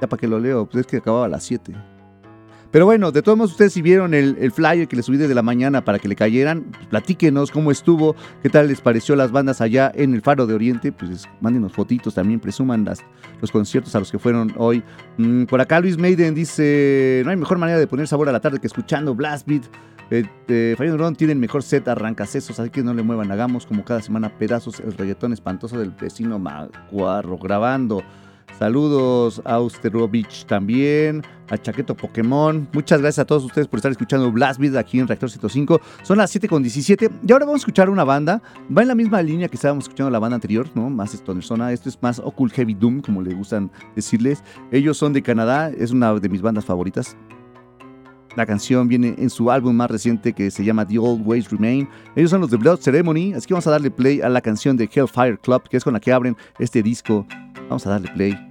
Ya 0.01 0.09
para 0.09 0.19
que 0.19 0.27
lo 0.27 0.39
leo, 0.39 0.65
pues 0.65 0.85
es 0.85 0.87
que 0.87 0.97
acababa 0.97 1.25
a 1.25 1.29
las 1.29 1.43
7. 1.43 1.98
Pero 2.71 2.85
bueno, 2.85 3.11
de 3.11 3.23
todos 3.23 3.37
modos, 3.37 3.51
ustedes 3.51 3.73
si 3.73 3.81
vieron 3.81 4.13
el, 4.13 4.51
flyer 4.51 4.87
que 4.87 4.95
les 4.95 5.05
subí 5.05 5.17
desde 5.17 5.33
la 5.33 5.41
mañana 5.41 5.83
para 5.83 5.97
que 5.97 6.07
le 6.07 6.15
cayeran, 6.15 6.65
pues, 6.65 6.85
platíquenos 6.87 7.49
cómo 7.49 7.71
estuvo, 7.71 8.15
qué 8.43 8.49
tal 8.49 8.67
les 8.67 8.79
pareció 8.79 9.15
las 9.15 9.31
bandas 9.31 9.59
allá 9.59 9.91
en 9.95 10.13
el 10.13 10.21
Faro 10.21 10.45
de 10.45 10.53
Oriente, 10.53 10.91
pues 10.91 11.27
mándenos 11.41 11.73
fotitos 11.73 12.13
también, 12.13 12.39
presuman 12.39 12.85
las, 12.85 12.99
los 13.41 13.51
conciertos 13.51 13.95
a 13.95 13.99
los 13.99 14.11
que 14.11 14.19
fueron 14.19 14.53
hoy. 14.57 14.83
Mm, 15.17 15.45
por 15.45 15.61
acá 15.61 15.79
Luis 15.79 15.97
Maiden 15.97 16.35
dice, 16.35 17.23
no 17.25 17.31
hay 17.31 17.37
mejor 17.37 17.57
manera 17.57 17.79
de 17.79 17.87
poner 17.87 18.07
sabor 18.07 18.29
a 18.29 18.31
la 18.31 18.39
tarde 18.39 18.59
que 18.59 18.67
escuchando 18.67 19.15
Blast 19.15 19.47
Beat. 19.47 19.63
Eh, 20.11 20.25
eh, 20.47 20.75
tiene 21.17 21.33
el 21.33 21.39
mejor 21.39 21.61
set 21.61 21.87
arrancacesos, 21.87 22.59
así 22.59 22.69
que 22.69 22.83
no 22.83 22.93
le 22.93 23.03
muevan, 23.03 23.31
hagamos 23.31 23.65
como 23.65 23.85
cada 23.85 24.01
semana 24.01 24.37
pedazos 24.37 24.79
el 24.79 24.93
reggaetón 24.93 25.33
espantoso 25.33 25.77
del 25.77 25.91
vecino 25.91 26.37
Macuarro 26.39 27.37
grabando. 27.37 28.03
Saludos 28.59 29.41
a 29.45 29.53
Austerovich 29.53 30.43
también, 30.45 31.23
a 31.49 31.57
Chaqueto 31.57 31.95
Pokémon. 31.95 32.67
Muchas 32.73 32.99
gracias 32.99 33.19
a 33.19 33.25
todos 33.25 33.45
ustedes 33.45 33.69
por 33.69 33.77
estar 33.77 33.89
escuchando 33.89 34.29
Blast 34.33 34.59
Beat 34.59 34.75
aquí 34.75 34.99
en 34.99 35.07
Reactor 35.07 35.29
105. 35.29 35.79
Son 36.03 36.17
las 36.17 36.35
7.17 36.35 37.09
y 37.25 37.31
ahora 37.31 37.45
vamos 37.45 37.61
a 37.61 37.63
escuchar 37.63 37.89
una 37.89 38.03
banda. 38.03 38.41
Va 38.77 38.81
en 38.81 38.89
la 38.89 38.95
misma 38.95 39.21
línea 39.21 39.47
que 39.47 39.55
estábamos 39.55 39.85
escuchando 39.85 40.09
la 40.09 40.19
banda 40.19 40.35
anterior, 40.35 40.67
¿no? 40.75 40.89
Más 40.89 41.13
Stoner 41.13 41.41
Zona. 41.41 41.71
Esto 41.71 41.87
es 41.87 41.97
más 42.01 42.19
Occult 42.19 42.51
Heavy 42.51 42.73
Doom, 42.73 42.99
como 42.99 43.21
le 43.21 43.33
gustan 43.33 43.71
decirles. 43.95 44.43
Ellos 44.73 44.97
son 44.97 45.13
de 45.13 45.21
Canadá, 45.21 45.69
es 45.69 45.91
una 45.91 46.13
de 46.15 46.27
mis 46.27 46.41
bandas 46.41 46.65
favoritas. 46.65 47.15
La 48.35 48.45
canción 48.45 48.89
viene 48.89 49.15
en 49.17 49.29
su 49.29 49.49
álbum 49.51 49.73
más 49.73 49.89
reciente 49.89 50.33
que 50.33 50.51
se 50.51 50.65
llama 50.65 50.85
The 50.85 50.99
Old 50.99 51.25
Ways 51.25 51.49
Remain. 51.49 51.87
Ellos 52.17 52.31
son 52.31 52.41
los 52.41 52.51
de 52.51 52.57
Blood 52.57 52.79
Ceremony, 52.81 53.33
así 53.35 53.47
que 53.47 53.53
vamos 53.53 53.67
a 53.67 53.71
darle 53.71 53.89
play 53.89 54.19
a 54.19 54.27
la 54.27 54.41
canción 54.41 54.75
de 54.75 54.89
Hellfire 54.93 55.37
Club, 55.37 55.63
que 55.69 55.77
es 55.77 55.83
con 55.85 55.93
la 55.93 56.01
que 56.01 56.11
abren 56.11 56.35
este 56.59 56.83
disco. 56.83 57.25
Vamos 57.69 57.87
a 57.87 57.91
darle 57.91 58.09
play. 58.09 58.48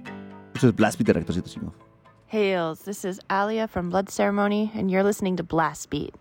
Es 0.55 0.71
Blast 0.73 0.97
Beat 0.97 1.07
de 1.07 1.13
Rector 1.13 1.35
105. 1.35 1.71
Hails, 2.27 2.81
this 2.81 3.05
is 3.05 3.19
Alia 3.31 3.67
from 3.67 3.89
Blood 3.89 4.09
Ceremony, 4.09 4.71
and 4.75 4.91
you're 4.91 5.03
listening 5.03 5.35
to 5.37 5.43
Blast 5.43 5.89
Beat. 5.89 6.13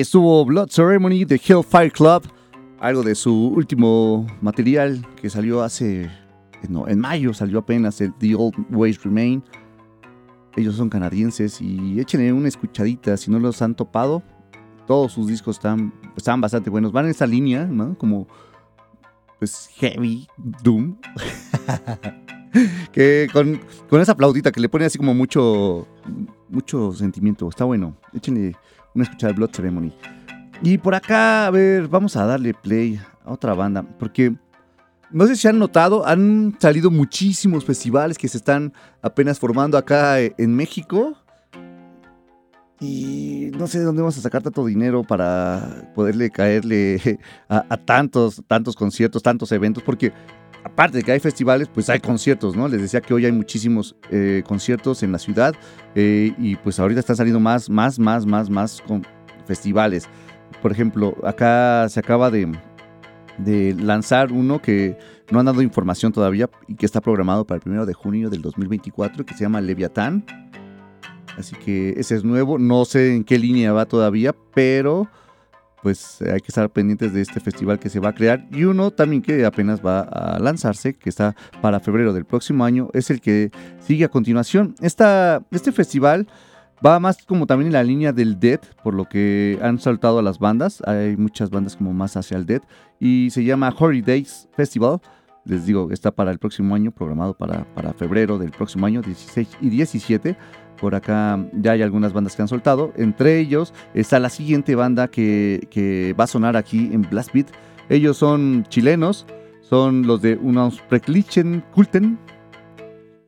Estuvo 0.00 0.44
Blood 0.44 0.68
Ceremony 0.70 1.24
de 1.24 1.36
Hellfire 1.36 1.90
Club, 1.90 2.22
algo 2.80 3.02
de 3.02 3.14
su 3.14 3.48
último 3.48 4.26
material 4.40 5.06
que 5.20 5.30
salió 5.30 5.62
hace, 5.62 6.10
no, 6.68 6.88
en 6.88 6.98
mayo 6.98 7.32
salió 7.32 7.60
apenas 7.60 8.00
el 8.00 8.12
The 8.14 8.34
Old 8.34 8.54
Ways 8.70 9.02
Remain. 9.02 9.42
Ellos 10.56 10.76
son 10.76 10.88
canadienses 10.88 11.60
y 11.60 12.00
échenle 12.00 12.32
una 12.32 12.48
escuchadita 12.48 13.16
si 13.16 13.30
no 13.30 13.38
los 13.38 13.62
han 13.62 13.74
topado. 13.74 14.22
Todos 14.86 15.12
sus 15.12 15.26
discos 15.26 15.56
están, 15.56 15.92
están 16.16 16.40
bastante 16.40 16.70
buenos. 16.70 16.92
Van 16.92 17.04
en 17.04 17.10
esa 17.10 17.26
línea, 17.26 17.64
¿no? 17.64 17.96
Como 17.98 18.26
pues 19.38 19.68
heavy 19.76 20.26
doom. 20.62 20.96
que 22.92 23.28
con, 23.32 23.60
con, 23.88 24.00
esa 24.00 24.12
aplaudita 24.12 24.50
que 24.52 24.60
le 24.60 24.68
pone 24.68 24.86
así 24.86 24.96
como 24.96 25.14
mucho 25.14 25.86
mucho 26.48 26.92
sentimiento. 26.92 27.48
Está 27.48 27.64
bueno. 27.64 27.96
Échenle 28.14 28.56
una 28.96 29.04
escuchada 29.04 29.32
de 29.32 29.36
Blood 29.36 29.50
Ceremony. 29.52 29.92
Y 30.62 30.78
por 30.78 30.94
acá, 30.94 31.46
a 31.46 31.50
ver, 31.50 31.86
vamos 31.86 32.16
a 32.16 32.24
darle 32.24 32.54
play 32.54 32.98
a 33.24 33.32
otra 33.32 33.54
banda. 33.54 33.82
Porque 33.82 34.34
no 35.10 35.26
sé 35.26 35.36
si 35.36 35.46
han 35.46 35.58
notado, 35.58 36.06
han 36.06 36.56
salido 36.58 36.90
muchísimos 36.90 37.64
festivales 37.64 38.18
que 38.18 38.26
se 38.26 38.38
están 38.38 38.72
apenas 39.02 39.38
formando 39.38 39.78
acá 39.78 40.18
en 40.20 40.54
México. 40.54 41.16
Y 42.80 43.50
no 43.56 43.66
sé 43.66 43.78
de 43.78 43.84
dónde 43.84 44.02
vamos 44.02 44.18
a 44.18 44.20
sacar 44.20 44.42
tanto 44.42 44.64
dinero 44.64 45.02
para 45.02 45.90
poderle 45.94 46.30
caerle 46.30 47.20
a, 47.48 47.64
a 47.68 47.76
tantos, 47.76 48.42
tantos 48.46 48.74
conciertos, 48.76 49.22
tantos 49.22 49.52
eventos. 49.52 49.82
Porque 49.82 50.12
aparte 50.66 50.98
de 50.98 51.04
que 51.04 51.12
hay 51.12 51.20
festivales, 51.20 51.68
pues 51.72 51.88
hay 51.88 52.00
conciertos, 52.00 52.56
¿no? 52.56 52.66
Les 52.66 52.82
decía 52.82 53.00
que 53.00 53.14
hoy 53.14 53.24
hay 53.24 53.32
muchísimos 53.32 53.94
eh, 54.10 54.42
conciertos 54.44 55.02
en 55.04 55.12
la 55.12 55.18
ciudad 55.18 55.54
eh, 55.94 56.34
y 56.38 56.56
pues 56.56 56.80
ahorita 56.80 56.98
están 57.00 57.14
saliendo 57.14 57.38
más, 57.38 57.70
más, 57.70 57.98
más, 58.00 58.26
más, 58.26 58.50
más 58.50 58.82
con 58.82 59.06
festivales. 59.46 60.08
Por 60.60 60.72
ejemplo, 60.72 61.16
acá 61.22 61.88
se 61.88 62.00
acaba 62.00 62.32
de, 62.32 62.52
de 63.38 63.74
lanzar 63.74 64.32
uno 64.32 64.60
que 64.60 64.98
no 65.30 65.38
han 65.38 65.46
dado 65.46 65.62
información 65.62 66.12
todavía 66.12 66.50
y 66.66 66.74
que 66.74 66.86
está 66.86 67.00
programado 67.00 67.46
para 67.46 67.56
el 67.56 67.62
primero 67.62 67.86
de 67.86 67.94
junio 67.94 68.28
del 68.28 68.42
2024, 68.42 69.24
que 69.24 69.34
se 69.34 69.44
llama 69.44 69.60
Leviatán. 69.60 70.24
Así 71.38 71.54
que 71.54 71.94
ese 71.96 72.16
es 72.16 72.24
nuevo, 72.24 72.58
no 72.58 72.84
sé 72.84 73.14
en 73.14 73.22
qué 73.22 73.38
línea 73.38 73.72
va 73.72 73.86
todavía, 73.86 74.34
pero 74.52 75.08
pues 75.86 76.20
hay 76.20 76.40
que 76.40 76.48
estar 76.48 76.68
pendientes 76.68 77.12
de 77.12 77.20
este 77.20 77.38
festival 77.38 77.78
que 77.78 77.88
se 77.88 78.00
va 78.00 78.08
a 78.08 78.12
crear. 78.12 78.44
Y 78.50 78.64
uno 78.64 78.90
también 78.90 79.22
que 79.22 79.44
apenas 79.44 79.86
va 79.86 80.00
a 80.00 80.36
lanzarse, 80.40 80.94
que 80.94 81.08
está 81.08 81.36
para 81.62 81.78
febrero 81.78 82.12
del 82.12 82.24
próximo 82.24 82.64
año, 82.64 82.90
es 82.92 83.08
el 83.08 83.20
que 83.20 83.52
sigue 83.78 84.04
a 84.04 84.08
continuación. 84.08 84.74
Esta, 84.80 85.44
este 85.52 85.70
festival 85.70 86.26
va 86.84 86.98
más 86.98 87.18
como 87.24 87.46
también 87.46 87.68
en 87.68 87.74
la 87.74 87.84
línea 87.84 88.12
del 88.12 88.40
Dead, 88.40 88.58
por 88.82 88.94
lo 88.94 89.04
que 89.04 89.60
han 89.62 89.78
saltado 89.78 90.18
a 90.18 90.22
las 90.22 90.40
bandas. 90.40 90.82
Hay 90.84 91.16
muchas 91.16 91.50
bandas 91.50 91.76
como 91.76 91.92
más 91.92 92.16
hacia 92.16 92.36
el 92.36 92.46
Dead. 92.46 92.62
Y 92.98 93.30
se 93.30 93.44
llama 93.44 93.72
Holidays 93.78 94.48
Festival. 94.56 94.98
Les 95.44 95.66
digo, 95.66 95.92
está 95.92 96.10
para 96.10 96.32
el 96.32 96.40
próximo 96.40 96.74
año, 96.74 96.90
programado 96.90 97.34
para, 97.34 97.62
para 97.76 97.92
febrero 97.92 98.38
del 98.38 98.50
próximo 98.50 98.86
año, 98.86 99.02
16 99.02 99.58
y 99.60 99.68
17. 99.68 100.36
Por 100.80 100.94
acá 100.94 101.38
ya 101.52 101.72
hay 101.72 101.82
algunas 101.82 102.12
bandas 102.12 102.36
que 102.36 102.42
han 102.42 102.48
soltado. 102.48 102.92
Entre 102.96 103.38
ellos 103.38 103.72
está 103.94 104.18
la 104.18 104.28
siguiente 104.28 104.74
banda 104.74 105.08
que, 105.08 106.14
va 106.18 106.24
a 106.24 106.26
sonar 106.26 106.56
aquí 106.56 106.90
en 106.92 107.02
Blast 107.02 107.32
Beat. 107.32 107.48
Ellos 107.88 108.16
son 108.16 108.64
chilenos, 108.68 109.26
son 109.60 110.06
los 110.06 110.22
de 110.22 110.36
Unaus 110.36 110.80
Preklichen 110.88 111.62
Kulten. 111.74 112.18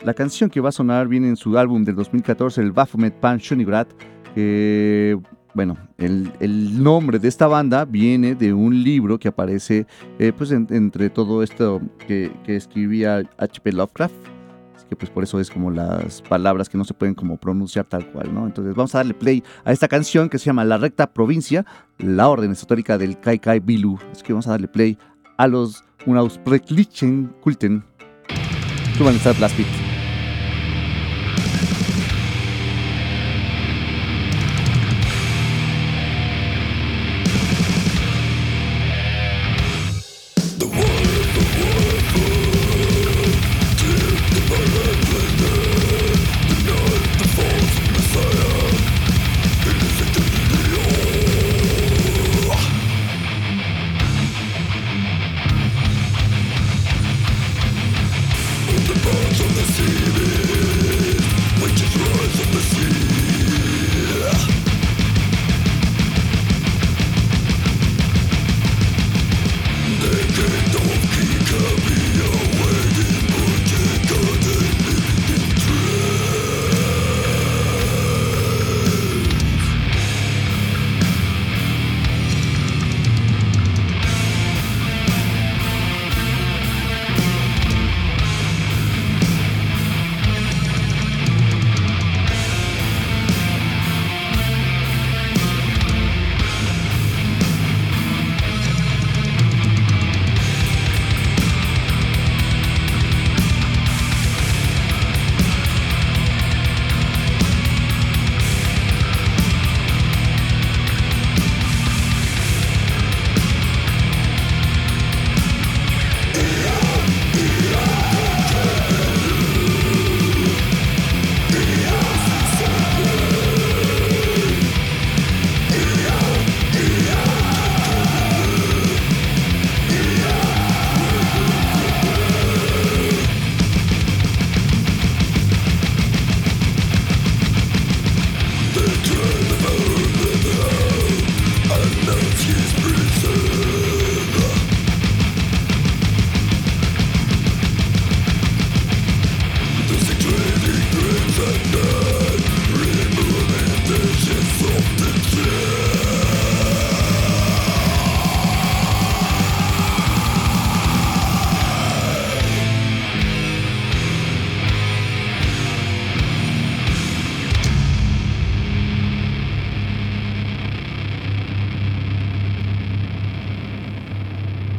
La 0.05 0.15
canción 0.15 0.51
que 0.51 0.61
va 0.61 0.69
a 0.69 0.73
sonar 0.73 1.09
viene 1.09 1.29
en 1.29 1.37
su 1.37 1.57
álbum 1.59 1.85
del 1.85 1.97
2014, 1.97 2.61
el 2.61 2.73
Baphomet 2.73 3.15
Pan 3.15 3.39
Shunigrad. 3.39 3.87
Que, 4.35 5.19
bueno, 5.55 5.77
el, 5.97 6.83
nombre 6.83 7.19
de 7.19 7.29
esta 7.29 7.47
banda 7.47 7.85
viene 7.85 8.35
de 8.35 8.53
un 8.53 8.83
libro 8.85 9.19
que 9.19 9.29
aparece 9.29 9.87
eh, 10.19 10.33
pues 10.37 10.53
entre 10.53 11.11
todo 11.11 11.43
esto 11.43 11.81
que 12.07 12.31
escribía 12.47 13.23
H.P. 13.39 13.73
Lovecraft 13.73 14.38
que 14.89 14.97
pues 14.97 15.11
por 15.11 15.23
eso 15.23 15.39
es 15.41 15.51
como 15.51 15.71
las 15.71 16.23
palabras 16.23 16.69
que 16.69 16.79
no 16.79 16.85
se 16.85 16.95
pueden 16.95 17.15
como 17.15 17.37
pronunciar 17.37 17.85
tal 17.85 18.11
cual, 18.11 18.33
¿no? 18.33 18.47
Entonces 18.47 18.75
vamos 18.75 18.95
a 18.95 18.99
darle 18.99 19.15
play 19.15 19.43
a 19.65 19.73
esta 19.73 19.89
canción 19.89 20.29
que 20.29 20.39
se 20.39 20.47
llama 20.47 20.65
La 20.65 20.79
Recta 20.79 21.13
Provincia, 21.13 21.67
la 21.99 22.29
orden 22.29 22.53
esotérica 22.53 22.99
del 22.99 23.19
Kai 23.21 23.39
Kai 23.39 23.61
Bilu. 23.61 23.99
Así 24.13 24.23
que 24.23 24.33
vamos 24.33 24.47
a 24.47 24.53
darle 24.53 24.69
play 24.69 24.99
a 25.37 25.47
los 25.47 25.85
Unauspreklichen 26.07 27.35
Kulten. 27.41 27.85
Suban 28.97 29.15
a 29.15 29.78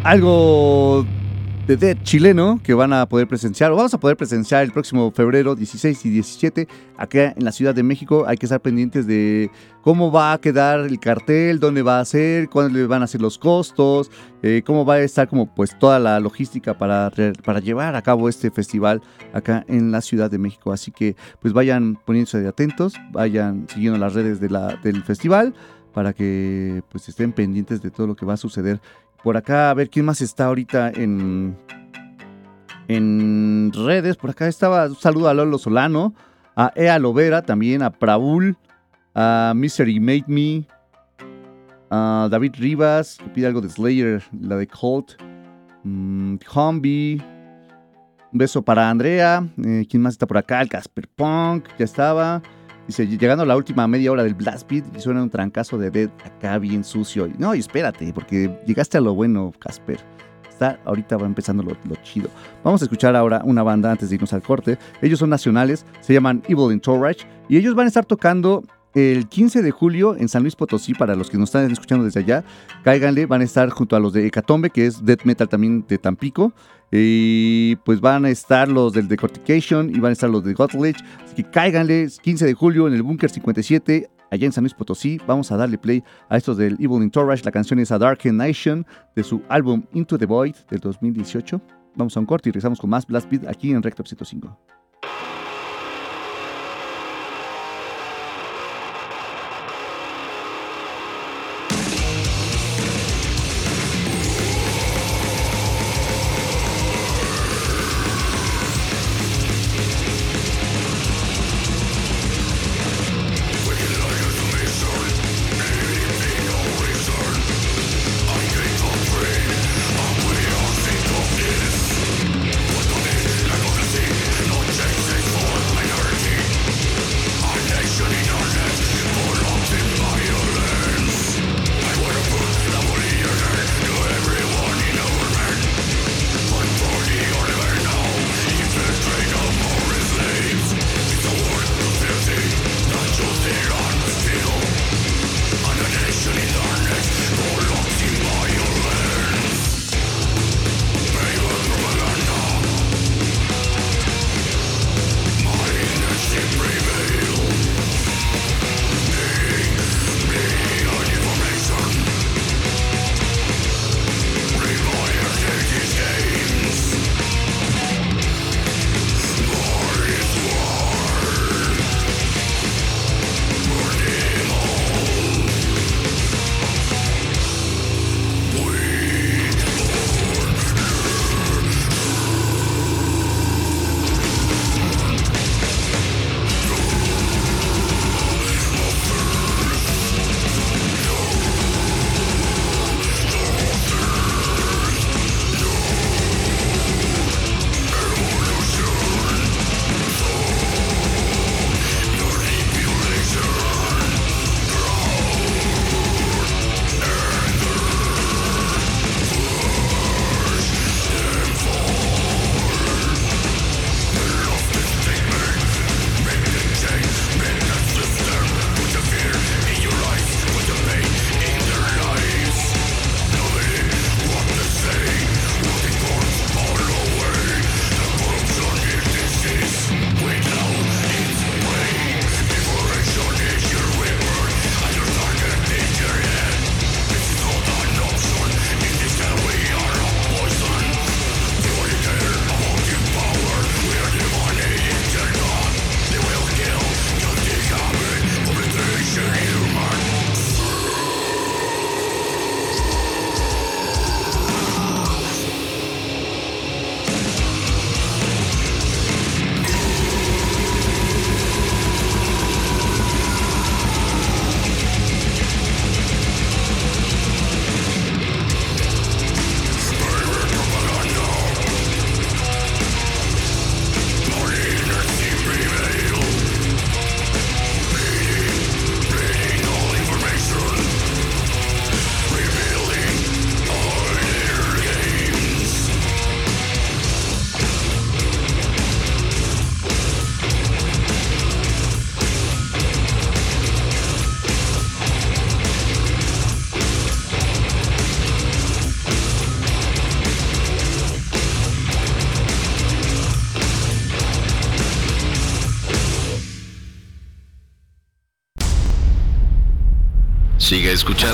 algo 0.10 1.06
de 1.68 1.78
Dead 1.78 1.96
chileno 2.02 2.60
que 2.64 2.74
van 2.74 2.94
a 2.94 3.08
poder 3.08 3.28
presenciar, 3.28 3.72
o 3.72 3.76
vamos 3.76 3.94
a 3.94 4.00
poder 4.00 4.18
presenciar 4.18 4.64
el 4.64 4.72
próximo 4.72 5.12
febrero 5.12 5.54
16 5.54 6.04
y 6.04 6.10
17 6.10 6.68
acá 6.98 7.36
en 7.38 7.46
la 7.46 7.52
Ciudad 7.52 7.76
de 7.76 7.84
México. 7.84 8.26
Hay 8.26 8.38
que 8.38 8.48
estar 8.48 8.60
pendientes 8.60 9.06
de 9.06 9.52
cómo 9.84 10.12
va 10.12 10.34
a 10.34 10.42
quedar 10.42 10.80
el 10.80 11.00
cartel, 11.00 11.60
dónde 11.60 11.84
va 11.84 12.00
a 12.00 12.06
ser, 12.06 12.50
cuándo 12.50 12.80
le 12.80 12.88
van 12.88 13.04
a 13.04 13.08
ser 13.08 13.22
los 13.22 13.38
costos, 13.38 14.10
eh, 14.42 14.64
cómo 14.66 14.84
va 14.84 14.96
a 14.96 15.02
estar 15.02 15.28
como 15.28 15.54
pues 15.54 15.78
toda 15.78 16.00
la 16.00 16.20
logística 16.20 16.76
para, 16.76 17.12
para 17.46 17.60
llevar 17.60 17.96
a 17.96 18.02
cabo 18.02 18.30
este 18.30 18.50
festival 18.50 19.04
acá 19.32 19.64
en 19.68 19.92
la 19.92 20.02
Ciudad 20.02 20.32
de 20.32 20.40
México. 20.40 20.72
Así 20.72 20.90
que 20.90 21.16
pues 21.40 21.54
vayan 21.54 22.00
poniéndose 22.04 22.48
atentos, 22.48 22.96
vayan 23.12 23.68
siguiendo 23.72 24.00
las 24.00 24.16
redes 24.16 24.40
de 24.40 24.50
del 24.82 25.04
festival 25.04 25.54
para 25.94 26.14
que 26.14 26.82
pues 26.90 27.08
estén 27.10 27.32
pendientes 27.32 27.82
de 27.82 27.92
todo 27.92 28.08
lo 28.08 28.16
que 28.16 28.26
va 28.26 28.34
a 28.34 28.38
suceder 28.38 28.80
por 29.24 29.38
acá, 29.38 29.70
a 29.70 29.74
ver 29.74 29.90
quién 29.90 30.06
más 30.06 30.22
está 30.22 30.46
ahorita 30.46 30.90
en, 30.90 31.58
en 32.88 33.72
redes. 33.74 34.16
Por 34.18 34.30
acá 34.32 34.48
estaba, 34.48 34.86
un 34.86 34.96
saludo 34.96 35.30
a 35.30 35.34
Lolo 35.34 35.58
Solano, 35.58 36.14
a 36.56 36.72
Ea 36.76 37.00
Lovera, 37.00 37.42
también 37.42 37.82
a 37.82 37.92
Praul, 37.92 38.58
a 39.14 39.54
Misery 39.56 40.00
Made 40.00 40.26
Me, 40.28 40.68
a 41.90 42.28
David 42.30 42.56
Rivas, 42.58 43.18
que 43.18 43.30
pide 43.30 43.48
algo 43.48 43.62
de 43.62 43.70
Slayer, 43.70 44.24
la 44.40 44.56
de 44.56 44.68
Colt, 44.68 45.22
um, 45.84 46.38
Un 46.46 47.20
beso 48.32 48.62
para 48.62 48.90
Andrea. 48.90 49.48
Eh, 49.64 49.86
¿Quién 49.90 50.04
más 50.04 50.14
está 50.14 50.28
por 50.28 50.38
acá? 50.38 50.62
El 50.62 50.70
Casper 50.70 51.08
Punk, 51.08 51.68
ya 51.78 51.86
estaba. 51.86 52.42
Dice, 52.90 53.06
llegando 53.06 53.44
a 53.44 53.46
la 53.46 53.56
última 53.56 53.88
media 53.88 54.12
hora 54.12 54.24
del 54.24 54.34
Blast 54.34 54.68
Beat 54.68 54.98
suena 54.98 55.22
un 55.22 55.30
trancazo 55.30 55.78
de 55.78 55.92
Dead 55.92 56.10
acá 56.26 56.58
bien 56.58 56.84
sucio. 56.84 57.30
No, 57.38 57.54
y 57.54 57.60
espérate, 57.60 58.12
porque 58.14 58.60
llegaste 58.66 58.98
a 58.98 59.02
lo 59.02 59.14
bueno, 59.14 59.54
Casper. 59.60 60.00
Está, 60.50 60.80
ahorita 60.86 61.16
va 61.18 61.28
empezando 61.28 61.62
lo, 61.62 61.76
chido. 62.02 62.32
Vamos 62.64 62.82
a 62.82 62.86
escuchar 62.86 63.16
ahora 63.16 63.44
una 63.46 63.62
banda 63.62 63.92
antes 63.92 64.10
de 64.10 64.16
irnos 64.16 64.34
al 64.34 64.42
corte. 64.42 64.80
Ellos 65.04 65.20
son 65.20 65.30
nacionales, 65.30 65.86
se 66.02 66.14
llaman 66.14 66.42
Evil 66.48 66.72
Entourage 66.72 67.28
y 67.48 67.58
ellos 67.58 67.76
van 67.76 67.86
a 67.86 67.90
estar 67.90 68.06
tocando 68.06 68.64
el 68.96 69.28
15 69.28 69.62
de 69.62 69.70
julio 69.70 70.16
en 70.18 70.28
San 70.28 70.42
Luis 70.42 70.56
Potosí, 70.56 70.96
para 70.96 71.16
los 71.16 71.30
que 71.30 71.38
nos 71.38 71.50
están 71.50 71.70
escuchando 71.70 72.06
desde 72.06 72.22
allá, 72.22 72.44
cáiganle, 72.84 73.28
van 73.28 73.42
a 73.42 73.44
estar 73.44 73.70
junto 73.70 73.96
a 73.96 74.00
los 74.00 74.14
de 74.14 74.26
Hecatombe, 74.26 74.72
que 74.72 74.88
es 74.88 75.06
death 75.06 75.26
metal 75.26 75.48
también 75.48 75.86
de 75.88 76.00
Tampico, 76.00 76.54
y 76.92 77.76
pues 77.78 78.02
van 78.02 78.26
a 78.26 78.30
estar 78.30 78.68
los 78.68 78.94
del 78.94 79.08
Decortication 79.08 79.90
y 79.94 80.00
van 80.00 80.10
a 80.10 80.14
estar 80.14 80.30
los 80.30 80.44
de 80.44 80.54
Godlich, 80.54 80.98
así 81.24 81.36
que 81.36 81.44
cáiganle, 81.44 82.08
15 82.22 82.46
de 82.46 82.54
julio 82.54 82.88
en 82.88 82.94
el 82.94 83.04
Bunker 83.04 83.30
57, 83.30 84.10
allá 84.32 84.46
en 84.46 84.52
San 84.52 84.64
Luis 84.64 84.74
Potosí, 84.74 85.20
vamos 85.28 85.52
a 85.52 85.58
darle 85.58 85.78
play 85.78 86.04
a 86.30 86.38
estos 86.38 86.58
del 86.58 86.74
Evil 86.74 87.04
Entourage, 87.04 87.44
la 87.44 87.52
canción 87.52 87.80
es 87.80 87.92
A 87.92 87.98
Dark 87.98 88.20
Nation, 88.26 88.86
de 89.16 89.24
su 89.24 89.42
álbum 89.50 89.84
Into 89.94 90.18
the 90.18 90.26
Void 90.26 90.56
del 90.70 90.80
2018. 90.80 91.62
Vamos 91.96 92.16
a 92.16 92.20
un 92.20 92.26
corte 92.26 92.50
y 92.50 92.52
regresamos 92.52 92.80
con 92.80 92.90
más 92.90 93.06
Blast 93.06 93.30
Beat 93.30 93.48
aquí 93.48 93.72
en 93.72 93.84
Recto 93.84 94.04
105. 94.06 94.58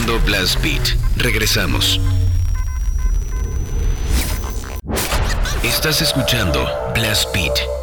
Escuchando 0.05 0.19
Blast 0.25 0.61
Beat. 0.61 0.95
Regresamos. 1.17 1.99
Estás 5.63 6.01
escuchando 6.01 6.67
Blast 6.93 7.33
Beat. 7.33 7.74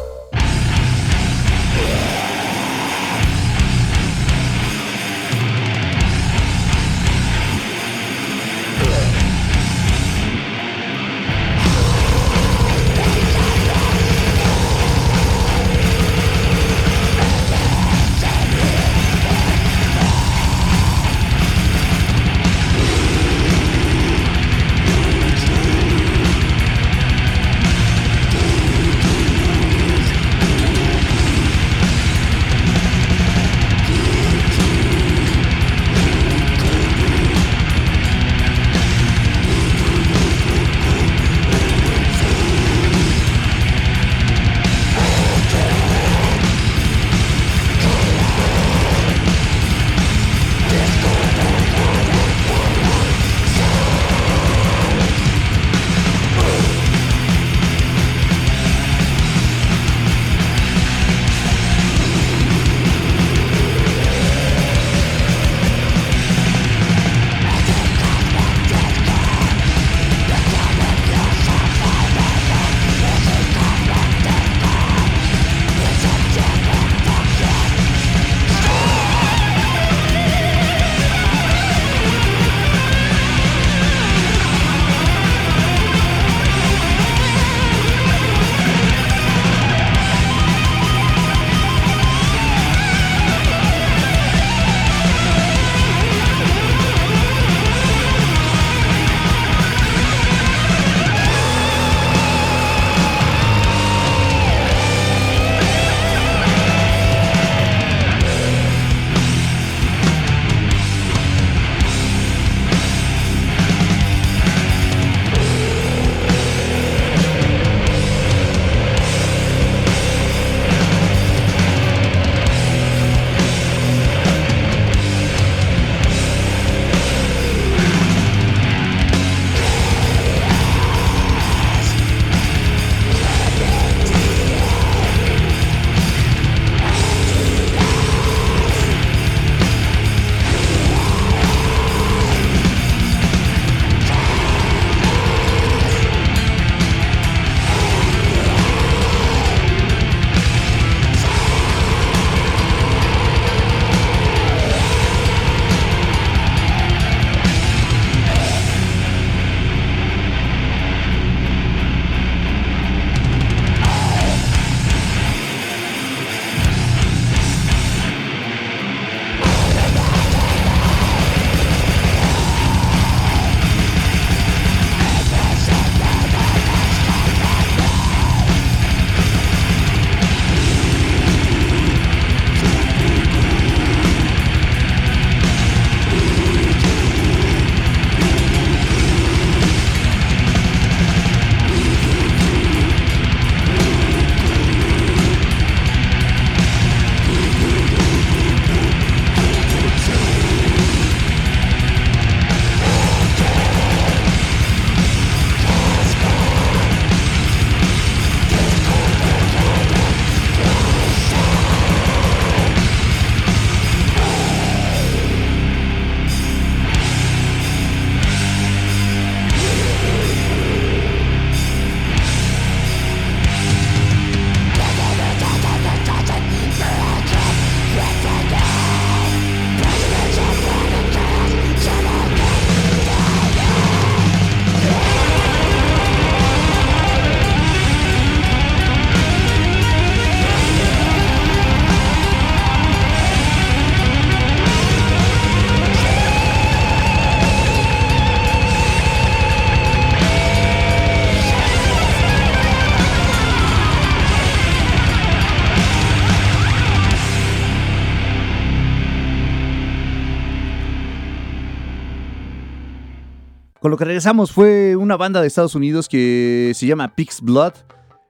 Con 263.83 263.91
lo 263.91 263.97
que 263.97 264.05
regresamos 264.05 264.53
fue 264.53 264.95
una 264.95 265.17
banda 265.17 265.41
de 265.41 265.47
Estados 265.47 265.75
Unidos 265.75 266.07
que 266.07 266.71
se 266.73 266.87
llama 266.87 267.13
Pig's 267.15 267.41
Blood. 267.41 267.73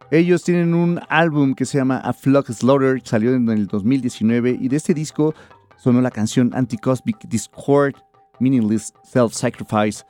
Ellos 0.09 0.43
tienen 0.43 0.73
un 0.73 0.99
álbum 1.09 1.53
que 1.53 1.65
se 1.65 1.77
llama 1.77 1.99
A 1.99 2.11
Flock 2.11 2.51
Slaughter, 2.51 2.99
salió 3.05 3.35
en 3.35 3.47
el 3.47 3.67
2019 3.67 4.57
y 4.59 4.67
de 4.67 4.75
este 4.75 4.95
disco 4.95 5.35
sonó 5.77 6.01
la 6.01 6.09
canción 6.09 6.49
Anti-Cosmic 6.55 7.27
Discord, 7.27 7.93
Meaningless 8.39 8.95
Self-Sacrifice, 9.03 10.03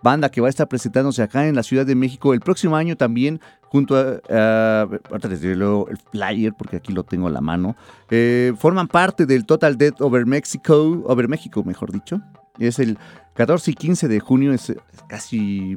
banda 0.00 0.28
que 0.28 0.40
va 0.40 0.46
a 0.46 0.50
estar 0.50 0.68
presentándose 0.68 1.24
acá 1.24 1.48
en 1.48 1.56
la 1.56 1.64
Ciudad 1.64 1.84
de 1.84 1.96
México 1.96 2.32
el 2.32 2.38
próximo 2.38 2.76
año 2.76 2.96
también 2.96 3.40
junto 3.62 3.96
a, 3.96 4.82
ahorita 4.82 5.26
les 5.26 5.40
diré 5.40 5.56
luego 5.56 5.88
el 5.88 5.96
flyer 5.96 6.52
porque 6.56 6.76
aquí 6.76 6.92
lo 6.92 7.02
tengo 7.02 7.26
a 7.26 7.30
la 7.30 7.40
mano, 7.40 7.74
Eh, 8.10 8.52
forman 8.56 8.86
parte 8.86 9.26
del 9.26 9.44
Total 9.44 9.76
Death 9.76 10.00
Over 10.00 10.24
Mexico, 10.24 11.02
Over 11.04 11.26
México 11.28 11.64
mejor 11.64 11.90
dicho, 11.90 12.20
Es 12.58 12.78
el 12.78 12.98
14 13.34 13.72
y 13.72 13.74
15 13.74 14.08
de 14.08 14.20
junio, 14.20 14.52
es 14.52 14.72
casi 15.08 15.76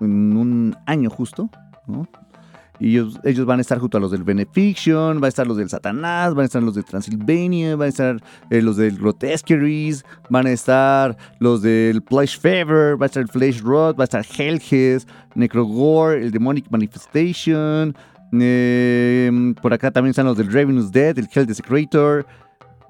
en 0.00 0.36
un 0.36 0.76
año 0.86 1.10
justo, 1.10 1.50
¿no? 1.86 2.08
Y 2.80 2.90
ellos, 2.90 3.20
ellos 3.22 3.46
van 3.46 3.58
a 3.58 3.62
estar 3.62 3.78
junto 3.78 3.98
a 3.98 4.00
los 4.00 4.10
del 4.10 4.24
Benefiction, 4.24 5.20
van 5.20 5.24
a 5.24 5.28
estar 5.28 5.46
los 5.46 5.56
del 5.56 5.68
Satanás, 5.70 6.34
van 6.34 6.42
a 6.42 6.46
estar 6.46 6.62
los 6.62 6.74
de 6.74 6.82
Transylvania, 6.82 7.76
van 7.76 7.86
a 7.86 7.88
estar 7.88 8.22
eh, 8.50 8.60
los 8.60 8.76
del 8.76 8.98
Grotesqueries, 8.98 10.04
van 10.28 10.46
a 10.46 10.50
estar 10.50 11.16
los 11.38 11.62
del 11.62 12.02
Flesh 12.02 12.40
Fever, 12.40 13.00
va 13.00 13.04
a 13.04 13.06
estar 13.06 13.22
el 13.22 13.28
Flesh 13.28 13.60
Rot, 13.60 13.98
va 13.98 14.04
a 14.04 14.04
estar 14.04 14.26
Hellges, 14.26 15.06
Necrogore, 15.36 16.20
el 16.20 16.32
Demonic 16.32 16.66
Manifestation. 16.70 17.94
eh, 18.32 19.54
por 19.62 19.72
acá 19.72 19.92
también 19.92 20.10
están 20.10 20.26
los 20.26 20.36
del 20.36 20.52
Ravenous 20.52 20.90
Dead, 20.90 21.16
el 21.16 21.28
Hell 21.32 21.46
Desecrator. 21.46 22.26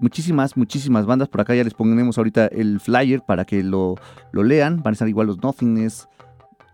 Muchísimas, 0.04 0.54
muchísimas 0.54 1.06
bandas. 1.06 1.30
Por 1.30 1.40
acá 1.40 1.54
ya 1.54 1.64
les 1.64 1.72
ponemos 1.72 2.18
ahorita 2.18 2.48
el 2.48 2.78
flyer 2.78 3.22
para 3.22 3.46
que 3.46 3.62
lo, 3.62 3.94
lo 4.32 4.42
lean. 4.42 4.82
Van 4.82 4.92
a 4.92 4.92
estar 4.92 5.08
igual 5.08 5.28
los 5.28 5.42
Nothingness, 5.42 6.10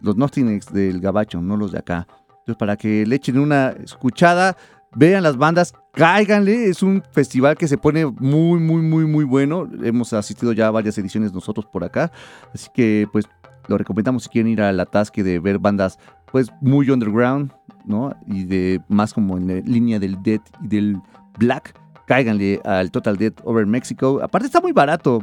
los 0.01 0.17
Nothingness 0.17 0.67
del 0.73 1.01
Gabacho, 1.01 1.41
no 1.41 1.57
los 1.57 1.71
de 1.71 1.79
acá. 1.79 2.09
Entonces, 2.41 2.57
para 2.57 2.77
que 2.77 3.07
le 3.07 3.15
echen 3.15 3.39
una 3.39 3.69
escuchada, 3.69 4.57
vean 4.97 5.23
las 5.23 5.37
bandas, 5.37 5.75
cáiganle. 5.93 6.71
Es 6.71 6.83
un 6.83 7.05
festival 7.13 7.57
que 7.57 7.69
se 7.69 7.79
pone 7.79 8.05
muy, 8.05 8.59
muy, 8.59 8.83
muy, 8.83 9.05
muy 9.05 9.25
bueno. 9.25 9.69
Hemos 9.81 10.13
asistido 10.13 10.53
ya 10.53 10.67
a 10.67 10.73
varias 10.73 10.99
ediciones 10.99 11.33
nosotros 11.33 11.67
por 11.67 11.85
acá. 11.85 12.11
Así 12.53 12.69
que, 12.75 13.07
pues, 13.13 13.27
lo 13.69 13.79
recomendamos 13.79 14.25
si 14.25 14.29
quieren 14.29 14.51
ir 14.51 14.61
al 14.61 14.81
atasque 14.81 15.23
de 15.23 15.39
ver 15.39 15.61
bandas, 15.61 16.01
pues, 16.33 16.51
muy 16.61 16.91
underground, 16.91 17.53
¿no? 17.85 18.13
Y 18.27 18.43
de 18.43 18.83
más 18.89 19.15
como 19.15 19.37
en 19.37 19.47
la 19.47 19.55
línea 19.61 20.01
del 20.01 20.21
Dead 20.21 20.41
y 20.65 20.67
del 20.67 20.97
Black. 21.39 21.79
Cáiganle 22.11 22.61
al 22.65 22.91
Total 22.91 23.17
Dead 23.17 23.33
Over 23.45 23.67
Mexico. 23.67 24.19
Aparte, 24.21 24.47
está 24.47 24.61
muy 24.61 24.73
barato. 24.73 25.23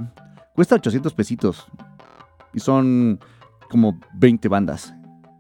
Cuesta 0.56 0.76
800 0.76 1.14
pesitos. 1.14 1.68
Y 2.54 2.62
son 2.62 3.20
como 3.70 4.00
20 4.14 4.48
bandas. 4.48 4.94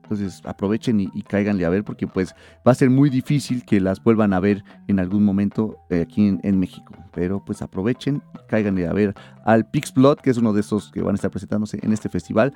Entonces 0.03 0.41
aprovechen 0.43 0.99
y, 0.99 1.09
y 1.13 1.21
cáiganle 1.21 1.63
a 1.63 1.69
ver 1.69 1.85
porque 1.85 2.05
pues 2.05 2.35
va 2.67 2.73
a 2.73 2.75
ser 2.75 2.89
muy 2.89 3.09
difícil 3.09 3.63
que 3.63 3.79
las 3.79 4.03
vuelvan 4.03 4.33
a 4.33 4.41
ver 4.41 4.65
en 4.89 4.99
algún 4.99 5.23
momento 5.23 5.77
eh, 5.89 6.01
aquí 6.01 6.37
en, 6.41 6.59
México. 6.59 6.93
Pero 7.13 7.43
pues 7.45 7.61
aprovechen 7.61 8.21
cáiganle 8.49 8.85
a 8.85 8.91
ver 8.91 9.13
al 9.45 9.69
Pix 9.69 9.93
que 10.21 10.29
es 10.29 10.37
uno 10.37 10.51
de 10.51 10.59
estos 10.59 10.91
que 10.91 11.01
van 11.01 11.13
a 11.13 11.15
estar 11.15 11.31
presentándose 11.31 11.79
en 11.81 11.93
este 11.93 12.09
festival. 12.09 12.53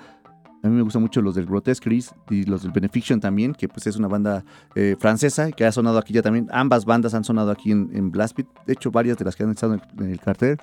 A 0.63 0.67
mí 0.67 0.75
me 0.75 0.83
gustan 0.83 1.01
mucho 1.01 1.21
los 1.21 1.33
del 1.33 1.47
Grotesqueries 1.47 2.13
y 2.29 2.43
los 2.43 2.61
del 2.61 2.71
Benefiction 2.71 3.19
también, 3.19 3.53
que 3.53 3.67
pues 3.67 3.87
es 3.87 3.95
una 3.95 4.07
banda 4.07 4.45
eh, 4.75 4.95
francesa 4.99 5.51
que 5.51 5.65
ha 5.65 5.71
sonado 5.71 5.97
aquí 5.97 6.13
ya 6.13 6.21
también. 6.21 6.47
Ambas 6.51 6.85
bandas 6.85 7.13
han 7.15 7.23
sonado 7.23 7.49
aquí 7.51 7.71
en, 7.71 7.89
en. 7.93 8.11
De 8.11 8.73
hecho, 8.73 8.91
varias 8.91 9.17
de 9.17 9.25
las 9.25 9.35
que 9.35 9.43
han 9.43 9.51
estado 9.51 9.73
en 9.73 9.81
el, 9.81 10.05
en 10.05 10.11
el 10.11 10.19
cartel 10.19 10.57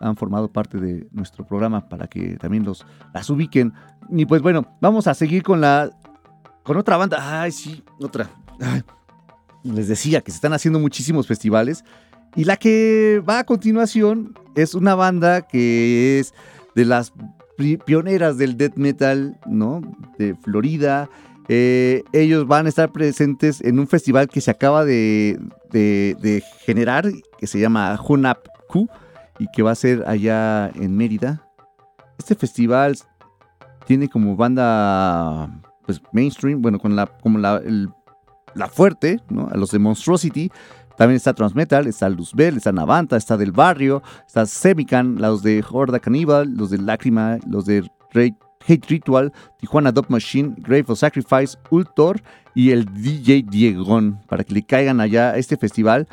han 0.00 0.16
formado 0.16 0.50
parte 0.50 0.78
de 0.78 1.08
nuestro 1.12 1.46
programa 1.46 1.88
para 1.88 2.06
que 2.06 2.36
también 2.36 2.64
los, 2.64 2.84
las 3.14 3.28
ubiquen. 3.30 3.72
Y 4.10 4.26
pues 4.26 4.42
bueno, 4.42 4.76
vamos 4.80 5.06
a 5.06 5.14
seguir 5.14 5.42
con 5.42 5.60
la 5.60 5.90
con 6.64 6.76
otra 6.76 6.96
banda. 6.96 7.40
Ay, 7.42 7.52
sí, 7.52 7.82
otra. 8.00 8.28
Les 9.62 9.88
decía 9.88 10.20
que 10.20 10.30
se 10.30 10.36
están 10.36 10.52
haciendo 10.52 10.78
muchísimos 10.78 11.26
festivales. 11.26 11.84
Y 12.36 12.44
la 12.44 12.56
que 12.56 13.22
va 13.26 13.38
a 13.38 13.44
continuación 13.44 14.34
es 14.54 14.74
una 14.74 14.94
banda 14.94 15.42
que 15.42 16.18
es 16.18 16.34
de 16.74 16.84
las 16.84 17.12
pioneras 17.84 18.38
del 18.38 18.56
death 18.56 18.76
metal, 18.76 19.38
¿no? 19.46 19.80
De 20.18 20.34
Florida. 20.34 21.08
Eh, 21.48 22.04
ellos 22.12 22.46
van 22.46 22.66
a 22.66 22.68
estar 22.68 22.92
presentes 22.92 23.60
en 23.62 23.78
un 23.78 23.88
festival 23.88 24.28
que 24.28 24.40
se 24.40 24.50
acaba 24.50 24.84
de, 24.84 25.38
generar, 26.64 27.10
que 27.38 27.46
se 27.46 27.58
llama 27.58 27.98
Hunap 28.06 28.38
Q, 28.68 28.88
y 29.38 29.46
que 29.52 29.62
va 29.62 29.72
a 29.72 29.74
ser 29.74 30.04
allá 30.06 30.70
en 30.74 30.96
Mérida. 30.96 31.42
Este 32.18 32.34
festival 32.34 32.96
tiene 33.86 34.08
como 34.08 34.36
banda 34.36 35.48
pues 35.86 36.02
mainstream, 36.12 36.60
bueno, 36.60 36.78
con 36.78 36.94
la 36.94 37.06
como 37.06 37.38
la, 37.38 37.62
la 38.54 38.68
fuerte, 38.68 39.20
¿no? 39.30 39.48
A 39.50 39.56
los 39.56 39.70
de 39.70 39.78
Monstrosity. 39.78 40.50
También 40.98 41.16
está 41.16 41.32
Transmetal, 41.32 41.86
está 41.86 42.08
Luzbel, 42.10 42.58
está 42.58 42.72
Navanta, 42.72 43.16
está 43.16 43.36
Del 43.38 43.52
Barrio, 43.52 44.02
está 44.26 44.44
Semican, 44.44 45.16
los 45.16 45.42
de 45.42 45.64
Horda 45.70 46.00
Cannibal, 46.00 46.52
los 46.54 46.68
de 46.70 46.78
Lágrima, 46.78 47.38
los 47.46 47.64
de 47.64 47.88
Ra- 48.12 48.36
Hate 48.66 48.84
Ritual, 48.88 49.32
Tijuana 49.58 49.92
Dub 49.92 50.06
Machine, 50.10 50.54
Grave 50.58 50.84
of 50.88 50.98
Sacrifice, 50.98 51.56
Ultor 51.70 52.20
y 52.54 52.72
el 52.72 52.84
DJ 52.84 53.44
Diegón, 53.48 54.18
para 54.28 54.42
que 54.44 54.52
le 54.52 54.62
caigan 54.64 55.00
allá 55.00 55.30
a 55.30 55.36
este 55.38 55.56
festival. 55.56 56.06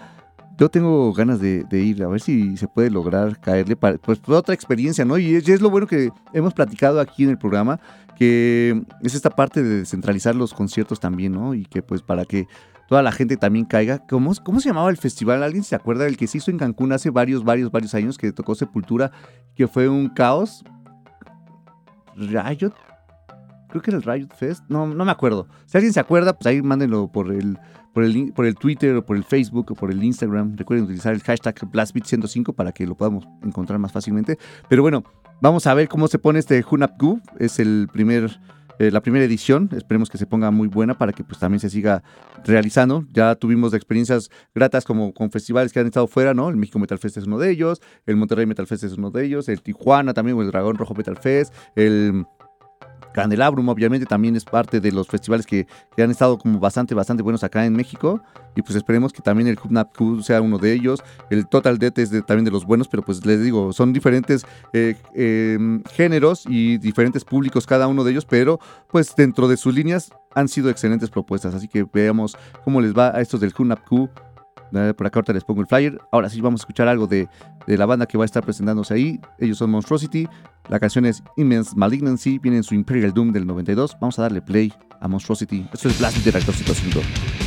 Yo 0.58 0.70
tengo 0.70 1.12
ganas 1.12 1.42
de, 1.42 1.66
de 1.66 1.82
ir, 1.84 2.02
a 2.04 2.08
ver 2.08 2.22
si 2.22 2.56
se 2.56 2.68
puede 2.70 2.90
lograr 2.92 3.42
caerle, 3.42 3.76
para, 3.76 3.98
pues 3.98 4.22
otra 4.28 4.54
experiencia, 4.54 5.04
¿no? 5.04 5.18
Y 5.18 5.36
es, 5.36 5.50
y 5.50 5.52
es 5.52 5.60
lo 5.62 5.70
bueno 5.70 5.88
que 5.88 6.12
hemos 6.32 6.54
platicado 6.54 7.02
aquí 7.02 7.24
en 7.26 7.32
el 7.32 7.38
programa, 7.38 7.80
que 8.16 8.82
es 9.02 9.16
esta 9.16 9.32
parte 9.32 9.62
de 9.62 9.80
descentralizar 9.80 10.34
los 10.36 10.54
conciertos 10.54 11.00
también, 11.02 11.34
¿no? 11.34 11.56
Y 11.56 11.66
que 11.66 11.82
pues 11.82 12.02
para 12.04 12.24
que 12.24 12.48
toda 12.88 13.02
la 13.02 13.12
gente 13.12 13.38
también 13.38 13.66
caiga. 13.66 14.00
¿Cómo, 14.08 14.34
cómo 14.44 14.60
se 14.60 14.70
llamaba 14.70 14.90
el 14.90 14.98
festival? 14.98 15.44
¿Alguien 15.44 15.64
se 15.64 15.76
acuerda 15.76 16.06
del 16.06 16.18
que 16.18 16.28
se 16.28 16.38
hizo 16.38 16.52
en 16.52 16.58
Cancún 16.58 16.92
hace 16.92 17.10
varios, 17.10 17.44
varios, 17.44 17.72
varios 17.72 17.94
años 17.96 18.18
que 18.18 18.32
tocó 18.32 18.56
Sepultura, 18.56 19.12
que 19.56 19.68
fue 19.68 19.90
un 19.90 20.10
caos? 20.10 20.64
Riot. 22.16 22.74
Creo 23.70 23.82
que 23.82 23.92
era 23.92 23.98
el 23.98 24.04
Riot 24.04 24.30
Fest. 24.36 24.64
No, 24.70 24.88
no 24.88 25.06
me 25.06 25.12
acuerdo. 25.12 25.48
Si 25.66 25.78
alguien 25.78 25.94
se 25.94 26.00
acuerda, 26.00 26.34
pues 26.34 26.48
ahí 26.48 26.62
mándenlo 26.62 27.12
por 27.12 27.32
el, 27.32 27.58
por 27.94 28.04
el, 28.04 28.32
por 28.34 28.46
el 28.46 28.56
Twitter 28.56 28.96
o 28.96 29.06
por 29.06 29.18
el 29.18 29.24
Facebook 29.24 29.72
o 29.72 29.76
por 29.76 29.92
el 29.92 30.04
Instagram. 30.04 30.56
Recuerden 30.56 30.86
utilizar 30.86 31.14
el 31.14 31.22
hashtag 31.22 31.56
BlastBeat105 31.56 32.54
para 32.54 32.72
que 32.72 32.86
lo 32.88 32.96
podamos 32.96 33.28
encontrar 33.44 33.80
más 33.80 33.92
fácilmente. 33.92 34.38
Pero 34.70 34.82
bueno, 34.82 35.04
vamos 35.42 35.68
a 35.68 35.74
ver 35.74 35.90
cómo 35.90 36.08
se 36.08 36.20
pone 36.20 36.40
este 36.40 36.64
Hunap 36.70 37.00
Gu. 37.00 37.20
Es 37.40 37.60
el 37.60 37.90
primer, 37.92 38.40
eh, 38.80 38.92
la 38.92 39.02
primera 39.02 39.26
edición. 39.26 39.70
Esperemos 39.76 40.10
que 40.10 40.18
se 40.18 40.26
ponga 40.26 40.52
muy 40.52 40.68
buena 40.68 40.98
para 40.98 41.14
que 41.14 41.24
pues 41.24 41.40
también 41.40 41.60
se 41.60 41.70
siga 41.70 42.04
realizando. 42.46 43.06
Ya 43.12 43.36
tuvimos 43.36 43.74
experiencias 43.74 44.30
gratas 44.54 44.86
como 44.86 45.14
con 45.14 45.32
festivales 45.32 45.72
que 45.74 45.80
han 45.80 45.88
estado 45.88 46.08
fuera, 46.08 46.34
¿no? 46.34 46.50
El 46.50 46.58
México 46.58 46.80
Metal 46.80 46.98
Fest 47.00 47.18
es 47.18 47.26
uno 47.26 47.38
de 47.38 47.52
ellos, 47.52 47.82
el 48.06 48.16
Monterrey 48.16 48.46
Metal 48.46 48.68
Fest 48.68 48.84
es 48.84 48.94
uno 48.94 49.12
de 49.12 49.26
ellos, 49.26 49.50
el 49.50 49.62
Tijuana 49.62 50.14
también, 50.14 50.38
o 50.38 50.42
el 50.42 50.52
Dragón 50.52 50.78
Rojo 50.78 50.94
Metal 50.94 51.18
Fest, 51.18 51.54
el 51.76 52.26
Candelabrum 53.16 53.68
obviamente 53.70 54.06
también 54.06 54.36
es 54.36 54.44
parte 54.44 54.80
de 54.82 54.92
los 54.92 55.08
festivales 55.08 55.46
que, 55.48 55.66
que 55.96 56.04
han 56.04 56.12
estado 56.12 56.38
como 56.38 56.60
bastante, 56.60 56.94
bastante 56.94 57.24
buenos 57.24 57.44
acá 57.44 57.66
en 57.66 57.74
México. 57.74 58.22
Y 58.58 58.62
pues 58.62 58.76
esperemos 58.76 59.12
que 59.12 59.22
también 59.22 59.48
el 59.48 59.58
Hubnap 59.62 59.90
sea 60.22 60.42
uno 60.42 60.58
de 60.58 60.74
ellos. 60.74 61.02
El 61.30 61.48
Total 61.48 61.78
Death 61.78 61.98
es 62.00 62.10
de- 62.10 62.22
también 62.22 62.46
de 62.46 62.52
los 62.52 62.66
buenos, 62.66 62.88
pero 62.88 63.04
pues 63.04 63.26
les 63.26 63.42
digo, 63.42 63.74
son 63.74 63.92
diferentes 63.94 64.46
eh, 64.74 64.96
eh, 65.14 65.58
géneros 65.92 66.46
y 66.48 66.78
diferentes 66.78 67.24
públicos 67.26 67.66
cada 67.66 67.88
uno 67.88 68.04
de 68.04 68.12
ellos, 68.12 68.26
pero 68.26 68.60
pues 68.90 69.16
dentro 69.16 69.48
de 69.48 69.58
sus 69.58 69.74
líneas 69.74 70.12
han 70.36 70.48
sido 70.48 70.70
excelentes 70.70 71.10
propuestas. 71.10 71.56
Así 71.56 71.68
que 71.68 71.86
veamos 71.94 72.38
cómo 72.64 72.82
les 72.82 72.94
va 72.94 73.16
a 73.16 73.22
estos 73.22 73.40
del 73.40 73.54
Hubnap 73.58 73.80
Q. 73.88 74.10
Por 74.98 75.08
acá 75.08 75.20
ahorita 75.20 75.34
les 75.34 75.44
pongo 75.44 75.62
el 75.62 75.68
flyer. 75.68 76.00
Ahora 76.12 76.30
sí 76.30 76.42
vamos 76.42 76.62
a 76.62 76.64
escuchar 76.64 76.88
algo 76.88 77.08
de, 77.08 77.30
de 77.68 77.78
la 77.78 77.86
banda 77.86 78.06
que 78.06 78.18
va 78.18 78.24
a 78.24 78.26
estar 78.26 78.44
presentándose 78.44 78.94
ahí. 78.94 79.20
Ellos 79.40 79.58
son 79.58 79.70
Monstrosity. 79.70 80.28
La 80.70 80.80
canción 80.80 81.06
es 81.06 81.24
Immense 81.38 81.76
Malignancy. 81.76 82.40
Viene 82.40 82.58
en 82.58 82.64
su 82.64 82.76
Imperial 82.76 83.14
Doom 83.14 83.32
del 83.32 83.46
92. 83.48 83.98
Vamos 84.00 84.20
a 84.20 84.24
darle 84.24 84.42
play 84.42 84.74
a 85.00 85.08
Monstrosity. 85.08 85.68
Esto 85.74 85.90
es 85.90 86.00
Blast 86.00 86.18
de 86.18 86.32
Reactor 86.32 86.56
105. 86.56 87.45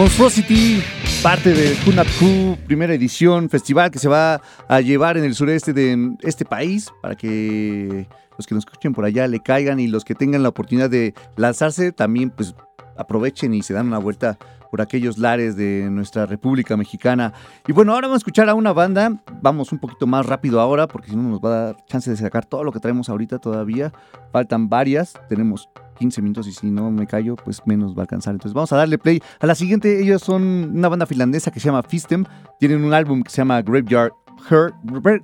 Monstrosity, 0.00 0.82
parte 1.22 1.52
del 1.52 1.76
Kunapku, 1.84 2.56
primera 2.66 2.94
edición, 2.94 3.50
festival 3.50 3.90
que 3.90 3.98
se 3.98 4.08
va 4.08 4.40
a 4.66 4.80
llevar 4.80 5.18
en 5.18 5.24
el 5.24 5.34
sureste 5.34 5.74
de 5.74 6.16
este 6.22 6.46
país 6.46 6.88
para 7.02 7.16
que 7.16 8.08
los 8.38 8.46
que 8.46 8.54
nos 8.54 8.64
escuchen 8.64 8.94
por 8.94 9.04
allá 9.04 9.28
le 9.28 9.40
caigan 9.40 9.78
y 9.78 9.88
los 9.88 10.06
que 10.06 10.14
tengan 10.14 10.42
la 10.42 10.48
oportunidad 10.48 10.88
de 10.88 11.12
lanzarse 11.36 11.92
también 11.92 12.30
pues 12.30 12.54
aprovechen 12.96 13.52
y 13.52 13.60
se 13.60 13.74
dan 13.74 13.88
una 13.88 13.98
vuelta 13.98 14.38
por 14.70 14.80
aquellos 14.80 15.18
lares 15.18 15.56
de 15.56 15.88
nuestra 15.90 16.26
República 16.26 16.76
Mexicana. 16.76 17.32
Y 17.66 17.72
bueno, 17.72 17.92
ahora 17.92 18.08
vamos 18.08 18.18
a 18.18 18.22
escuchar 18.22 18.48
a 18.48 18.54
una 18.54 18.72
banda, 18.72 19.20
vamos 19.42 19.72
un 19.72 19.78
poquito 19.78 20.06
más 20.06 20.26
rápido 20.26 20.60
ahora 20.60 20.86
porque 20.86 21.10
si 21.10 21.16
no 21.16 21.22
nos 21.22 21.40
va 21.40 21.48
a 21.48 21.64
dar 21.64 21.76
chance 21.86 22.10
de 22.10 22.16
sacar 22.16 22.46
todo 22.46 22.64
lo 22.64 22.72
que 22.72 22.80
traemos 22.80 23.08
ahorita 23.08 23.38
todavía. 23.38 23.92
Faltan 24.32 24.68
varias, 24.68 25.14
tenemos 25.28 25.68
15 25.98 26.22
minutos 26.22 26.46
y 26.46 26.52
si 26.52 26.70
no 26.70 26.90
me 26.90 27.06
callo, 27.06 27.36
pues 27.36 27.60
menos 27.66 27.94
va 27.94 27.98
a 27.98 28.02
alcanzar. 28.02 28.34
Entonces 28.34 28.54
vamos 28.54 28.72
a 28.72 28.76
darle 28.76 28.98
play 28.98 29.20
a 29.38 29.46
la 29.46 29.54
siguiente. 29.54 30.00
Ellos 30.00 30.22
son 30.22 30.72
una 30.74 30.88
banda 30.88 31.06
finlandesa 31.06 31.50
que 31.50 31.60
se 31.60 31.66
llama 31.66 31.82
Fistem. 31.82 32.24
Tienen 32.58 32.84
un 32.84 32.94
álbum 32.94 33.22
que 33.22 33.30
se 33.30 33.38
llama 33.38 33.60
Graveyard 33.62 34.12
Earth, 34.50 34.74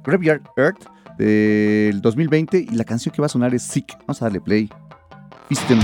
Graveyard 0.05 0.43
Earth 0.57 0.85
del 1.19 2.01
2020 2.03 2.59
y 2.59 2.75
la 2.75 2.85
canción 2.85 3.15
que 3.15 3.23
va 3.23 3.27
a 3.27 3.31
sonar 3.31 3.55
es 3.55 3.63
Sick. 3.63 3.97
Vamos 4.01 4.21
a 4.21 4.27
darle 4.27 4.41
play. 4.41 4.69
Fistem. 5.49 5.79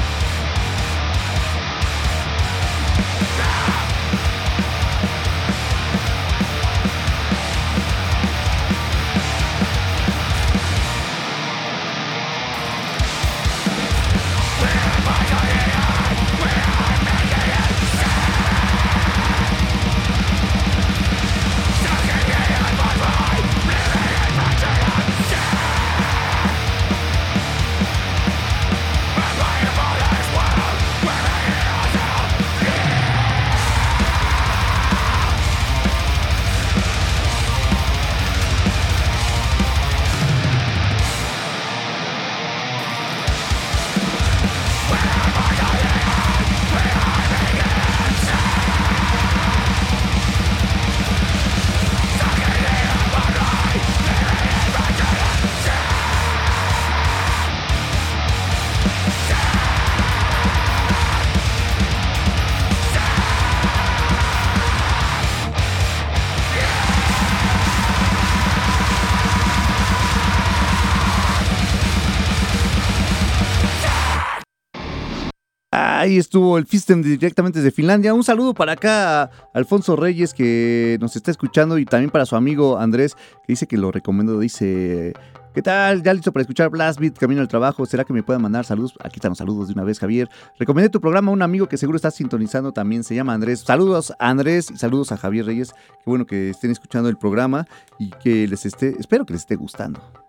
Estuvo 76.19 76.59
el 76.59 76.67
Fistem 76.67 77.03
directamente 77.03 77.59
desde 77.59 77.71
Finlandia. 77.71 78.15
Un 78.15 78.25
saludo 78.25 78.55
para 78.55 78.73
acá 78.73 79.31
Alfonso 79.53 79.97
Reyes 79.97 80.35
que 80.35 80.99
nos 81.01 81.17
está 81.17 81.31
escuchando 81.31 81.79
y 81.79 81.85
también 81.85 82.11
para 82.11 82.27
su 82.27 82.37
amigo 82.37 82.79
Andrés 82.79 83.15
que 83.15 83.53
dice 83.53 83.67
que 83.67 83.77
lo 83.77 83.93
recomiendo. 83.93 84.39
Dice, 84.39 85.13
¿qué 85.55 85.63
tal? 85.63 86.03
Ya 86.03 86.15
listo 86.15 86.33
para 86.33 86.43
escuchar 86.43 86.71
Blast 86.71 86.99
Beat, 86.99 87.19
camino 87.19 87.41
al 87.41 87.49
trabajo. 87.49 87.87
¿Será 87.87 88.05
que 88.05 88.13
me 88.13 88.23
puedan 88.23 88.43
mandar 88.43 88.65
saludos? 88.65 88.95
Aquí 89.03 89.17
están 89.17 89.31
los 89.31 89.39
saludos 89.39 89.69
de 89.69 89.75
una 89.75 89.85
vez, 89.85 89.99
Javier. 89.99 90.29
Recomendé 90.59 90.89
tu 90.91 91.01
programa 91.01 91.31
a 91.31 91.35
un 91.35 91.43
amigo 91.43 91.69
que 91.69 91.77
seguro 91.77 91.97
está 91.97 92.11
sintonizando 92.11 92.73
también. 92.73 93.05
Se 93.05 93.15
llama 93.15 93.35
Andrés. 93.35 93.61
Saludos 93.61 94.13
a 94.19 94.31
Andrés 94.31 94.71
y 94.71 94.77
saludos 94.77 95.13
a 95.13 95.17
Javier 95.17 95.47
Reyes. 95.47 95.73
Qué 95.73 96.05
bueno 96.07 96.27
que 96.27 96.51
estén 96.51 96.71
escuchando 96.71 97.09
el 97.09 97.17
programa 97.17 97.67
y 97.99 98.11
que 98.23 98.47
les 98.47 98.67
esté, 98.67 98.97
espero 98.99 99.27
que 99.27 99.33
les 99.33 99.43
esté 99.43 99.57
gustando. 99.57 100.22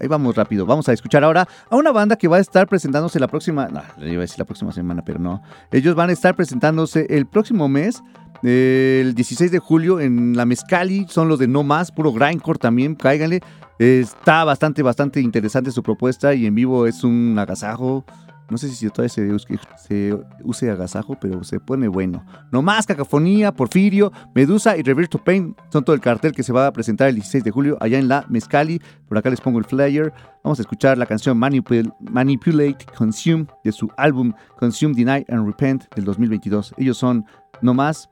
Ahí 0.00 0.08
vamos 0.08 0.34
rápido. 0.36 0.66
Vamos 0.66 0.88
a 0.88 0.92
escuchar 0.92 1.24
ahora 1.24 1.46
a 1.68 1.76
una 1.76 1.92
banda 1.92 2.16
que 2.16 2.28
va 2.28 2.38
a 2.38 2.40
estar 2.40 2.66
presentándose 2.66 3.20
la 3.20 3.28
próxima. 3.28 3.68
No, 3.68 3.82
le 3.98 4.12
iba 4.12 4.20
a 4.20 4.22
decir 4.22 4.38
la 4.38 4.44
próxima 4.44 4.72
semana, 4.72 5.04
pero 5.04 5.18
no. 5.18 5.42
Ellos 5.70 5.94
van 5.94 6.10
a 6.10 6.12
estar 6.12 6.34
presentándose 6.34 7.06
el 7.10 7.26
próximo 7.26 7.68
mes, 7.68 8.02
el 8.42 9.14
16 9.14 9.50
de 9.50 9.58
julio, 9.58 10.00
en 10.00 10.36
la 10.36 10.46
Mezcali. 10.46 11.06
Son 11.08 11.28
los 11.28 11.38
de 11.38 11.48
No 11.48 11.62
Más, 11.62 11.92
puro 11.92 12.12
grindcore 12.12 12.58
también. 12.58 12.94
Cáiganle. 12.94 13.40
Está 13.78 14.44
bastante, 14.44 14.82
bastante 14.82 15.20
interesante 15.20 15.70
su 15.70 15.82
propuesta 15.82 16.34
y 16.34 16.46
en 16.46 16.54
vivo 16.54 16.86
es 16.86 17.02
un 17.02 17.38
agasajo. 17.38 18.04
No 18.50 18.58
sé 18.58 18.68
si 18.68 18.88
todavía 18.88 19.08
se, 19.08 19.38
se, 19.78 20.18
use 20.42 20.70
agasajo, 20.70 21.16
pero 21.20 21.44
se 21.44 21.60
pone 21.60 21.88
bueno. 21.88 22.24
No 22.50 22.62
más 22.62 22.86
Cacofonía, 22.86 23.52
Porfirio, 23.52 24.12
Medusa 24.34 24.76
y 24.76 24.82
Reverse 24.82 25.10
to 25.10 25.22
Pain 25.22 25.54
son 25.72 25.84
todo 25.84 25.94
el 25.94 26.00
cartel 26.00 26.32
que 26.32 26.42
se 26.42 26.52
va 26.52 26.66
a 26.66 26.72
presentar 26.72 27.08
el 27.08 27.14
16 27.14 27.44
de 27.44 27.50
julio 27.50 27.78
allá 27.80 27.98
en 27.98 28.08
la 28.08 28.24
Mezcali. 28.28 28.80
Por 29.08 29.18
acá 29.18 29.30
les 29.30 29.40
pongo 29.40 29.58
el 29.58 29.64
flyer. 29.64 30.12
Vamos 30.42 30.58
a 30.58 30.62
escuchar 30.62 30.98
la 30.98 31.06
canción 31.06 31.38
Manipulate, 31.38 32.86
Consume 32.96 33.46
de 33.64 33.72
su 33.72 33.88
álbum 33.96 34.32
Consume, 34.58 34.94
Deny 34.94 35.24
and 35.28 35.46
Repent 35.46 35.84
del 35.94 36.04
2022. 36.04 36.74
Ellos 36.76 36.98
son 36.98 37.24
No 37.62 37.74
más. 37.74 38.08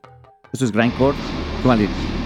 Esto 0.53 0.65
es 0.65 0.71
Grindcore. 0.71 1.17
Tómale. 1.61 2.18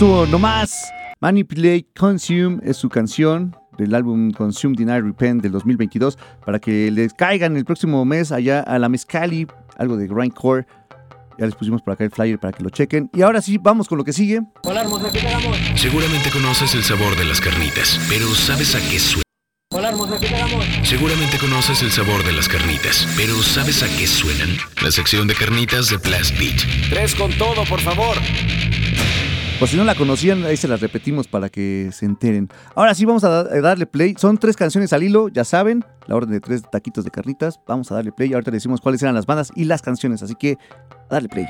Estuvo 0.00 0.24
nomás. 0.24 0.90
Manipulate 1.20 1.86
Consume 1.94 2.58
es 2.62 2.78
su 2.78 2.88
canción 2.88 3.54
del 3.76 3.94
álbum 3.94 4.30
Consume 4.30 4.74
Deny 4.74 4.98
Repent 4.98 5.42
del 5.42 5.52
2022 5.52 6.16
para 6.46 6.58
que 6.58 6.90
les 6.90 7.12
caigan 7.12 7.54
el 7.58 7.66
próximo 7.66 8.02
mes 8.06 8.32
allá 8.32 8.60
a 8.60 8.78
la 8.78 8.88
Mezcali, 8.88 9.46
algo 9.76 9.98
de 9.98 10.06
grindcore. 10.06 10.66
Ya 11.38 11.44
les 11.44 11.54
pusimos 11.54 11.82
por 11.82 11.92
acá 11.92 12.04
el 12.04 12.10
flyer 12.10 12.38
para 12.38 12.50
que 12.50 12.62
lo 12.62 12.70
chequen. 12.70 13.10
Y 13.12 13.20
ahora 13.20 13.42
sí, 13.42 13.58
vamos 13.58 13.88
con 13.88 13.98
lo 13.98 14.04
que 14.04 14.14
sigue. 14.14 14.40
Hola, 14.62 14.80
hermosa, 14.80 15.12
¿qué? 15.12 15.20
Seguramente 15.76 16.30
conoces 16.30 16.74
el 16.74 16.82
sabor 16.82 17.14
de 17.18 17.26
las 17.26 17.42
carnitas, 17.42 18.00
pero 18.08 18.24
¿sabes 18.28 18.74
a 18.74 18.78
qué 18.78 18.98
suena? 18.98 19.22
Hola, 19.74 19.90
hermosa, 19.90 20.18
¿qué? 20.18 20.28
Seguramente 20.82 21.36
conoces 21.38 21.82
el 21.82 21.90
sabor 21.90 22.24
de 22.24 22.32
las 22.32 22.48
carnitas, 22.48 23.06
pero 23.18 23.34
¿sabes 23.42 23.82
a 23.82 23.86
qué 23.98 24.06
suenan? 24.06 24.48
La 24.82 24.92
sección 24.92 25.28
de 25.28 25.34
carnitas 25.34 25.90
de 25.90 25.98
Blast 25.98 26.38
Beat. 26.38 26.88
Tres 26.88 27.14
con 27.14 27.30
todo, 27.32 27.66
por 27.66 27.80
favor. 27.80 28.16
Por 29.60 29.68
si 29.68 29.76
no 29.76 29.84
la 29.84 29.94
conocían, 29.94 30.42
ahí 30.46 30.56
se 30.56 30.66
las 30.66 30.80
repetimos 30.80 31.28
para 31.28 31.50
que 31.50 31.90
se 31.92 32.06
enteren. 32.06 32.48
Ahora 32.74 32.94
sí, 32.94 33.04
vamos 33.04 33.24
a 33.24 33.40
a 33.40 33.60
darle 33.60 33.84
play. 33.84 34.14
Son 34.16 34.38
tres 34.38 34.56
canciones 34.56 34.94
al 34.94 35.02
hilo, 35.02 35.28
ya 35.28 35.44
saben. 35.44 35.84
La 36.06 36.16
orden 36.16 36.30
de 36.30 36.40
tres 36.40 36.62
taquitos 36.72 37.04
de 37.04 37.10
carnitas. 37.10 37.60
Vamos 37.66 37.92
a 37.92 37.96
darle 37.96 38.10
play. 38.10 38.32
Ahorita 38.32 38.50
le 38.50 38.56
decimos 38.56 38.80
cuáles 38.80 39.02
eran 39.02 39.14
las 39.14 39.26
bandas 39.26 39.52
y 39.54 39.64
las 39.64 39.82
canciones. 39.82 40.22
Así 40.22 40.34
que, 40.34 40.56
darle 41.10 41.28
play. 41.28 41.46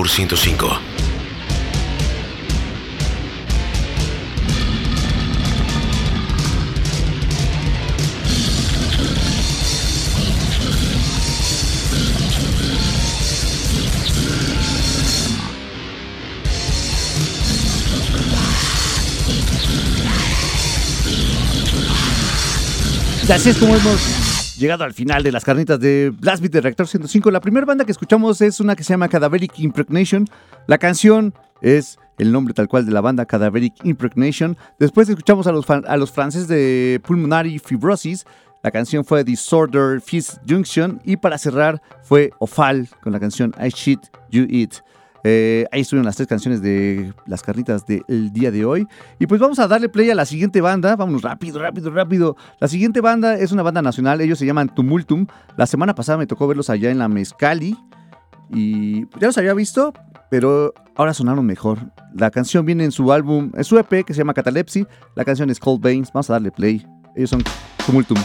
Reactor 0.00 0.08
105. 0.08 0.80
Y 23.28 23.32
así 23.32 23.50
es 23.50 23.58
como 23.58 23.74
llegado 24.60 24.84
al 24.84 24.92
final 24.92 25.22
de 25.22 25.32
las 25.32 25.44
carnitas 25.44 25.80
de 25.80 26.12
Blast 26.16 26.42
Beat 26.42 26.52
de 26.52 26.60
Reactor 26.60 26.86
105. 26.86 27.30
La 27.30 27.40
primera 27.40 27.64
banda 27.66 27.84
que 27.84 27.92
escuchamos 27.92 28.40
es 28.42 28.60
una 28.60 28.76
que 28.76 28.84
se 28.84 28.92
llama 28.92 29.08
Cadaveric 29.08 29.58
Impregnation. 29.58 30.28
La 30.66 30.76
canción 30.78 31.34
es 31.62 31.98
el 32.18 32.30
nombre 32.30 32.52
tal 32.52 32.68
cual 32.68 32.84
de 32.84 32.92
la 32.92 33.00
banda 33.00 33.24
Cadaveric 33.24 33.84
Impregnation. 33.84 34.56
Después 34.78 35.08
escuchamos 35.08 35.46
a 35.46 35.52
los, 35.52 35.68
a 35.68 35.96
los 35.96 36.12
franceses 36.12 36.46
de 36.46 37.00
Pulmonary 37.04 37.58
Fibrosis. 37.58 38.26
La 38.62 38.70
canción 38.70 39.04
fue 39.04 39.24
Disorder 39.24 40.02
Fist 40.02 40.38
Junction. 40.46 41.00
Y 41.04 41.16
para 41.16 41.38
cerrar 41.38 41.80
fue 42.02 42.30
Ofal 42.38 42.88
con 43.02 43.12
la 43.12 43.18
canción 43.18 43.54
I 43.58 43.70
Shit 43.70 44.00
You 44.30 44.46
Eat. 44.50 44.82
Eh, 45.24 45.66
ahí 45.72 45.82
estuvieron 45.82 46.06
las 46.06 46.16
tres 46.16 46.28
canciones 46.28 46.62
de 46.62 47.12
las 47.26 47.42
carnitas 47.42 47.84
del 47.86 48.32
día 48.32 48.50
de 48.50 48.64
hoy. 48.64 48.86
Y 49.18 49.26
pues 49.26 49.40
vamos 49.40 49.58
a 49.58 49.68
darle 49.68 49.88
play 49.88 50.10
a 50.10 50.14
la 50.14 50.24
siguiente 50.24 50.60
banda. 50.60 50.96
Vámonos 50.96 51.22
rápido, 51.22 51.58
rápido, 51.58 51.90
rápido. 51.90 52.36
La 52.58 52.68
siguiente 52.68 53.00
banda 53.00 53.34
es 53.34 53.52
una 53.52 53.62
banda 53.62 53.82
nacional. 53.82 54.20
Ellos 54.20 54.38
se 54.38 54.46
llaman 54.46 54.74
Tumultum. 54.74 55.26
La 55.56 55.66
semana 55.66 55.94
pasada 55.94 56.18
me 56.18 56.26
tocó 56.26 56.46
verlos 56.46 56.70
allá 56.70 56.90
en 56.90 56.98
la 56.98 57.08
Mezcali. 57.08 57.76
Y 58.52 59.06
ya 59.18 59.28
los 59.28 59.38
había 59.38 59.54
visto, 59.54 59.92
pero 60.28 60.74
ahora 60.96 61.14
sonaron 61.14 61.46
mejor. 61.46 61.78
La 62.14 62.30
canción 62.30 62.66
viene 62.66 62.84
en 62.84 62.90
su 62.90 63.12
álbum, 63.12 63.52
en 63.54 63.64
su 63.64 63.78
EP 63.78 64.04
que 64.04 64.12
se 64.12 64.18
llama 64.18 64.34
Catalepsy. 64.34 64.86
La 65.14 65.24
canción 65.24 65.50
es 65.50 65.60
Cold 65.60 65.80
Veins. 65.82 66.10
Vamos 66.12 66.30
a 66.30 66.34
darle 66.34 66.50
play. 66.50 66.84
Ellos 67.14 67.30
son 67.30 67.42
Tumultum. 67.86 68.18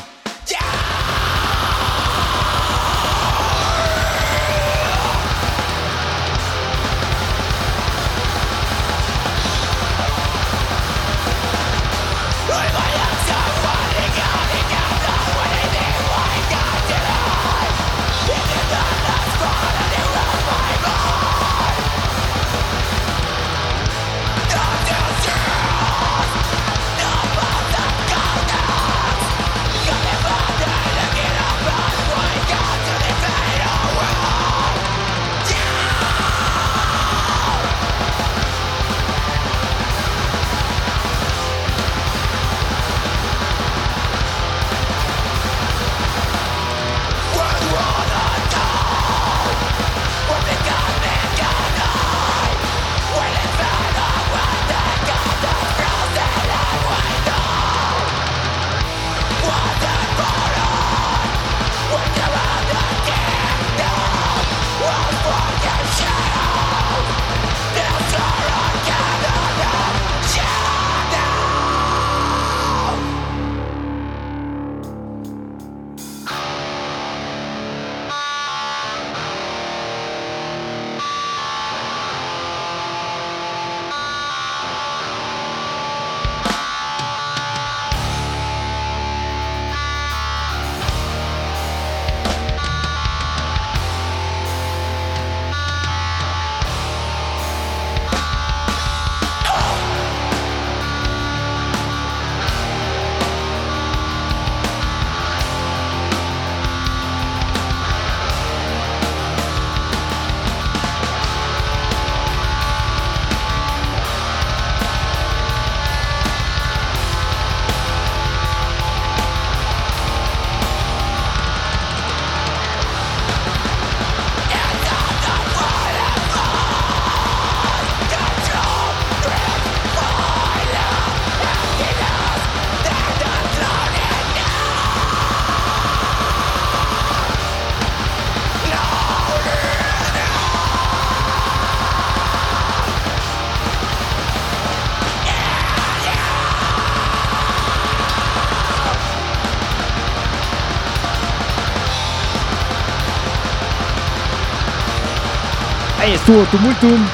Estuvo 156.28 156.44
Tumultum, 156.46 157.06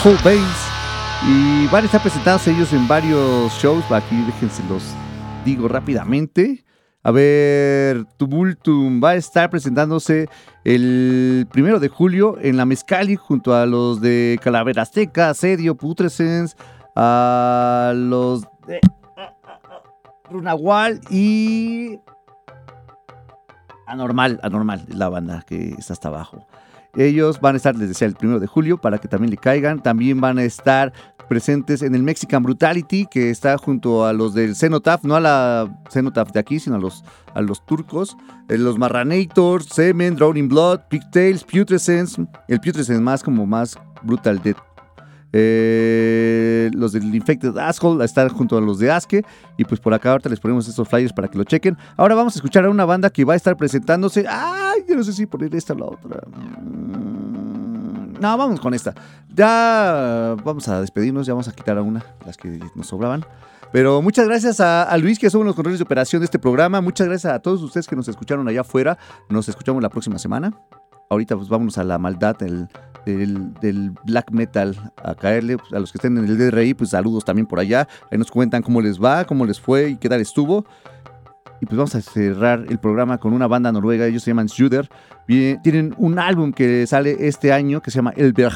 Cold 0.00 0.22
Veins. 0.22 0.68
Y 1.26 1.66
van 1.72 1.82
a 1.82 1.86
estar 1.86 2.00
presentándose 2.00 2.52
ellos 2.52 2.72
en 2.72 2.86
varios 2.86 3.52
shows. 3.54 3.84
Aquí 3.90 4.14
déjense 4.22 4.62
los 4.68 4.84
digo 5.44 5.66
rápidamente. 5.66 6.64
A 7.02 7.10
ver, 7.10 8.04
Tumultum 8.16 9.02
va 9.02 9.10
a 9.10 9.14
estar 9.16 9.50
presentándose 9.50 10.28
el 10.62 11.48
primero 11.50 11.80
de 11.80 11.88
julio 11.88 12.36
en 12.40 12.56
la 12.56 12.64
Mezcali 12.64 13.16
junto 13.16 13.56
a 13.56 13.66
los 13.66 14.00
de 14.00 14.38
Calavera 14.40 14.82
Azteca, 14.82 15.30
Asedio, 15.30 15.74
Putrescens, 15.74 16.56
a 16.94 17.92
los 17.96 18.42
de 18.68 18.80
y 21.10 21.98
Anormal, 23.88 24.38
Anormal, 24.44 24.84
la 24.90 25.08
banda 25.08 25.42
que 25.44 25.70
está 25.70 25.94
hasta 25.94 26.06
abajo. 26.06 26.46
Ellos 26.96 27.40
van 27.40 27.54
a 27.54 27.56
estar, 27.56 27.76
les 27.76 27.88
decía, 27.88 28.06
el 28.06 28.14
primero 28.14 28.40
de 28.40 28.46
julio 28.46 28.78
para 28.78 28.98
que 28.98 29.08
también 29.08 29.30
le 29.30 29.36
caigan. 29.36 29.82
También 29.82 30.20
van 30.20 30.38
a 30.38 30.44
estar 30.44 30.92
presentes 31.28 31.82
en 31.82 31.94
el 31.94 32.02
Mexican 32.02 32.42
Brutality, 32.42 33.06
que 33.06 33.30
está 33.30 33.56
junto 33.56 34.04
a 34.04 34.12
los 34.12 34.34
del 34.34 34.56
Cenotaph, 34.56 35.04
no 35.04 35.14
a 35.14 35.20
la 35.20 35.82
Cenotaph 35.88 36.32
de 36.32 36.40
aquí, 36.40 36.58
sino 36.58 36.74
a 36.74 36.78
los, 36.80 37.04
a 37.34 37.40
los 37.40 37.64
turcos, 37.64 38.16
eh, 38.48 38.58
los 38.58 38.78
Marranators, 38.78 39.66
Semen, 39.66 40.16
Drowning 40.16 40.48
Blood, 40.48 40.80
Pigtails, 40.88 41.44
Putrescence, 41.44 42.20
el 42.48 42.60
Putrescence 42.60 43.00
más 43.00 43.22
como 43.22 43.46
más 43.46 43.78
brutal 44.02 44.42
de 44.42 44.56
eh, 45.32 46.70
los 46.74 46.92
del 46.92 47.14
Infected 47.14 47.56
Asshole 47.56 48.04
estar 48.04 48.28
junto 48.30 48.56
a 48.56 48.60
los 48.60 48.78
de 48.78 48.90
Aske. 48.90 49.24
Y 49.56 49.64
pues 49.64 49.80
por 49.80 49.94
acá 49.94 50.12
ahorita 50.12 50.28
les 50.28 50.40
ponemos 50.40 50.66
estos 50.68 50.88
flyers 50.88 51.12
para 51.12 51.28
que 51.28 51.38
lo 51.38 51.44
chequen. 51.44 51.76
Ahora 51.96 52.14
vamos 52.14 52.34
a 52.34 52.38
escuchar 52.38 52.64
a 52.64 52.70
una 52.70 52.84
banda 52.84 53.10
que 53.10 53.24
va 53.24 53.34
a 53.34 53.36
estar 53.36 53.56
presentándose. 53.56 54.24
¡Ay! 54.28 54.84
Yo 54.88 54.96
no 54.96 55.04
sé 55.04 55.12
si 55.12 55.26
poner 55.26 55.54
esta 55.54 55.74
o 55.74 55.78
la 55.78 55.86
otra. 55.86 56.22
Mm, 56.28 58.20
No, 58.20 58.36
vamos 58.36 58.60
con 58.60 58.74
esta. 58.74 58.94
Ya 59.34 60.36
vamos 60.44 60.68
a 60.68 60.80
despedirnos, 60.80 61.26
ya 61.26 61.32
vamos 61.32 61.48
a 61.48 61.52
quitar 61.52 61.78
a 61.78 61.82
una, 61.82 62.04
las 62.26 62.36
que 62.36 62.58
nos 62.74 62.86
sobraban. 62.86 63.24
Pero 63.72 64.02
muchas 64.02 64.26
gracias 64.26 64.60
a, 64.60 64.96
Luis, 64.98 65.18
que 65.18 65.30
son 65.30 65.46
los 65.46 65.54
controles 65.54 65.78
de 65.78 65.84
operación 65.84 66.20
de 66.20 66.24
este 66.24 66.38
programa. 66.40 66.80
Muchas 66.80 67.06
gracias 67.06 67.32
a 67.32 67.38
todos 67.38 67.62
ustedes 67.62 67.86
que 67.86 67.94
nos 67.94 68.08
escucharon 68.08 68.48
allá 68.48 68.62
afuera. 68.62 68.98
Nos 69.28 69.48
escuchamos 69.48 69.80
la 69.80 69.88
próxima 69.88 70.18
semana. 70.18 70.52
Ahorita 71.10 71.36
pues 71.36 71.48
vámonos 71.48 71.76
a 71.76 71.82
la 71.82 71.98
maldad 71.98 72.36
del, 72.38 72.68
del, 73.04 73.90
black 74.04 74.30
metal 74.30 74.76
a 75.02 75.16
caerle. 75.16 75.58
Pues, 75.58 75.72
a 75.72 75.80
los 75.80 75.90
que 75.90 75.98
estén 75.98 76.16
en 76.16 76.24
el 76.24 76.38
DRI, 76.38 76.74
pues 76.74 76.90
saludos 76.90 77.24
también 77.24 77.46
por 77.46 77.58
allá. 77.58 77.88
Ahí 78.12 78.16
nos 78.16 78.30
cuentan 78.30 78.62
cómo 78.62 78.80
les 78.80 79.02
va, 79.02 79.24
cómo 79.24 79.44
les 79.44 79.60
fue 79.60 79.90
y 79.90 79.96
qué 79.96 80.08
tal 80.08 80.20
estuvo. 80.20 80.64
Y 81.60 81.66
pues 81.66 81.76
vamos 81.76 81.96
a 81.96 82.00
cerrar 82.00 82.64
el 82.68 82.78
programa 82.78 83.18
con 83.18 83.32
una 83.32 83.48
banda 83.48 83.72
noruega, 83.72 84.06
ellos 84.06 84.22
se 84.22 84.30
llaman. 84.30 84.46
Bien, 85.26 85.60
Tienen 85.62 85.94
un 85.98 86.20
álbum 86.20 86.52
que 86.52 86.86
sale 86.86 87.16
este 87.26 87.52
año 87.52 87.82
que 87.82 87.90
se 87.90 87.96
llama 87.96 88.12
Elberg. 88.16 88.54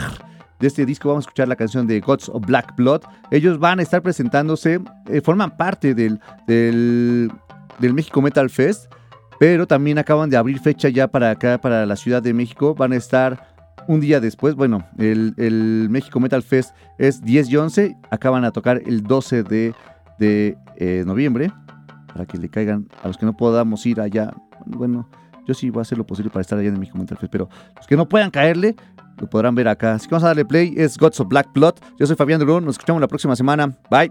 De 0.60 0.68
este 0.68 0.86
disco 0.86 1.08
vamos 1.08 1.24
a 1.24 1.26
escuchar 1.26 1.48
la 1.48 1.56
canción 1.56 1.88
de 1.88 1.98
Gods 1.98 2.28
of 2.28 2.46
Black 2.46 2.76
Blood. 2.76 3.02
Ellos 3.32 3.58
van 3.58 3.80
a 3.80 3.82
estar 3.82 4.00
presentándose, 4.00 4.80
eh, 5.08 5.20
forman 5.20 5.56
parte 5.56 5.92
del, 5.92 6.20
del, 6.46 7.32
del 7.80 7.94
México 7.94 8.22
Metal 8.22 8.48
Fest, 8.48 8.90
pero 9.44 9.66
también 9.66 9.98
acaban 9.98 10.30
de 10.30 10.38
abrir 10.38 10.58
fecha 10.58 10.88
ya 10.88 11.06
para 11.06 11.28
acá, 11.28 11.58
para 11.58 11.84
la 11.84 11.96
Ciudad 11.96 12.22
de 12.22 12.32
México. 12.32 12.74
Van 12.74 12.92
a 12.92 12.96
estar 12.96 13.46
un 13.86 14.00
día 14.00 14.18
después, 14.18 14.54
bueno, 14.54 14.86
el, 14.96 15.34
el 15.36 15.88
México 15.90 16.18
Metal 16.18 16.42
Fest 16.42 16.74
es 16.96 17.20
10 17.20 17.50
y 17.50 17.56
11, 17.58 17.96
acaban 18.10 18.46
a 18.46 18.52
tocar 18.52 18.80
el 18.86 19.02
12 19.02 19.42
de, 19.42 19.74
de 20.18 20.56
eh, 20.78 21.04
noviembre, 21.04 21.52
para 22.06 22.24
que 22.24 22.38
le 22.38 22.48
caigan 22.48 22.88
a 23.02 23.08
los 23.08 23.18
que 23.18 23.26
no 23.26 23.36
podamos 23.36 23.84
ir 23.84 24.00
allá. 24.00 24.32
Bueno, 24.64 25.10
yo 25.46 25.52
sí 25.52 25.68
voy 25.68 25.80
a 25.80 25.82
hacer 25.82 25.98
lo 25.98 26.06
posible 26.06 26.30
para 26.30 26.40
estar 26.40 26.58
allá 26.58 26.68
en 26.68 26.74
el 26.76 26.80
México 26.80 26.96
Metal 26.96 27.18
Fest, 27.18 27.30
pero 27.30 27.50
los 27.76 27.86
que 27.86 27.98
no 27.98 28.08
puedan 28.08 28.30
caerle, 28.30 28.74
lo 29.18 29.28
podrán 29.28 29.54
ver 29.54 29.68
acá. 29.68 29.92
Así 29.92 30.08
que 30.08 30.14
vamos 30.14 30.24
a 30.24 30.28
darle 30.28 30.46
play, 30.46 30.72
es 30.74 30.96
Gods 30.96 31.20
of 31.20 31.28
Black 31.28 31.52
Blood. 31.52 31.74
Yo 31.98 32.06
soy 32.06 32.16
Fabián 32.16 32.40
Durón, 32.40 32.64
nos 32.64 32.76
escuchamos 32.76 32.98
la 32.98 33.08
próxima 33.08 33.36
semana. 33.36 33.76
Bye. 33.90 34.10